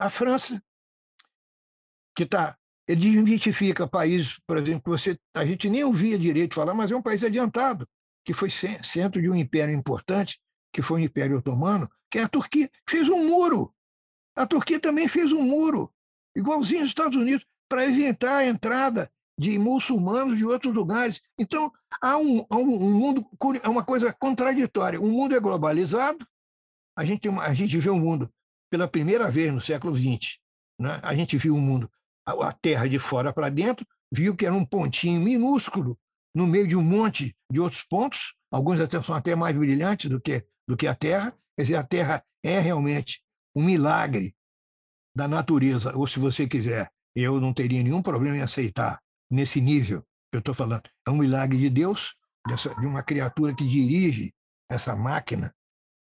A 0.00 0.10
França, 0.10 0.60
que 2.16 2.24
está. 2.24 2.58
Ele 2.88 3.12
desmistifica 3.12 3.86
países, 3.86 4.40
por 4.44 4.56
exemplo, 4.56 4.82
que 4.82 4.90
você, 4.90 5.16
a 5.36 5.44
gente 5.44 5.70
nem 5.70 5.84
ouvia 5.84 6.18
direito 6.18 6.54
falar, 6.54 6.74
mas 6.74 6.90
é 6.90 6.96
um 6.96 7.02
país 7.02 7.22
adiantado 7.22 7.86
que 8.28 8.34
foi 8.34 8.50
centro 8.50 9.22
de 9.22 9.30
um 9.30 9.34
império 9.34 9.74
importante, 9.74 10.38
que 10.70 10.82
foi 10.82 11.00
o 11.00 11.04
Império 11.04 11.38
Otomano, 11.38 11.88
que 12.10 12.18
é 12.18 12.24
a 12.24 12.28
Turquia, 12.28 12.70
fez 12.86 13.08
um 13.08 13.26
muro. 13.26 13.74
A 14.36 14.46
Turquia 14.46 14.78
também 14.78 15.08
fez 15.08 15.32
um 15.32 15.40
muro, 15.40 15.90
igualzinho 16.36 16.82
aos 16.82 16.90
Estados 16.90 17.16
Unidos, 17.16 17.46
para 17.70 17.86
evitar 17.86 18.36
a 18.36 18.46
entrada 18.46 19.10
de 19.40 19.58
muçulmanos 19.58 20.36
de 20.36 20.44
outros 20.44 20.74
lugares. 20.74 21.22
Então, 21.38 21.72
há 22.02 22.18
um, 22.18 22.44
há 22.50 22.56
um 22.58 22.66
mundo, 22.66 23.26
é 23.62 23.68
uma 23.70 23.82
coisa 23.82 24.12
contraditória. 24.12 25.00
O 25.00 25.08
mundo 25.08 25.34
é 25.34 25.40
globalizado, 25.40 26.28
a 26.98 27.06
gente, 27.06 27.30
a 27.30 27.54
gente 27.54 27.78
vê 27.78 27.88
o 27.88 27.96
mundo 27.96 28.30
pela 28.70 28.86
primeira 28.86 29.30
vez 29.30 29.50
no 29.50 29.60
século 29.62 29.96
XX. 29.96 30.36
Né? 30.78 31.00
A 31.02 31.14
gente 31.14 31.38
viu 31.38 31.54
o 31.54 31.60
mundo, 31.60 31.90
a, 32.26 32.48
a 32.48 32.52
Terra 32.52 32.86
de 32.86 32.98
fora 32.98 33.32
para 33.32 33.48
dentro, 33.48 33.86
viu 34.12 34.36
que 34.36 34.44
era 34.44 34.54
um 34.54 34.66
pontinho 34.66 35.18
minúsculo 35.18 35.98
no 36.38 36.46
meio 36.46 36.68
de 36.68 36.76
um 36.76 36.82
monte 36.82 37.36
de 37.50 37.58
outros 37.58 37.82
pontos, 37.82 38.32
alguns 38.48 38.78
até 38.78 39.02
são 39.02 39.12
até 39.12 39.34
mais 39.34 39.56
brilhantes 39.56 40.08
do 40.08 40.20
que, 40.20 40.46
do 40.68 40.76
que 40.76 40.86
a 40.86 40.94
Terra. 40.94 41.36
Quer 41.56 41.62
dizer, 41.64 41.74
a 41.74 41.82
Terra 41.82 42.24
é 42.44 42.60
realmente 42.60 43.20
um 43.56 43.64
milagre 43.64 44.36
da 45.16 45.26
natureza, 45.26 45.96
ou 45.96 46.06
se 46.06 46.20
você 46.20 46.46
quiser, 46.46 46.92
eu 47.12 47.40
não 47.40 47.52
teria 47.52 47.82
nenhum 47.82 48.00
problema 48.00 48.36
em 48.36 48.40
aceitar 48.40 49.00
nesse 49.28 49.60
nível 49.60 50.00
que 50.30 50.36
eu 50.36 50.38
estou 50.38 50.54
falando. 50.54 50.88
É 51.04 51.10
um 51.10 51.16
milagre 51.16 51.58
de 51.58 51.68
Deus, 51.68 52.14
dessa, 52.46 52.72
de 52.72 52.86
uma 52.86 53.02
criatura 53.02 53.52
que 53.52 53.66
dirige 53.66 54.32
essa 54.70 54.94
máquina, 54.94 55.52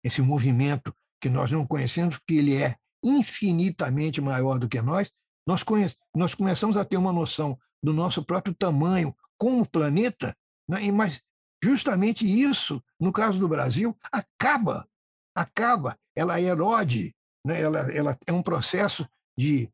esse 0.04 0.20
movimento 0.22 0.92
que 1.20 1.28
nós 1.28 1.52
não 1.52 1.64
conhecemos, 1.64 2.18
porque 2.18 2.34
ele 2.34 2.56
é 2.56 2.74
infinitamente 3.04 4.20
maior 4.20 4.58
do 4.58 4.68
que 4.68 4.82
nós. 4.82 5.08
Nós, 5.46 5.62
conhece, 5.62 5.94
nós 6.12 6.34
começamos 6.34 6.76
a 6.76 6.84
ter 6.84 6.96
uma 6.96 7.12
noção 7.12 7.56
do 7.80 7.92
nosso 7.92 8.24
próprio 8.24 8.52
tamanho 8.52 9.14
como 9.38 9.68
planeta, 9.68 10.36
né? 10.68 10.90
mas 10.92 11.22
justamente 11.62 12.24
isso, 12.24 12.82
no 13.00 13.12
caso 13.12 13.38
do 13.38 13.48
Brasil, 13.48 13.96
acaba, 14.10 14.88
acaba, 15.34 15.98
ela 16.14 16.40
erode, 16.40 17.14
né? 17.44 17.60
ela, 17.60 17.80
ela 17.92 18.18
é 18.26 18.32
um 18.32 18.42
processo 18.42 19.08
de, 19.38 19.70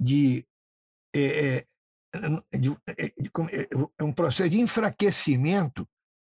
de 0.00 0.46
é, 1.14 1.20
é, 1.20 1.66
é, 2.14 3.68
é 3.98 4.04
um 4.04 4.12
processo 4.12 4.50
de 4.50 4.60
enfraquecimento, 4.60 5.88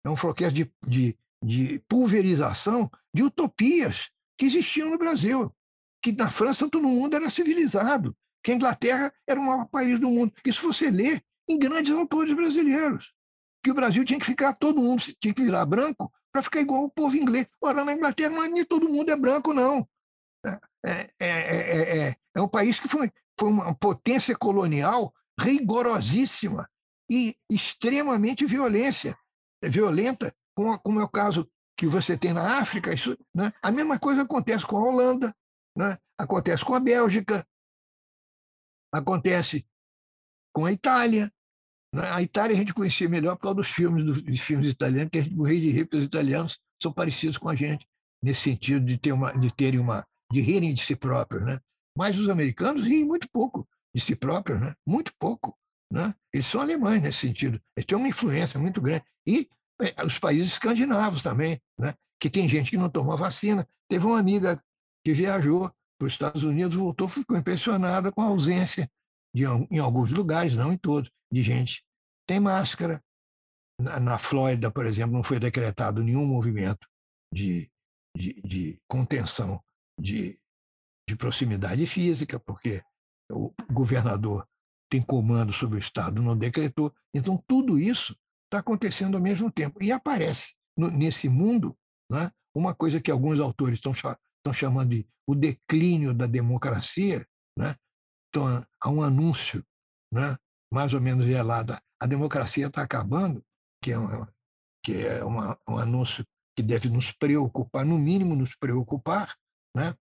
é 0.03 0.09
um 0.09 0.15
processo 0.15 0.53
de, 0.53 0.71
de, 0.85 1.17
de 1.43 1.79
pulverização 1.87 2.89
de 3.13 3.23
utopias 3.23 4.09
que 4.37 4.45
existiam 4.45 4.89
no 4.89 4.97
Brasil, 4.97 5.53
que 6.01 6.11
na 6.11 6.29
França 6.31 6.69
todo 6.69 6.87
mundo 6.87 7.15
era 7.15 7.29
civilizado, 7.29 8.15
que 8.43 8.51
a 8.51 8.55
Inglaterra 8.55 9.13
era 9.27 9.39
o 9.39 9.43
maior 9.43 9.65
país 9.67 9.99
do 9.99 10.09
mundo. 10.09 10.33
Isso 10.45 10.65
você 10.65 10.89
lê 10.89 11.21
em 11.47 11.57
grandes 11.59 11.93
autores 11.93 12.33
brasileiros, 12.33 13.13
que 13.63 13.71
o 13.71 13.73
Brasil 13.73 14.03
tinha 14.05 14.19
que 14.19 14.25
ficar, 14.25 14.53
todo 14.53 14.81
mundo 14.81 15.03
tinha 15.19 15.33
que 15.33 15.43
virar 15.43 15.65
branco 15.65 16.11
para 16.31 16.41
ficar 16.41 16.61
igual 16.61 16.83
o 16.83 16.89
povo 16.89 17.15
inglês. 17.15 17.47
Ora, 17.61 17.83
na 17.83 17.93
Inglaterra, 17.93 18.33
mas 18.35 18.51
nem 18.51 18.65
todo 18.65 18.89
mundo 18.89 19.11
é 19.11 19.15
branco, 19.15 19.53
não. 19.53 19.87
É, 20.45 20.59
é, 20.83 21.09
é, 21.19 21.99
é, 21.99 22.15
é 22.35 22.41
um 22.41 22.47
país 22.47 22.79
que 22.79 22.87
foi, 22.87 23.11
foi 23.39 23.49
uma 23.49 23.75
potência 23.75 24.35
colonial 24.35 25.13
rigorosíssima 25.39 26.69
e 27.09 27.35
extremamente 27.51 28.45
violência, 28.45 29.17
violenta, 29.63 30.33
como 30.55 30.99
é 30.99 31.03
o 31.03 31.09
caso 31.09 31.49
que 31.77 31.85
você 31.87 32.17
tem 32.17 32.33
na 32.33 32.59
África. 32.59 32.93
Isso, 32.93 33.17
né? 33.33 33.51
A 33.61 33.71
mesma 33.71 33.99
coisa 33.99 34.23
acontece 34.23 34.65
com 34.65 34.77
a 34.77 34.89
Holanda, 34.89 35.35
né? 35.75 35.97
acontece 36.17 36.63
com 36.63 36.75
a 36.75 36.79
Bélgica, 36.79 37.45
acontece 38.93 39.67
com 40.53 40.65
a 40.65 40.71
Itália. 40.71 41.31
Né? 41.93 42.09
A 42.11 42.21
Itália 42.21 42.55
a 42.55 42.59
gente 42.59 42.73
conhecia 42.73 43.09
melhor 43.09 43.35
por 43.35 43.43
causa 43.43 43.55
dos 43.55 43.67
filmes, 43.67 44.03
dos, 44.03 44.39
filmes 44.39 44.69
italianos, 44.69 45.09
que 45.11 45.19
a 45.19 45.21
gente 45.21 45.35
morria 45.35 45.59
de 45.59 45.69
rir, 45.69 45.85
porque 45.85 45.97
os 45.97 46.05
italianos 46.05 46.59
são 46.81 46.91
parecidos 46.91 47.37
com 47.37 47.49
a 47.49 47.55
gente 47.55 47.87
nesse 48.23 48.41
sentido 48.41 48.85
de, 48.85 48.97
ter 48.97 49.11
uma, 49.11 49.31
de 49.31 49.53
terem 49.53 49.79
uma, 49.79 50.05
de 50.31 50.41
rirem 50.41 50.73
de 50.73 50.83
si 50.83 50.95
próprios, 50.95 51.43
né? 51.43 51.59
Mas 51.97 52.17
os 52.17 52.29
americanos 52.29 52.83
riem 52.83 53.03
muito 53.03 53.27
pouco 53.29 53.67
de 53.93 54.01
si 54.01 54.15
próprios, 54.15 54.59
né? 54.61 54.73
Muito 54.87 55.11
pouco, 55.19 55.57
né? 55.91 56.13
Eles 56.33 56.47
são 56.47 56.61
alemães 56.61 57.01
nesse 57.01 57.19
sentido. 57.19 57.59
Eles 57.75 57.85
têm 57.85 57.97
uma 57.97 58.07
influência 58.07 58.59
muito 58.59 58.79
grande. 58.79 59.03
E 59.27 59.49
é, 59.81 60.05
os 60.05 60.19
países 60.19 60.53
escandinavos 60.53 61.21
também, 61.21 61.59
né? 61.77 61.93
Que 62.19 62.29
tem 62.29 62.47
gente 62.47 62.71
que 62.71 62.77
não 62.77 62.89
toma 62.89 63.17
vacina. 63.17 63.67
Teve 63.89 64.05
uma 64.05 64.19
amiga 64.19 64.61
que 65.03 65.13
viajou 65.13 65.71
para 65.97 66.07
os 66.07 66.13
Estados 66.13 66.43
Unidos, 66.43 66.75
voltou, 66.75 67.07
ficou 67.07 67.37
impressionada 67.37 68.11
com 68.11 68.21
a 68.21 68.25
ausência 68.25 68.89
de, 69.33 69.43
em 69.69 69.79
alguns 69.79 70.11
lugares, 70.11 70.55
não 70.55 70.71
em 70.71 70.77
todos, 70.77 71.09
de 71.31 71.41
gente 71.41 71.83
tem 72.27 72.39
máscara. 72.39 73.01
Na, 73.79 73.99
na 73.99 74.17
Flórida, 74.17 74.69
por 74.69 74.85
exemplo, 74.85 75.13
não 75.13 75.23
foi 75.23 75.39
decretado 75.39 76.03
nenhum 76.03 76.25
movimento 76.25 76.87
de, 77.33 77.69
de, 78.15 78.41
de 78.41 78.79
contenção 78.87 79.61
de, 79.99 80.39
de 81.09 81.15
proximidade 81.15 81.85
física, 81.87 82.39
porque 82.39 82.83
o 83.31 83.53
governador 83.71 84.47
tem 84.89 85.01
comando 85.01 85.53
sobre 85.53 85.77
o 85.77 85.79
Estado, 85.79 86.21
não 86.21 86.37
decretou. 86.37 86.93
Então, 87.13 87.41
tudo 87.47 87.79
isso 87.79 88.15
está 88.45 88.59
acontecendo 88.59 89.15
ao 89.15 89.23
mesmo 89.23 89.49
tempo. 89.49 89.81
E 89.81 89.91
aparece 89.91 90.53
no, 90.77 90.91
nesse 90.91 91.29
mundo 91.29 91.77
né, 92.11 92.29
uma 92.53 92.75
coisa 92.75 92.99
que 92.99 93.09
alguns 93.09 93.39
autores 93.39 93.79
estão, 93.79 93.93
chamando 94.53 94.89
de 94.89 95.07
o 95.27 95.33
declínio 95.33 96.13
da 96.13 96.27
democracia. 96.27 97.25
Né? 97.57 97.75
Então, 98.31 98.65
há 98.81 98.89
um 98.89 99.01
anúncio 99.01 99.63
né, 100.11 100.37
mais 100.73 100.93
ou 100.93 101.01
menos 101.01 101.25
velado: 101.25 101.77
a 101.99 102.07
democracia 102.07 102.67
está 102.67 102.81
acabando, 102.81 103.43
que 103.83 103.91
é, 103.91 103.99
um, 103.99 104.25
que 104.83 105.05
é 105.05 105.23
uma, 105.23 105.59
um 105.67 105.77
anúncio 105.77 106.25
que 106.55 106.63
deve 106.63 106.89
nos 106.89 107.11
preocupar, 107.11 107.85
no 107.85 107.97
mínimo 107.97 108.35
nos 108.35 108.55
preocupar, 108.55 109.35
né? 109.75 109.95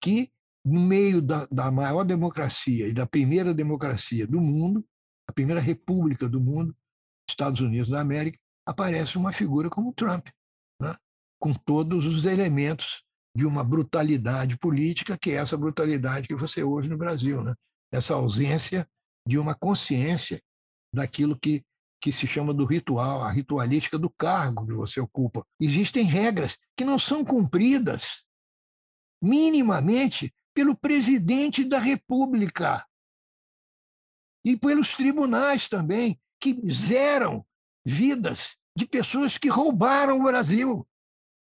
que 0.00 0.30
no 0.64 0.80
meio 0.80 1.20
da, 1.20 1.46
da 1.46 1.70
maior 1.70 2.04
democracia 2.04 2.88
e 2.88 2.92
da 2.92 3.06
primeira 3.06 3.52
democracia 3.52 4.26
do 4.26 4.40
mundo, 4.40 4.86
a 5.28 5.32
primeira 5.32 5.60
república 5.60 6.28
do 6.28 6.40
mundo, 6.40 6.74
Estados 7.28 7.60
Unidos 7.60 7.90
da 7.90 8.00
América, 8.00 8.38
aparece 8.66 9.18
uma 9.18 9.32
figura 9.32 9.68
como 9.68 9.92
Trump, 9.92 10.28
né? 10.80 10.96
com 11.38 11.52
todos 11.52 12.06
os 12.06 12.24
elementos 12.24 13.03
de 13.36 13.44
uma 13.44 13.64
brutalidade 13.64 14.56
política, 14.56 15.18
que 15.18 15.30
é 15.30 15.34
essa 15.34 15.56
brutalidade 15.56 16.28
que 16.28 16.34
você 16.34 16.62
hoje 16.62 16.88
no 16.88 16.96
Brasil, 16.96 17.42
né? 17.42 17.54
essa 17.92 18.14
ausência 18.14 18.88
de 19.26 19.38
uma 19.38 19.54
consciência 19.54 20.40
daquilo 20.92 21.38
que, 21.38 21.64
que 22.00 22.12
se 22.12 22.26
chama 22.26 22.54
do 22.54 22.64
ritual, 22.64 23.22
a 23.22 23.30
ritualística 23.30 23.98
do 23.98 24.10
cargo 24.10 24.66
que 24.66 24.72
você 24.72 25.00
ocupa. 25.00 25.44
Existem 25.60 26.04
regras 26.04 26.56
que 26.76 26.84
não 26.84 26.98
são 26.98 27.24
cumpridas 27.24 28.22
minimamente 29.22 30.32
pelo 30.54 30.76
presidente 30.76 31.64
da 31.64 31.78
República 31.78 32.86
e 34.44 34.56
pelos 34.56 34.94
tribunais 34.94 35.68
também, 35.68 36.20
que 36.38 36.60
zeram 36.70 37.44
vidas 37.84 38.56
de 38.76 38.86
pessoas 38.86 39.38
que 39.38 39.48
roubaram 39.48 40.20
o 40.20 40.24
Brasil, 40.24 40.86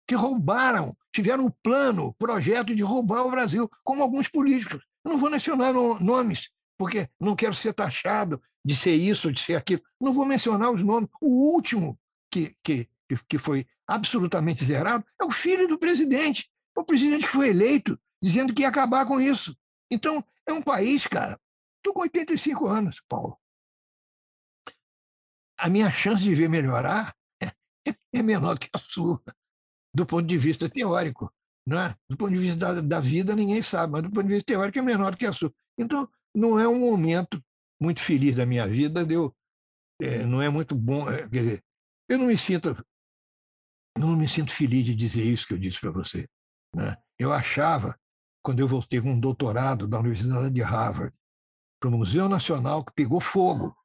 que 0.06 0.14
roubaram, 0.14 0.94
tiveram 1.12 1.46
o 1.46 1.50
plano, 1.50 2.06
o 2.06 2.14
projeto 2.14 2.74
de 2.74 2.82
roubar 2.82 3.26
o 3.26 3.30
Brasil, 3.30 3.70
como 3.84 4.02
alguns 4.02 4.28
políticos. 4.28 4.82
Eu 5.04 5.12
não 5.12 5.18
vou 5.18 5.30
mencionar 5.30 5.72
nomes, 6.00 6.48
porque 6.78 7.08
não 7.20 7.36
quero 7.36 7.54
ser 7.54 7.72
taxado 7.72 8.40
de 8.64 8.74
ser 8.74 8.94
isso, 8.94 9.32
de 9.32 9.40
ser 9.40 9.56
aquilo. 9.56 9.82
Não 10.00 10.12
vou 10.12 10.24
mencionar 10.24 10.70
os 10.70 10.82
nomes. 10.82 11.08
O 11.20 11.54
último 11.54 11.98
que, 12.30 12.56
que, 12.62 12.88
que 13.28 13.38
foi 13.38 13.66
absolutamente 13.86 14.64
zerado 14.64 15.04
é 15.20 15.24
o 15.24 15.30
filho 15.30 15.68
do 15.68 15.78
presidente, 15.78 16.50
o 16.76 16.84
presidente 16.84 17.24
que 17.24 17.32
foi 17.32 17.50
eleito 17.50 17.98
dizendo 18.22 18.54
que 18.54 18.62
ia 18.62 18.68
acabar 18.68 19.04
com 19.04 19.20
isso. 19.20 19.56
Então, 19.90 20.24
é 20.46 20.52
um 20.52 20.62
país, 20.62 21.06
cara. 21.06 21.38
Estou 21.78 21.92
com 21.92 22.00
85 22.00 22.66
anos, 22.66 23.02
Paulo. 23.08 23.36
A 25.58 25.68
minha 25.68 25.90
chance 25.90 26.22
de 26.22 26.34
ver 26.34 26.48
melhorar 26.48 27.14
é, 27.42 27.52
é 28.14 28.22
menor 28.22 28.58
que 28.58 28.68
a 28.72 28.78
sua, 28.78 29.20
do 29.94 30.06
ponto 30.06 30.26
de 30.26 30.38
vista 30.38 30.68
teórico. 30.68 31.32
Não 31.66 31.78
é? 31.80 31.94
Do 32.08 32.16
ponto 32.16 32.32
de 32.32 32.38
vista 32.38 32.56
da, 32.56 32.80
da 32.80 33.00
vida, 33.00 33.36
ninguém 33.36 33.62
sabe, 33.62 33.92
mas 33.92 34.02
do 34.02 34.10
ponto 34.10 34.24
de 34.26 34.34
vista 34.34 34.46
teórico 34.46 34.78
é 34.78 34.82
menor 34.82 35.12
do 35.12 35.16
que 35.16 35.26
a 35.26 35.32
sua. 35.32 35.52
Então, 35.78 36.08
não 36.34 36.58
é 36.58 36.66
um 36.66 36.80
momento 36.80 37.42
muito 37.80 38.00
feliz 38.00 38.34
da 38.34 38.46
minha 38.46 38.66
vida, 38.66 39.04
deu, 39.04 39.34
é, 40.00 40.24
não 40.24 40.42
é 40.42 40.48
muito 40.48 40.74
bom. 40.74 41.08
É, 41.10 41.28
quer 41.28 41.42
dizer, 41.42 41.64
eu 42.08 42.18
não 42.18 42.26
me 42.26 42.36
sinto, 42.36 42.76
não 43.98 44.16
me 44.16 44.28
sinto 44.28 44.52
feliz 44.52 44.84
de 44.84 44.94
dizer 44.94 45.24
isso 45.24 45.46
que 45.46 45.54
eu 45.54 45.58
disse 45.58 45.80
para 45.80 45.90
você. 45.90 46.28
Né? 46.74 46.96
Eu 47.18 47.32
achava, 47.32 47.98
quando 48.42 48.60
eu 48.60 48.66
voltei 48.66 49.00
com 49.00 49.12
um 49.12 49.20
doutorado 49.20 49.86
da 49.86 50.00
Universidade 50.00 50.50
de 50.50 50.62
Harvard, 50.62 51.14
para 51.80 51.88
o 51.88 51.92
Museu 51.92 52.28
Nacional, 52.28 52.84
que 52.84 52.92
pegou 52.92 53.20
fogo. 53.20 53.76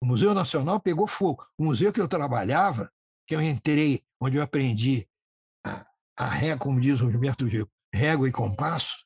O 0.00 0.06
Museu 0.06 0.32
Nacional 0.32 0.80
pegou 0.80 1.06
fogo. 1.06 1.44
O 1.58 1.64
museu 1.64 1.92
que 1.92 2.00
eu 2.00 2.06
trabalhava, 2.06 2.90
que 3.26 3.34
eu 3.34 3.42
entrei, 3.42 4.02
onde 4.20 4.36
eu 4.36 4.42
aprendi 4.42 5.08
a, 5.64 6.28
ré, 6.28 6.56
como 6.56 6.80
diz 6.80 7.00
o 7.00 7.10
Gilberto 7.10 7.48
Gil, 7.48 7.68
régua 7.92 8.28
e 8.28 8.32
compasso, 8.32 9.04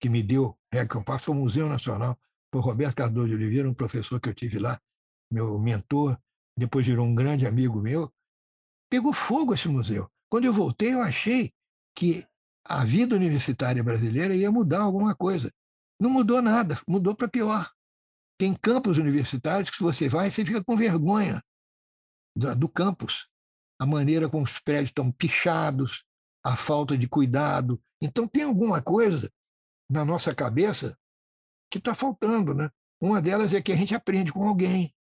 que 0.00 0.08
me 0.08 0.22
deu 0.22 0.58
régua 0.72 0.86
e 0.86 0.98
compasso, 0.98 1.24
foi 1.24 1.34
o 1.34 1.38
Museu 1.38 1.68
Nacional, 1.68 2.18
foi 2.52 2.60
Roberto 2.60 2.96
Cardoso 2.96 3.28
de 3.28 3.34
Oliveira, 3.34 3.68
um 3.68 3.74
professor 3.74 4.20
que 4.20 4.28
eu 4.28 4.34
tive 4.34 4.58
lá, 4.58 4.80
meu 5.30 5.58
mentor, 5.58 6.18
depois 6.56 6.86
virou 6.86 7.04
um 7.04 7.14
grande 7.14 7.46
amigo 7.46 7.80
meu. 7.80 8.12
Pegou 8.88 9.12
fogo 9.12 9.54
esse 9.54 9.68
museu. 9.68 10.08
Quando 10.30 10.44
eu 10.44 10.52
voltei, 10.52 10.94
eu 10.94 11.00
achei 11.00 11.52
que 11.96 12.24
a 12.64 12.84
vida 12.84 13.16
universitária 13.16 13.82
brasileira 13.82 14.34
ia 14.34 14.50
mudar 14.50 14.80
alguma 14.80 15.14
coisa. 15.14 15.52
Não 16.00 16.10
mudou 16.10 16.40
nada, 16.40 16.78
mudou 16.88 17.14
para 17.14 17.28
pior. 17.28 17.70
Tem 18.38 18.54
campos 18.54 18.98
universitários 18.98 19.70
que, 19.70 19.76
se 19.76 19.82
você 19.82 20.08
vai, 20.08 20.30
você 20.30 20.44
fica 20.44 20.62
com 20.64 20.76
vergonha 20.76 21.42
do, 22.36 22.54
do 22.54 22.68
campus. 22.68 23.28
A 23.80 23.86
maneira 23.86 24.28
como 24.28 24.44
os 24.44 24.58
prédios 24.58 24.90
estão 24.90 25.10
pichados, 25.10 26.04
a 26.44 26.56
falta 26.56 26.96
de 26.96 27.08
cuidado. 27.08 27.82
Então, 28.00 28.28
tem 28.28 28.42
alguma 28.42 28.82
coisa 28.82 29.30
na 29.90 30.04
nossa 30.04 30.34
cabeça 30.34 30.96
que 31.70 31.78
está 31.78 31.94
faltando. 31.94 32.54
Né? 32.54 32.70
Uma 33.00 33.20
delas 33.20 33.52
é 33.54 33.62
que 33.62 33.72
a 33.72 33.76
gente 33.76 33.94
aprende 33.94 34.32
com 34.32 34.46
alguém, 34.46 34.94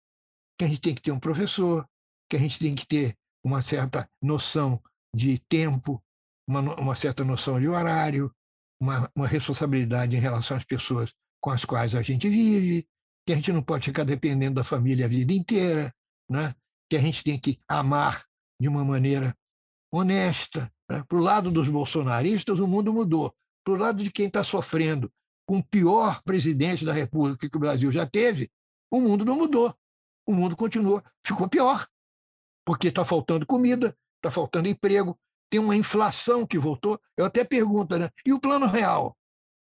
que 0.58 0.64
a 0.64 0.68
gente 0.68 0.80
tem 0.80 0.94
que 0.94 1.02
ter 1.02 1.12
um 1.12 1.20
professor, 1.20 1.86
que 2.30 2.36
a 2.36 2.38
gente 2.38 2.58
tem 2.58 2.74
que 2.74 2.86
ter 2.86 3.16
uma 3.44 3.60
certa 3.60 4.08
noção 4.22 4.80
de 5.14 5.38
tempo, 5.48 6.02
uma, 6.48 6.60
uma 6.80 6.94
certa 6.94 7.24
noção 7.24 7.60
de 7.60 7.68
horário, 7.68 8.34
uma, 8.80 9.10
uma 9.16 9.26
responsabilidade 9.26 10.16
em 10.16 10.20
relação 10.20 10.56
às 10.56 10.64
pessoas 10.64 11.12
com 11.40 11.50
as 11.50 11.64
quais 11.64 11.94
a 11.94 12.02
gente 12.02 12.28
vive. 12.28 12.86
que 13.26 13.32
a 13.32 13.36
gente 13.36 13.52
não 13.52 13.62
pode 13.62 13.86
ficar 13.86 14.04
dependendo 14.04 14.56
da 14.56 14.64
família 14.64 15.06
a 15.06 15.08
vida 15.08 15.32
inteira, 15.32 15.94
né? 16.28 16.54
que 16.88 16.96
a 16.96 17.00
gente 17.00 17.22
tem 17.22 17.38
que 17.38 17.60
amar 17.68 18.24
de 18.62 18.68
uma 18.68 18.84
maneira 18.84 19.36
honesta. 19.92 20.72
Né? 20.88 21.04
Para 21.06 21.18
o 21.18 21.20
lado 21.20 21.50
dos 21.50 21.68
bolsonaristas, 21.68 22.60
o 22.60 22.68
mundo 22.68 22.92
mudou. 22.92 23.34
Para 23.64 23.74
o 23.74 23.76
lado 23.76 24.04
de 24.04 24.10
quem 24.10 24.28
está 24.28 24.44
sofrendo 24.44 25.12
com 25.44 25.58
o 25.58 25.64
pior 25.64 26.22
presidente 26.22 26.84
da 26.84 26.92
República 26.92 27.50
que 27.50 27.56
o 27.56 27.60
Brasil 27.60 27.90
já 27.90 28.06
teve, 28.06 28.48
o 28.90 29.00
mundo 29.00 29.24
não 29.24 29.36
mudou. 29.36 29.74
O 30.24 30.32
mundo 30.32 30.56
continua, 30.56 31.02
ficou 31.26 31.48
pior, 31.48 31.84
porque 32.64 32.88
está 32.88 33.04
faltando 33.04 33.44
comida, 33.44 33.96
está 34.18 34.30
faltando 34.30 34.68
emprego, 34.68 35.18
tem 35.50 35.58
uma 35.58 35.74
inflação 35.74 36.46
que 36.46 36.56
voltou. 36.56 37.00
Eu 37.16 37.24
até 37.24 37.42
pergunto, 37.42 37.98
né? 37.98 38.08
E 38.24 38.32
o 38.32 38.40
plano 38.40 38.66
real? 38.66 39.16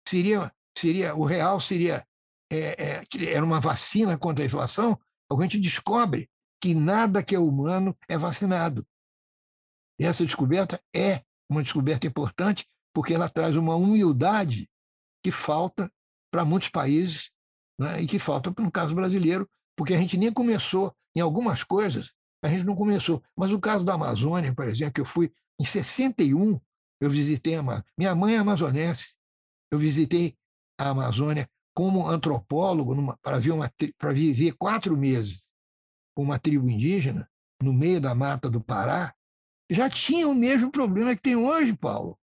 Seria, 0.07 0.53
seria 0.77 1.15
o 1.15 1.25
real 1.25 1.61
seria 1.61 2.05
é, 2.51 3.03
é, 3.03 3.33
era 3.33 3.45
uma 3.45 3.61
vacina 3.61 4.19
contra 4.19 4.43
a 4.43 4.47
inflação? 4.47 4.99
A 5.31 5.43
gente 5.43 5.61
descobre 5.61 6.29
que 6.61 6.75
nada 6.75 7.23
que 7.23 7.35
é 7.35 7.39
humano 7.39 7.97
é 8.09 8.19
vacinado. 8.19 8.87
E 9.99 10.05
essa 10.05 10.25
descoberta 10.25 10.81
é 10.95 11.23
uma 11.49 11.63
descoberta 11.63 12.07
importante 12.07 12.67
porque 12.95 13.15
ela 13.15 13.29
traz 13.29 13.57
uma 13.57 13.75
humildade 13.77 14.69
que 15.23 15.31
falta 15.31 15.91
para 16.31 16.45
muitos 16.45 16.69
países 16.69 17.31
né? 17.79 18.03
e 18.03 18.07
que 18.07 18.19
falta, 18.19 18.53
no 18.59 18.71
caso 18.71 18.95
brasileiro, 18.95 19.49
porque 19.77 19.95
a 19.95 19.97
gente 19.99 20.17
nem 20.17 20.33
começou 20.33 20.95
em 21.17 21.21
algumas 21.21 21.65
coisas, 21.65 22.13
a 22.43 22.49
gente 22.49 22.65
não 22.65 22.77
começou. 22.77 23.23
Mas 23.37 23.51
o 23.53 23.61
caso 23.61 23.85
da 23.85 23.95
Amazônia, 23.95 24.55
por 24.55 24.67
exemplo, 24.67 24.95
que 24.95 25.01
eu 25.01 25.07
fui 25.07 25.33
em 25.61 25.65
61, 25.65 26.61
eu 27.01 27.11
visitei 27.11 27.57
a 27.57 27.61
Amazônia. 27.61 27.87
Minha 27.97 28.15
mãe 28.15 28.35
é 28.35 28.39
amazonense. 28.39 29.15
Eu 29.71 29.79
visitei 29.79 30.37
a 30.79 30.91
Amazônia 30.91 31.49
como 31.75 32.09
antropólogo 32.09 33.17
para 33.23 34.13
viver 34.13 34.53
quatro 34.53 34.97
meses 34.97 35.48
uma 36.23 36.39
tribo 36.39 36.69
indígena 36.69 37.29
no 37.63 37.73
meio 37.73 38.01
da 38.01 38.15
mata 38.15 38.49
do 38.49 38.61
Pará. 38.61 39.15
Já 39.71 39.89
tinha 39.89 40.29
o 40.29 40.35
mesmo 40.35 40.71
problema 40.71 41.15
que 41.15 41.23
tem 41.23 41.37
hoje, 41.37 41.77
Paulo. 41.77 42.19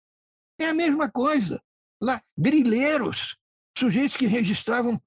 É 0.60 0.70
a 0.70 0.74
mesma 0.74 1.10
coisa. 1.10 1.62
Lá, 2.02 2.22
grileiros, 2.38 3.38
sujeitos 3.78 4.18
que 4.18 4.26
registravam 4.26 5.02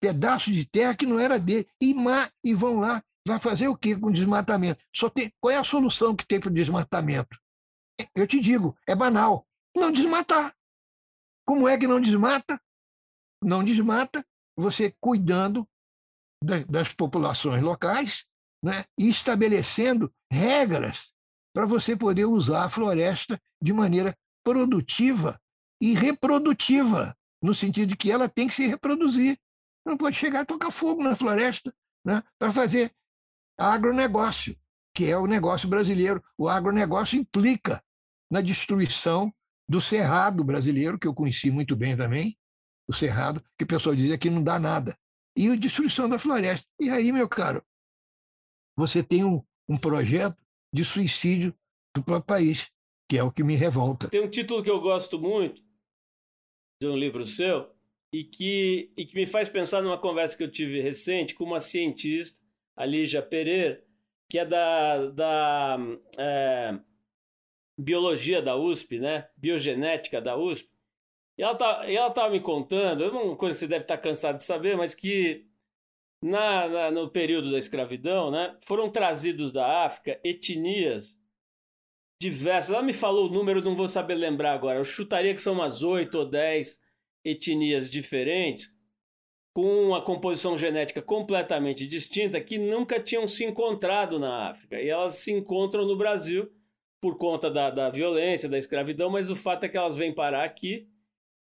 pedaços 0.00 0.54
de 0.54 0.64
terra 0.66 0.94
que 0.94 1.06
não 1.06 1.18
era 1.18 1.38
dele, 1.38 1.68
e, 1.80 1.94
e 2.44 2.54
vão 2.54 2.80
lá, 2.80 3.02
vai 3.26 3.38
fazer 3.38 3.68
o 3.68 3.76
quê 3.76 3.98
com 3.98 4.10
desmatamento? 4.10 4.84
Só 4.94 5.08
tem, 5.08 5.32
qual 5.40 5.52
é 5.52 5.56
a 5.56 5.64
solução 5.64 6.14
que 6.14 6.26
tem 6.26 6.38
para 6.38 6.50
o 6.50 6.54
desmatamento? 6.54 7.36
Eu 8.14 8.26
te 8.26 8.40
digo, 8.40 8.76
é 8.86 8.94
banal. 8.94 9.46
Não 9.74 9.90
desmatar. 9.90 10.54
Como 11.46 11.68
é 11.68 11.78
que 11.78 11.86
não 11.86 12.00
desmata? 12.00 12.60
Não 13.42 13.64
desmata 13.64 14.24
você 14.56 14.94
cuidando 15.00 15.68
das 16.68 16.92
populações 16.92 17.62
locais 17.62 18.24
né, 18.62 18.84
e 18.98 19.08
estabelecendo 19.08 20.12
regras 20.30 21.12
para 21.54 21.66
você 21.66 21.96
poder 21.96 22.26
usar 22.26 22.64
a 22.64 22.70
floresta 22.70 23.40
de 23.62 23.72
maneira 23.72 24.16
produtiva 24.44 25.40
e 25.80 25.92
reprodutiva, 25.92 27.16
no 27.42 27.54
sentido 27.54 27.90
de 27.90 27.96
que 27.96 28.10
ela 28.10 28.28
tem 28.28 28.48
que 28.48 28.54
se 28.54 28.66
reproduzir. 28.66 29.38
Não 29.84 29.96
pode 29.96 30.16
chegar 30.16 30.40
a 30.40 30.44
tocar 30.44 30.70
fogo 30.70 31.02
na 31.02 31.14
floresta 31.14 31.74
né, 32.04 32.22
para 32.38 32.52
fazer 32.52 32.92
agronegócio, 33.58 34.56
que 34.94 35.06
é 35.06 35.16
o 35.16 35.26
negócio 35.26 35.68
brasileiro. 35.68 36.22
O 36.36 36.48
agronegócio 36.48 37.18
implica 37.18 37.82
na 38.30 38.40
destruição 38.40 39.32
do 39.68 39.80
cerrado 39.80 40.44
brasileiro, 40.44 40.98
que 40.98 41.06
eu 41.06 41.14
conheci 41.14 41.50
muito 41.50 41.74
bem 41.74 41.96
também, 41.96 42.36
o 42.88 42.92
cerrado, 42.92 43.42
que 43.58 43.64
o 43.64 43.66
pessoal 43.66 43.96
dizia 43.96 44.16
que 44.16 44.30
não 44.30 44.42
dá 44.42 44.58
nada, 44.58 44.96
e 45.36 45.48
a 45.48 45.56
destruição 45.56 46.08
da 46.08 46.18
floresta. 46.18 46.66
E 46.80 46.88
aí, 46.88 47.12
meu 47.12 47.28
caro, 47.28 47.62
você 48.76 49.02
tem 49.02 49.24
um, 49.24 49.42
um 49.68 49.76
projeto 49.76 50.36
de 50.72 50.84
suicídio 50.84 51.54
do 51.94 52.02
próprio 52.02 52.26
país, 52.26 52.70
que 53.08 53.18
é 53.18 53.22
o 53.22 53.30
que 53.30 53.44
me 53.44 53.54
revolta. 53.54 54.08
Tem 54.08 54.22
um 54.22 54.30
título 54.30 54.62
que 54.62 54.70
eu 54.70 54.80
gosto 54.80 55.18
muito 55.20 55.62
de 56.80 56.88
um 56.88 56.96
livro 56.96 57.24
seu 57.24 57.70
e 58.12 58.24
que, 58.24 58.92
e 58.96 59.04
que 59.04 59.14
me 59.14 59.26
faz 59.26 59.48
pensar 59.48 59.82
numa 59.82 59.98
conversa 59.98 60.36
que 60.36 60.42
eu 60.42 60.50
tive 60.50 60.80
recente 60.80 61.34
com 61.34 61.44
uma 61.44 61.60
cientista, 61.60 62.40
a 62.76 62.84
Lígia 62.84 63.22
Pereira, 63.22 63.82
que 64.28 64.38
é 64.38 64.44
da, 64.44 65.06
da 65.06 65.78
é, 66.18 66.78
biologia 67.78 68.42
da 68.42 68.56
USP, 68.56 68.98
né? 68.98 69.28
Biogenética 69.36 70.20
da 70.20 70.36
USP. 70.36 70.68
E 71.38 71.42
ela 71.42 72.10
tá, 72.10 72.30
me 72.30 72.40
contando, 72.40 73.04
é 73.04 73.08
uma 73.08 73.36
coisa 73.36 73.54
que 73.54 73.60
você 73.60 73.68
deve 73.68 73.84
estar 73.84 73.98
tá 73.98 74.02
cansado 74.02 74.38
de 74.38 74.44
saber, 74.44 74.76
mas 74.76 74.94
que 74.94 75.44
na, 76.22 76.66
na, 76.66 76.90
no 76.90 77.10
período 77.10 77.50
da 77.50 77.58
escravidão, 77.58 78.30
né, 78.30 78.56
foram 78.62 78.90
trazidos 78.90 79.52
da 79.52 79.84
África 79.84 80.18
etnias 80.24 81.18
diversas. 82.20 82.74
Ela 82.74 82.82
me 82.82 82.94
falou 82.94 83.26
o 83.26 83.32
número, 83.32 83.62
não 83.62 83.76
vou 83.76 83.86
saber 83.86 84.14
lembrar 84.14 84.54
agora. 84.54 84.78
Eu 84.78 84.84
chutaria 84.84 85.34
que 85.34 85.40
são 85.40 85.52
umas 85.52 85.82
oito 85.82 86.18
ou 86.18 86.24
dez 86.24 86.80
etnias 87.22 87.90
diferentes, 87.90 88.74
com 89.54 89.88
uma 89.88 90.02
composição 90.02 90.56
genética 90.56 91.02
completamente 91.02 91.86
distinta, 91.86 92.40
que 92.40 92.58
nunca 92.58 93.00
tinham 93.00 93.26
se 93.26 93.44
encontrado 93.44 94.18
na 94.18 94.50
África. 94.50 94.80
E 94.80 94.88
elas 94.88 95.14
se 95.16 95.32
encontram 95.32 95.84
no 95.84 95.96
Brasil 95.96 96.50
por 97.00 97.18
conta 97.18 97.50
da, 97.50 97.70
da 97.70 97.90
violência, 97.90 98.48
da 98.48 98.56
escravidão, 98.56 99.10
mas 99.10 99.30
o 99.30 99.36
fato 99.36 99.64
é 99.64 99.68
que 99.68 99.76
elas 99.76 99.96
vêm 99.96 100.14
parar 100.14 100.44
aqui 100.44 100.88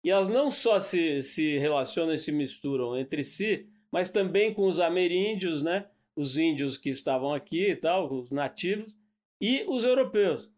e 0.05 0.11
elas 0.11 0.29
não 0.29 0.51
só 0.51 0.79
se, 0.79 1.23
se 1.23 1.59
relacionam 1.59 2.13
e 2.13 2.19
se 2.19 2.33
misturam 2.33 2.99
entre 2.99 3.23
si, 3.23 3.69
mas 3.91 4.09
também 4.09 4.53
com 4.53 4.67
os 4.67 4.81
ameríndios, 4.81 5.63
né? 5.63 5.87
os 6.17 6.37
índios 6.37 6.77
que 6.77 6.91
estavam 6.91 7.33
aqui 7.33 7.71
e 7.71 7.77
tal, 7.77 8.13
os 8.13 8.31
nativos, 8.31 8.97
e 9.41 9.65
os 9.69 9.85
europeus. 9.85 10.51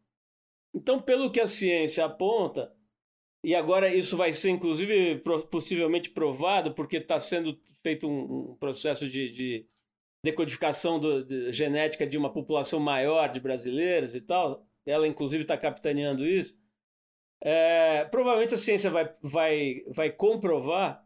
Então, 0.74 1.00
pelo 1.00 1.30
que 1.30 1.40
a 1.40 1.46
ciência 1.46 2.04
aponta, 2.04 2.72
e 3.42 3.54
agora 3.54 3.94
isso 3.94 4.16
vai 4.16 4.32
ser 4.32 4.50
inclusive 4.50 5.22
possivelmente 5.50 6.10
provado, 6.10 6.74
porque 6.74 6.96
está 6.96 7.20
sendo 7.20 7.58
feito 7.82 8.08
um, 8.08 8.50
um 8.50 8.56
processo 8.56 9.08
de, 9.08 9.30
de 9.30 9.66
decodificação 10.24 10.98
do, 10.98 11.24
de, 11.24 11.52
genética 11.52 12.06
de 12.06 12.16
uma 12.16 12.32
população 12.32 12.80
maior 12.80 13.30
de 13.30 13.40
brasileiros 13.40 14.14
e 14.14 14.20
tal, 14.20 14.66
ela 14.86 15.06
inclusive 15.06 15.42
está 15.42 15.56
capitaneando 15.56 16.26
isso. 16.26 16.56
É, 17.40 18.04
provavelmente 18.06 18.54
a 18.54 18.58
ciência 18.58 18.90
vai, 18.90 19.12
vai, 19.22 19.82
vai 19.88 20.10
comprovar 20.10 21.04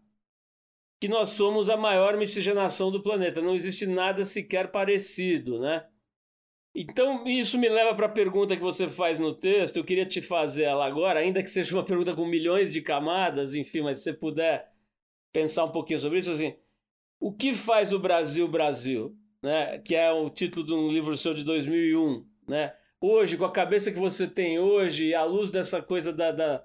que 1.01 1.09
nós 1.09 1.31
somos 1.31 1.71
a 1.71 1.77
maior 1.77 2.17
miscigenação 2.17 2.91
do 2.91 3.03
planeta. 3.03 3.41
Não 3.41 3.55
existe 3.55 3.87
nada 3.87 4.25
sequer 4.25 4.71
parecido, 4.71 5.61
né? 5.61 5.87
Então, 6.75 7.27
isso 7.27 7.59
me 7.59 7.69
leva 7.69 7.95
para 7.95 8.07
a 8.07 8.11
pergunta 8.11 8.57
que 8.57 8.63
você 8.63 8.89
faz 8.89 9.19
no 9.19 9.35
texto. 9.35 9.77
Eu 9.77 9.85
queria 9.85 10.07
te 10.07 10.21
fazer 10.21 10.65
ela 10.65 10.87
agora, 10.87 11.21
ainda 11.21 11.43
que 11.43 11.51
seja 11.51 11.75
uma 11.75 11.85
pergunta 11.85 12.15
com 12.15 12.27
milhões 12.27 12.73
de 12.73 12.81
camadas, 12.81 13.55
enfim, 13.55 13.81
mas 13.81 13.99
se 13.99 14.05
você 14.05 14.13
puder 14.13 14.71
pensar 15.33 15.65
um 15.65 15.73
pouquinho 15.73 15.99
sobre 15.99 16.19
isso, 16.19 16.31
assim, 16.31 16.55
o 17.21 17.33
que 17.33 17.53
faz 17.53 17.93
o 17.93 17.99
Brasil 17.99 18.47
Brasil? 18.47 19.17
Né? 19.43 19.79
Que 19.79 19.95
é 19.95 20.11
o 20.13 20.29
título 20.31 20.65
de 20.65 20.73
um 20.73 20.91
livro 20.91 21.17
seu 21.17 21.35
de 21.35 21.45
2001, 21.45 22.25
né? 22.47 22.75
Hoje, 23.01 23.37
com 23.37 23.45
a 23.45 23.53
cabeça 23.53 23.93
que 23.93 23.99
você 23.99 24.27
tem 24.27 24.59
hoje, 24.59 25.15
à 25.15 25.25
luz 25.25 25.51
dessa 25.51 25.83
coisa 25.83 26.13
da, 26.13 26.33
da 26.33 26.65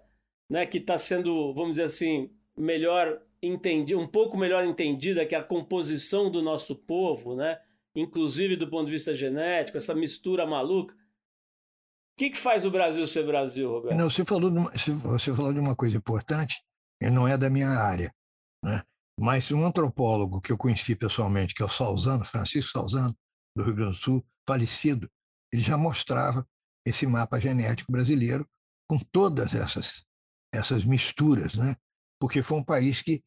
né, 0.50 0.66
que 0.66 0.78
está 0.78 0.98
sendo, 0.98 1.54
vamos 1.54 1.72
dizer 1.72 1.84
assim, 1.84 2.32
melhor 2.58 3.22
entendida, 3.42 4.00
um 4.00 4.08
pouco 4.08 4.38
melhor 4.38 4.64
entendida, 4.64 5.26
que 5.26 5.36
é 5.36 5.38
a 5.38 5.44
composição 5.44 6.30
do 6.32 6.42
nosso 6.42 6.76
povo, 6.76 7.36
né? 7.36 7.60
inclusive 7.96 8.56
do 8.56 8.70
ponto 8.70 8.86
de 8.86 8.92
vista 8.92 9.14
genético, 9.14 9.78
essa 9.78 9.94
mistura 9.94 10.46
maluca. 10.46 10.94
O 10.94 10.98
que, 12.18 12.30
que 12.30 12.38
faz 12.38 12.66
o 12.66 12.72
Brasil 12.72 13.06
ser 13.08 13.26
Brasil, 13.26 13.70
Roberto? 13.70 13.98
Não, 13.98 14.10
você 14.10 14.24
falou 14.24 14.50
de 14.50 14.58
uma, 14.58 14.72
você 14.72 15.34
falou 15.34 15.54
de 15.54 15.60
uma 15.60 15.76
coisa 15.76 15.98
importante, 15.98 16.64
e 17.02 17.10
não 17.10 17.28
é 17.28 17.38
da 17.38 17.50
minha 17.50 17.70
área, 17.70 18.14
né? 18.64 18.82
mas 19.20 19.52
um 19.52 19.66
antropólogo 19.66 20.42
que 20.42 20.52
eu 20.52 20.58
conheci 20.58 20.96
pessoalmente, 20.96 21.54
que 21.54 21.62
é 21.62 21.66
o 21.66 21.70
Salzano, 21.70 22.24
Francisco 22.24 22.72
Salzano, 22.72 23.16
do 23.56 23.64
Rio 23.64 23.76
Grande 23.76 23.92
do 23.94 23.98
Sul, 23.98 24.26
falecido, 24.48 25.10
ele 25.54 25.62
já 25.62 25.78
mostrava 25.78 26.46
esse 26.86 27.06
mapa 27.06 27.40
genético 27.40 27.92
brasileiro 27.92 28.50
com 28.90 28.98
todas 28.98 29.54
essas, 29.54 30.04
essas 30.52 30.84
misturas, 30.84 31.54
né? 31.54 31.76
porque 32.20 32.42
foi 32.42 32.58
um 32.58 32.64
país 32.64 33.02
que 33.02 33.24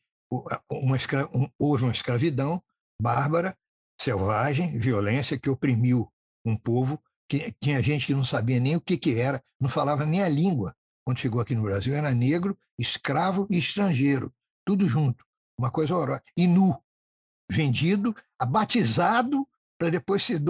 uma 0.71 0.97
escra... 0.97 1.29
houve 1.59 1.85
uma 1.85 1.93
escravidão 1.93 2.61
bárbara, 3.01 3.57
selvagem, 4.01 4.77
violência, 4.77 5.39
que 5.39 5.49
oprimiu 5.49 6.13
um 6.45 6.57
povo, 6.57 7.01
que 7.29 7.55
tinha 7.61 7.81
gente 7.81 8.07
que 8.07 8.15
não 8.15 8.25
sabia 8.25 8.59
nem 8.59 8.77
o 8.77 8.81
que, 8.81 8.99
que 8.99 9.21
era, 9.21 9.43
não 9.61 9.69
falava 9.69 10.05
nem 10.05 10.23
a 10.23 10.29
língua. 10.29 10.75
Quando 11.05 11.19
chegou 11.19 11.41
aqui 11.41 11.55
no 11.55 11.63
Brasil, 11.63 11.95
era 11.95 12.13
negro, 12.13 12.59
escravo 12.79 13.47
e 13.49 13.59
estrangeiro, 13.59 14.35
tudo 14.67 14.89
junto, 14.89 15.25
uma 15.59 15.71
coisa 15.71 15.95
horrorosa. 15.95 16.23
E 16.37 16.47
nu, 16.47 16.77
vendido, 17.51 18.15
abatizado, 18.39 19.49
para 19.79 19.91
depois 19.91 20.23
ser, 20.23 20.41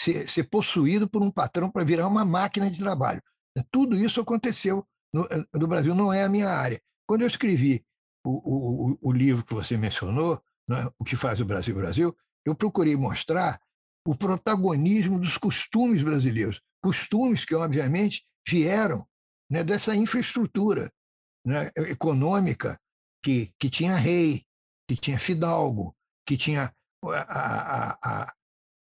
ser, 0.00 0.28
ser 0.28 0.44
possuído 0.44 1.08
por 1.08 1.22
um 1.22 1.30
patrão 1.30 1.70
para 1.70 1.84
virar 1.84 2.06
uma 2.06 2.24
máquina 2.24 2.70
de 2.70 2.78
trabalho. 2.78 3.22
Tudo 3.70 3.96
isso 3.96 4.20
aconteceu 4.20 4.86
no, 5.12 5.24
eh, 5.24 5.44
no 5.54 5.66
Brasil, 5.66 5.94
não 5.94 6.12
é 6.12 6.24
a 6.24 6.28
minha 6.28 6.48
área. 6.48 6.80
Quando 7.06 7.22
eu 7.22 7.28
escrevi 7.28 7.84
o, 8.24 8.92
o, 8.92 8.98
o 9.00 9.12
livro 9.12 9.44
que 9.44 9.54
você 9.54 9.76
mencionou, 9.76 10.42
né, 10.68 10.88
o 10.98 11.04
que 11.04 11.16
faz 11.16 11.40
o 11.40 11.44
Brasil 11.44 11.74
Brasil, 11.74 12.16
eu 12.44 12.54
procurei 12.54 12.96
mostrar 12.96 13.60
o 14.06 14.14
protagonismo 14.14 15.18
dos 15.18 15.36
costumes 15.36 16.02
brasileiros, 16.02 16.60
costumes 16.82 17.44
que, 17.44 17.54
obviamente, 17.54 18.24
vieram 18.46 19.06
né, 19.50 19.64
dessa 19.64 19.94
infraestrutura 19.94 20.90
né, 21.44 21.70
econômica 21.88 22.78
que, 23.22 23.52
que 23.58 23.70
tinha 23.70 23.96
rei, 23.96 24.44
que 24.88 24.96
tinha 24.96 25.18
fidalgo, 25.18 25.96
que 26.26 26.36
tinha 26.36 26.72
a, 27.04 27.98
a, 28.04 28.34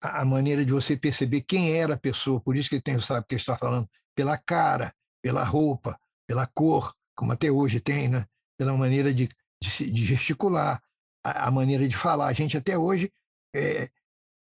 a 0.03 0.25
maneira 0.25 0.65
de 0.65 0.73
você 0.73 0.97
perceber 0.97 1.43
quem 1.43 1.77
era 1.77 1.95
a 1.95 1.99
pessoa, 1.99 2.41
por 2.41 2.57
isso 2.57 2.69
que 2.69 2.77
ele 2.77 2.83
tem, 2.83 2.99
sabe 3.01 3.27
que 3.27 3.35
ele 3.35 3.41
está 3.43 3.57
falando, 3.57 3.89
pela 4.15 4.39
cara, 4.39 4.93
pela 5.23 5.45
roupa, 5.45 5.99
pela 6.27 6.47
cor, 6.47 6.95
como 7.15 7.33
até 7.33 7.51
hoje 7.51 7.81
tem, 7.81 8.09
né? 8.09 8.25
pela 8.59 8.77
maneira 8.77 9.13
de, 9.13 9.29
de, 9.63 9.93
de 9.93 10.05
gesticular, 10.05 10.83
a, 11.25 11.49
a, 11.49 11.51
maneira 11.51 11.87
de 11.89 11.97
falar. 11.97 12.27
A 12.27 12.33
gente 12.33 12.57
até 12.57 12.77
hoje 12.77 13.13
é, 13.55 13.91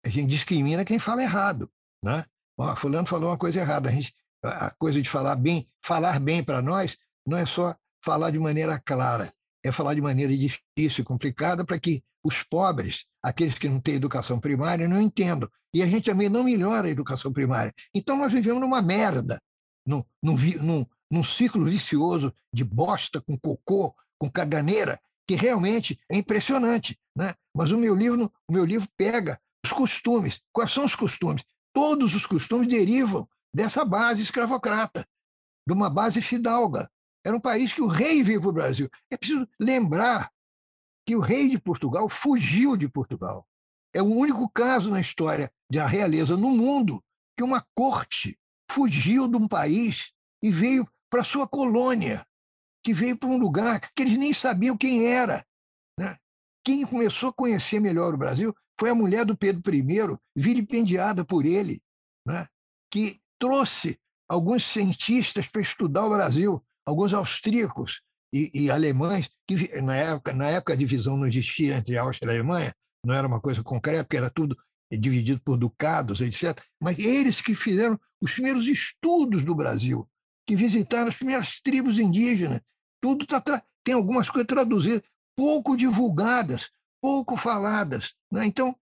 a 0.06 0.10
gente 0.10 0.30
discrimina 0.30 0.86
quem 0.86 1.00
fala 1.00 1.24
errado. 1.24 1.72
Né? 2.04 2.24
Ó, 2.58 2.76
fulano 2.76 3.08
falou 3.08 3.30
uma 3.30 3.38
coisa 3.38 3.60
errada. 3.60 3.89
A, 3.89 3.91
gente, 3.91 4.14
a 4.43 4.72
coisa 4.72 5.02
de 5.02 5.10
falar 5.10 5.36
bem, 5.36 5.70
falar 5.84 6.20
bem 6.20 6.43
para 6.43 6.62
nós 6.62 6.97
não 7.26 7.38
é 7.38 7.45
só 7.45 7.76
falar 8.04 8.32
de 8.32 8.39
maneira 8.39 8.80
clara, 8.80 9.34
é 9.64 9.72
falar 9.72 9.93
de 9.93 10.01
maneira 10.01 10.36
difícil 10.36 11.01
e 11.01 11.03
complicada 11.03 11.66
para 11.66 11.80
que 11.80 12.03
os 12.24 12.43
pobres, 12.43 13.05
aqueles 13.24 13.57
que 13.57 13.70
não 13.70 13.80
têm 13.80 13.95
educação 13.95 14.39
primária, 14.39 14.88
não 14.88 15.01
entendam. 15.01 15.49
E 15.74 15.82
a 15.82 15.86
gente 15.86 16.05
também 16.05 16.30
não 16.30 16.43
melhora 16.43 16.88
a 16.88 16.91
educação 16.91 17.32
primária. 17.32 17.74
Então 17.93 18.18
nós 18.18 18.32
vivemos 18.34 18.62
numa 18.62 18.82
merda, 18.82 19.39
num, 19.86 20.03
num, 20.22 20.36
num, 20.62 20.86
num 21.12 21.24
ciclo 21.24 21.66
vicioso 21.66 22.34
de 22.53 22.64
bosta 22.64 23.22
com 23.22 23.38
cocô, 23.38 23.95
com 24.18 24.30
caganeira, 24.30 24.99
que 25.28 25.36
realmente 25.36 25.99
é 26.10 26.18
impressionante. 26.18 26.97
Né? 27.16 27.34
Mas 27.55 27.72
o 27.72 27.78
meu 27.78 27.95
livro, 27.95 28.32
o 28.47 28.53
meu 28.53 28.66
livro 28.66 28.88
pega 28.97 29.39
os 29.64 29.72
costumes. 29.72 30.41
Quais 30.51 30.72
são 30.72 30.86
os 30.86 30.95
costumes? 30.95 31.43
Todos 31.74 32.16
os 32.16 32.26
costumes 32.26 32.68
derivam 32.68 33.28
dessa 33.53 33.86
base 33.86 34.22
escravocrata, 34.22 35.05
de 35.68 35.74
uma 35.74 35.89
base 35.89 36.22
fidalga. 36.22 36.89
Era 37.26 37.36
um 37.36 37.39
país 37.39 37.74
que 37.74 37.82
o 37.82 37.88
rei 37.88 38.24
veio 38.24 38.41
para 38.41 38.49
o 38.49 38.53
Brasil. 38.53 38.89
É 39.11 39.17
preciso 39.17 39.47
lembrar 39.59 40.32
que 41.05 41.15
o 41.15 41.20
rei 41.20 41.49
de 41.49 41.59
Portugal 41.59 42.07
fugiu 42.07 42.78
de 42.78 42.88
Portugal. 42.88 43.45
É 43.93 44.01
o 44.01 44.05
único 44.05 44.49
caso 44.49 44.89
na 44.89 45.01
história 45.01 45.51
da 45.70 45.88
realeza 45.88 46.38
no 46.38 46.51
mundo 46.51 47.03
que 47.36 47.43
uma 47.43 47.65
corte 47.74 48.38
fugiu 48.72 49.28
de 49.28 49.36
um 49.36 49.47
país 49.47 50.11
e 50.43 50.51
veio 50.51 50.88
para 51.09 51.24
sua 51.24 51.47
colônia, 51.47 52.26
que 52.84 52.93
veio 52.93 53.17
para 53.17 53.30
um 53.30 53.38
lugar 53.38 53.80
que 53.80 54.03
eles 54.03 54.17
nem 54.17 54.32
sabiam 54.34 54.78
quem 54.78 55.07
era. 55.07 55.43
Né? 55.99 56.15
Quem 56.63 56.86
começou 56.86 57.30
a 57.30 57.34
conhecer 57.34 57.80
melhor 57.80 58.13
o 58.13 58.17
Brasil 58.17 58.55
foi 58.80 58.91
a 58.91 58.95
mulher 58.95 59.26
do 59.26 59.36
Pedro 59.36 59.74
I, 59.74 59.84
vilipendiada 60.36 61.26
por 61.26 61.45
ele, 61.45 61.82
né? 62.28 62.47
que 62.91 63.20
trouxe 63.39 63.99
alguns 64.28 64.63
cientistas 64.63 65.47
para 65.47 65.61
estudar 65.61 66.05
o 66.05 66.11
Brasil, 66.11 66.63
alguns 66.89 67.13
austríacos 67.13 68.01
e, 68.33 68.51
e, 68.53 68.71
alemães, 68.71 69.29
que 69.47 69.81
na 69.81 69.95
época, 69.95 70.33
na 70.33 70.47
época 70.47 70.73
a 70.73 70.75
divisão 70.75 71.17
não 71.17 71.27
existia 71.27 71.77
entre 71.77 71.97
Áustria 71.97 72.31
e 72.31 72.35
Alemanha, 72.35 72.73
não 73.05 73.13
era 73.13 73.27
uma 73.27 73.39
coisa 73.39 73.63
concreta, 73.63 74.03
porque 74.03 74.17
era 74.17 74.29
tudo 74.29 74.57
dividido 74.91 75.39
por 75.41 75.57
ducados, 75.57 76.19
etc. 76.21 76.59
Mas 76.81 76.97
eles 76.99 77.41
que 77.41 77.53
fizeram 77.55 77.99
os 78.21 78.33
primeiros 78.33 78.67
estudos 78.67 79.43
do 79.43 79.55
Brasil, 79.55 80.07
que 80.47 80.55
visitaram 80.55 81.09
as 81.09 81.15
primeiras 81.15 81.61
tribos 81.61 81.99
indígenas. 81.99 82.61
Tudo 83.01 83.25
tá, 83.25 83.41
tem 83.83 83.93
algumas 83.93 84.29
coisas 84.29 84.47
traduzidas, 84.47 85.03
pouco 85.35 85.77
divulgadas, 85.77 86.69
pouco 87.01 87.37
faladas. 87.37 88.13
Né? 88.31 88.45
Então, 88.45 88.75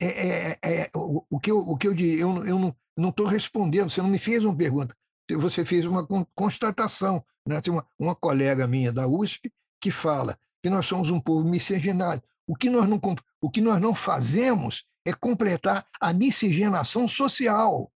é, 0.00 0.06
é, 0.06 0.58
é, 0.62 0.80
é 0.80 0.90
o, 0.94 1.24
o, 1.30 1.38
que 1.38 1.50
eu, 1.50 1.58
o 1.58 1.76
que 1.76 1.86
eu 1.86 1.94
digo, 1.94 2.20
eu, 2.20 2.44
eu 2.46 2.76
não 2.96 3.10
estou 3.10 3.26
respondendo, 3.26 3.90
você 3.90 4.02
não 4.02 4.08
me 4.08 4.18
fez 4.18 4.44
uma 4.44 4.56
pergunta, 4.56 4.96
você 5.30 5.64
fez 5.64 5.84
uma 5.84 6.06
constatação. 6.34 7.24
Né? 7.46 7.60
Tem 7.60 7.72
uma, 7.72 7.86
uma 7.98 8.14
colega 8.14 8.66
minha 8.66 8.92
da 8.92 9.06
USP 9.06 9.52
que 9.80 9.90
fala 9.90 10.38
que 10.62 10.70
nós 10.70 10.86
somos 10.86 11.10
um 11.10 11.20
povo 11.20 11.48
miscigenado. 11.48 12.22
O 12.46 12.54
que 12.54 12.68
nós 12.68 12.88
não, 12.88 13.00
o 13.40 13.50
que 13.50 13.60
nós 13.60 13.80
não 13.80 13.94
fazemos 13.94 14.84
é 15.04 15.12
completar 15.12 15.86
a 16.00 16.12
miscigenação 16.12 17.08
social 17.08 17.90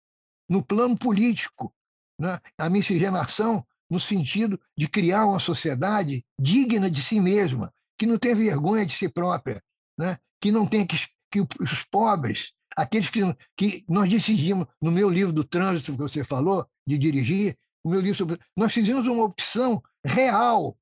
no 0.49 0.63
plano 0.63 0.97
político 0.97 1.73
né? 2.19 2.39
a 2.57 2.69
miscigenação 2.69 3.65
no 3.89 3.99
sentido 3.99 4.59
de 4.77 4.87
criar 4.87 5.25
uma 5.25 5.39
sociedade 5.39 6.25
digna 6.39 6.89
de 6.89 7.01
si 7.03 7.19
mesma, 7.19 7.71
que 7.97 8.05
não 8.05 8.17
tem 8.17 8.33
vergonha 8.33 8.85
de 8.85 8.93
si 8.93 9.09
própria, 9.09 9.61
né? 9.97 10.17
que 10.41 10.51
não 10.51 10.65
tem 10.65 10.85
que, 10.85 10.97
que 11.31 11.41
os 11.41 11.83
pobres, 11.91 12.53
aqueles 12.75 13.09
que, 13.09 13.21
que 13.55 13.85
nós 13.87 14.09
decidimos, 14.09 14.67
no 14.81 14.91
meu 14.91 15.09
livro 15.09 15.33
do 15.33 15.43
trânsito 15.43 15.91
que 15.91 15.97
você 15.97 16.23
falou, 16.23 16.65
de 16.85 16.97
dirigir, 16.97 17.57
o 17.83 17.89
meu 17.89 17.99
livro 17.99 18.17
sobre. 18.17 18.39
Nós 18.55 18.73
fizemos 18.73 19.05
uma 19.07 19.23
opção 19.23 19.81
real 20.05 20.77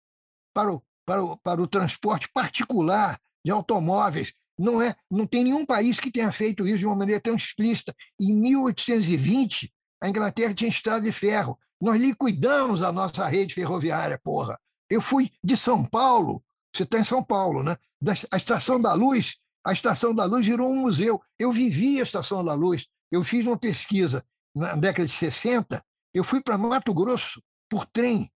para 0.54 0.74
o, 0.74 0.84
para 1.06 1.24
o, 1.24 1.38
para 1.38 1.62
o 1.62 1.68
transporte 1.68 2.30
particular 2.32 3.20
de 3.44 3.52
automóveis. 3.52 4.34
Não, 4.58 4.82
é, 4.82 4.96
não 5.10 5.26
tem 5.26 5.44
nenhum 5.44 5.66
país 5.66 6.00
que 6.00 6.12
tenha 6.12 6.32
feito 6.32 6.68
isso 6.68 6.80
de 6.80 6.86
uma 6.86 6.96
maneira 6.96 7.22
tão 7.22 7.36
explícita. 7.36 7.96
Em 8.20 8.34
1820, 8.34 9.74
a 10.02 10.10
Inglaterra 10.10 10.54
tinha 10.54 10.70
estrada 10.70 11.02
de 11.02 11.12
ferro. 11.12 11.58
Nós 11.82 12.00
liquidamos 12.00 12.84
a 12.84 12.92
nossa 12.92 13.26
rede 13.28 13.56
ferroviária, 13.56 14.20
porra. 14.24 14.60
Eu 14.90 15.02
fui 15.02 15.32
de 15.44 15.58
São 15.58 15.84
Paulo, 15.84 16.44
você 16.76 16.84
está 16.84 17.00
em 17.00 17.04
São 17.04 17.24
Paulo, 17.24 17.64
né? 17.64 17.76
Da, 18.00 18.14
a 18.32 18.38
Estação 18.38 18.80
da 18.80 18.94
Luz, 18.94 19.38
a 19.66 19.74
Estação 19.74 20.14
da 20.14 20.26
Luz 20.26 20.46
virou 20.46 20.72
um 20.72 20.82
museu. 20.82 21.22
Eu 21.40 21.52
vivi 21.52 22.00
a 22.00 22.04
Estação 22.04 22.44
da 22.44 22.54
Luz. 22.54 22.88
Eu 23.12 23.24
fiz 23.24 23.46
uma 23.46 23.58
pesquisa 23.58 24.24
na 24.56 24.76
década 24.76 25.08
de 25.08 25.14
60. 25.14 25.84
Eu 26.14 26.24
fui 26.24 26.42
para 26.42 26.58
Mato 26.58 26.94
Grosso 26.94 27.42
por 27.70 27.86
trem, 27.86 28.32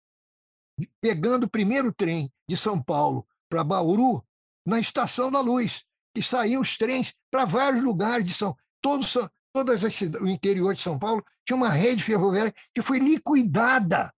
pegando 1.01 1.45
o 1.45 1.51
primeiro 1.51 1.93
trem 1.93 2.33
de 2.49 2.57
São 2.57 2.83
Paulo 2.83 3.27
para 3.49 3.65
Bauru, 3.65 4.25
na 4.67 4.79
Estação 4.79 5.31
da 5.31 5.41
Luz, 5.41 5.85
e 6.15 6.23
saíam 6.23 6.61
os 6.61 6.77
trens 6.77 7.15
para 7.31 7.45
vários 7.45 7.83
lugares 7.83 8.25
de 8.25 8.35
São 8.35 8.57
todos 8.81 9.17
todas 9.53 9.85
as 9.85 10.01
o 10.01 10.27
interior 10.27 10.75
de 10.75 10.81
São 10.81 10.99
Paulo 10.99 11.25
tinha 11.45 11.57
uma 11.57 11.69
rede 11.69 12.03
ferroviária 12.03 12.55
que 12.75 12.83
foi 12.83 12.99
liquidada 12.99 14.13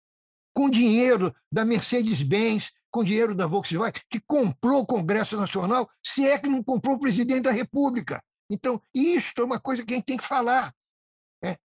com 0.55 0.71
dinheiro 0.71 1.35
da 1.51 1.65
Mercedes-Benz, 1.65 2.73
com 2.91 3.03
dinheiro 3.03 3.35
da 3.35 3.47
Volkswagen, 3.47 4.01
que 4.09 4.21
comprou 4.21 4.83
o 4.83 4.87
Congresso 4.87 5.37
Nacional, 5.37 5.91
se 6.03 6.25
é 6.25 6.39
que 6.39 6.49
não 6.49 6.63
comprou 6.63 6.95
o 6.95 7.01
presidente 7.01 7.43
da 7.43 7.51
República. 7.51 8.23
Então, 8.49 8.81
isto 8.95 9.43
é 9.43 9.45
uma 9.45 9.59
coisa 9.59 9.85
que 9.85 9.93
a 9.93 9.97
gente 9.97 10.07
tem 10.07 10.17
que 10.17 10.25
falar. 10.25 10.73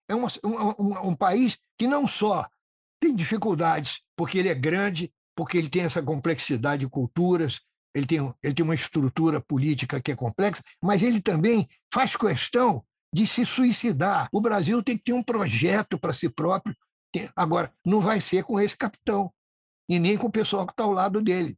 É, 0.09 0.15
uma, 0.15 0.27
um, 0.43 1.09
um 1.09 1.15
país 1.15 1.57
que 1.77 1.87
não 1.87 2.07
só 2.07 2.47
tem 2.99 3.15
dificuldades, 3.15 4.01
porque 4.15 4.37
ele 4.37 4.49
é 4.49 4.55
grande, 4.55 5.13
porque 5.35 5.57
ele 5.57 5.69
tem 5.69 5.83
essa 5.83 6.01
complexidade 6.01 6.81
de 6.81 6.89
culturas, 6.89 7.59
ele 7.93 8.05
tem, 8.05 8.33
ele 8.43 8.53
tem 8.53 8.63
uma 8.63 8.75
estrutura 8.75 9.39
política 9.39 10.01
que 10.01 10.11
é 10.11 10.15
complexa, 10.15 10.63
mas 10.81 11.03
ele 11.03 11.21
também 11.21 11.67
faz 11.93 12.15
questão 12.15 12.83
de 13.13 13.27
se 13.27 13.45
suicidar. 13.45 14.27
O 14.31 14.41
Brasil 14.41 14.81
tem 14.81 14.97
que 14.97 15.03
ter 15.03 15.13
um 15.13 15.21
projeto 15.21 15.99
para 15.99 16.13
si 16.13 16.29
próprio. 16.29 16.75
Agora, 17.35 17.71
não 17.85 18.01
vai 18.01 18.19
ser 18.19 18.43
com 18.43 18.59
esse 18.59 18.75
capitão, 18.75 19.31
e 19.87 19.99
nem 19.99 20.17
com 20.17 20.27
o 20.27 20.31
pessoal 20.31 20.65
que 20.65 20.73
está 20.73 20.83
ao 20.83 20.91
lado 20.91 21.21
dele, 21.21 21.57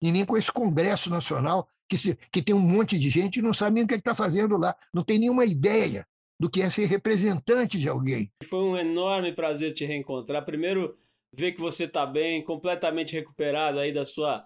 e 0.00 0.12
nem 0.12 0.24
com 0.24 0.36
esse 0.36 0.52
Congresso 0.52 1.10
Nacional, 1.10 1.68
que, 1.88 1.98
se, 1.98 2.16
que 2.30 2.42
tem 2.42 2.54
um 2.54 2.60
monte 2.60 2.98
de 2.98 3.10
gente 3.10 3.38
e 3.38 3.42
não 3.42 3.52
sabe 3.52 3.74
nem 3.74 3.84
o 3.84 3.86
que 3.86 3.94
é 3.94 3.96
está 3.96 4.14
fazendo 4.14 4.56
lá, 4.56 4.76
não 4.94 5.02
tem 5.02 5.18
nenhuma 5.18 5.44
ideia 5.44 6.06
do 6.42 6.50
que 6.50 6.60
é 6.60 6.68
ser 6.68 6.86
representante 6.86 7.78
de 7.78 7.88
alguém. 7.88 8.28
Foi 8.42 8.58
um 8.58 8.76
enorme 8.76 9.32
prazer 9.32 9.72
te 9.74 9.84
reencontrar. 9.84 10.44
Primeiro, 10.44 10.98
ver 11.32 11.52
que 11.52 11.60
você 11.60 11.84
está 11.84 12.04
bem, 12.04 12.42
completamente 12.42 13.12
recuperado 13.12 13.78
aí 13.78 13.92
da 13.92 14.04
sua, 14.04 14.44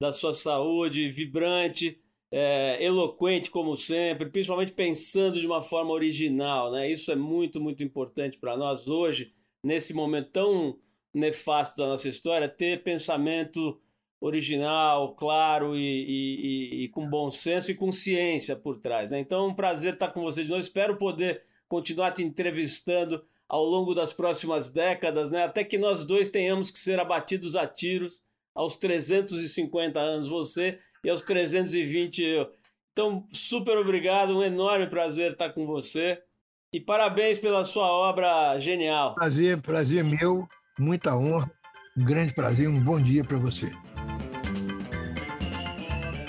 da 0.00 0.12
sua 0.12 0.32
saúde, 0.32 1.08
vibrante 1.08 2.00
é, 2.30 2.78
eloquente 2.80 3.50
como 3.50 3.76
sempre, 3.76 4.30
principalmente 4.30 4.70
pensando 4.70 5.40
de 5.40 5.44
uma 5.44 5.60
forma 5.60 5.90
original, 5.90 6.70
né? 6.70 6.88
Isso 6.88 7.10
é 7.10 7.16
muito, 7.16 7.60
muito 7.60 7.82
importante 7.82 8.38
para 8.38 8.56
nós 8.56 8.86
hoje, 8.86 9.32
nesse 9.64 9.92
momento 9.92 10.30
tão 10.30 10.78
nefasto 11.12 11.76
da 11.76 11.88
nossa 11.88 12.08
história, 12.08 12.48
ter 12.48 12.84
pensamento 12.84 13.80
original, 14.22 15.16
claro 15.16 15.76
e, 15.76 15.80
e, 15.80 16.84
e, 16.84 16.88
com 16.90 17.10
bom 17.10 17.28
senso 17.28 17.72
e 17.72 17.74
com 17.74 17.90
ciência 17.90 18.54
por 18.54 18.78
trás. 18.78 19.10
Né? 19.10 19.18
Então, 19.18 19.44
é 19.44 19.48
um 19.48 19.54
prazer 19.54 19.94
estar 19.94 20.08
com 20.08 20.22
você 20.22 20.44
de 20.44 20.48
novo. 20.48 20.60
Espero 20.60 20.96
poder 20.96 21.42
continuar 21.68 22.12
te 22.12 22.22
entrevistando 22.22 23.24
ao 23.48 23.64
longo 23.64 23.94
das 23.94 24.12
próximas 24.12 24.70
décadas, 24.70 25.32
né? 25.32 25.42
até 25.42 25.64
que 25.64 25.76
nós 25.76 26.06
dois 26.06 26.28
tenhamos 26.28 26.70
que 26.70 26.78
ser 26.78 27.00
abatidos 27.00 27.56
a 27.56 27.66
tiros 27.66 28.22
aos 28.54 28.76
350 28.76 29.98
anos. 29.98 30.28
Você 30.28 30.78
e 31.04 31.10
aos 31.10 31.22
320 31.22 32.22
eu. 32.22 32.48
Então, 32.92 33.26
super 33.32 33.76
obrigado, 33.76 34.38
um 34.38 34.42
enorme 34.42 34.86
prazer 34.86 35.32
estar 35.32 35.50
com 35.50 35.66
você. 35.66 36.22
E 36.72 36.80
parabéns 36.80 37.38
pela 37.38 37.64
sua 37.64 37.86
obra 37.86 38.56
genial. 38.60 39.16
Prazer, 39.16 39.60
prazer 39.60 40.04
meu, 40.04 40.46
muita 40.78 41.16
honra, 41.16 41.50
um 41.96 42.04
grande 42.04 42.32
prazer, 42.32 42.68
um 42.68 42.80
bom 42.80 43.02
dia 43.02 43.24
para 43.24 43.36
você. 43.36 43.70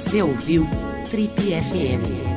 Você 0.00 0.22
ouviu 0.22 0.66
Trip 1.10 1.30
FM. 1.38 2.29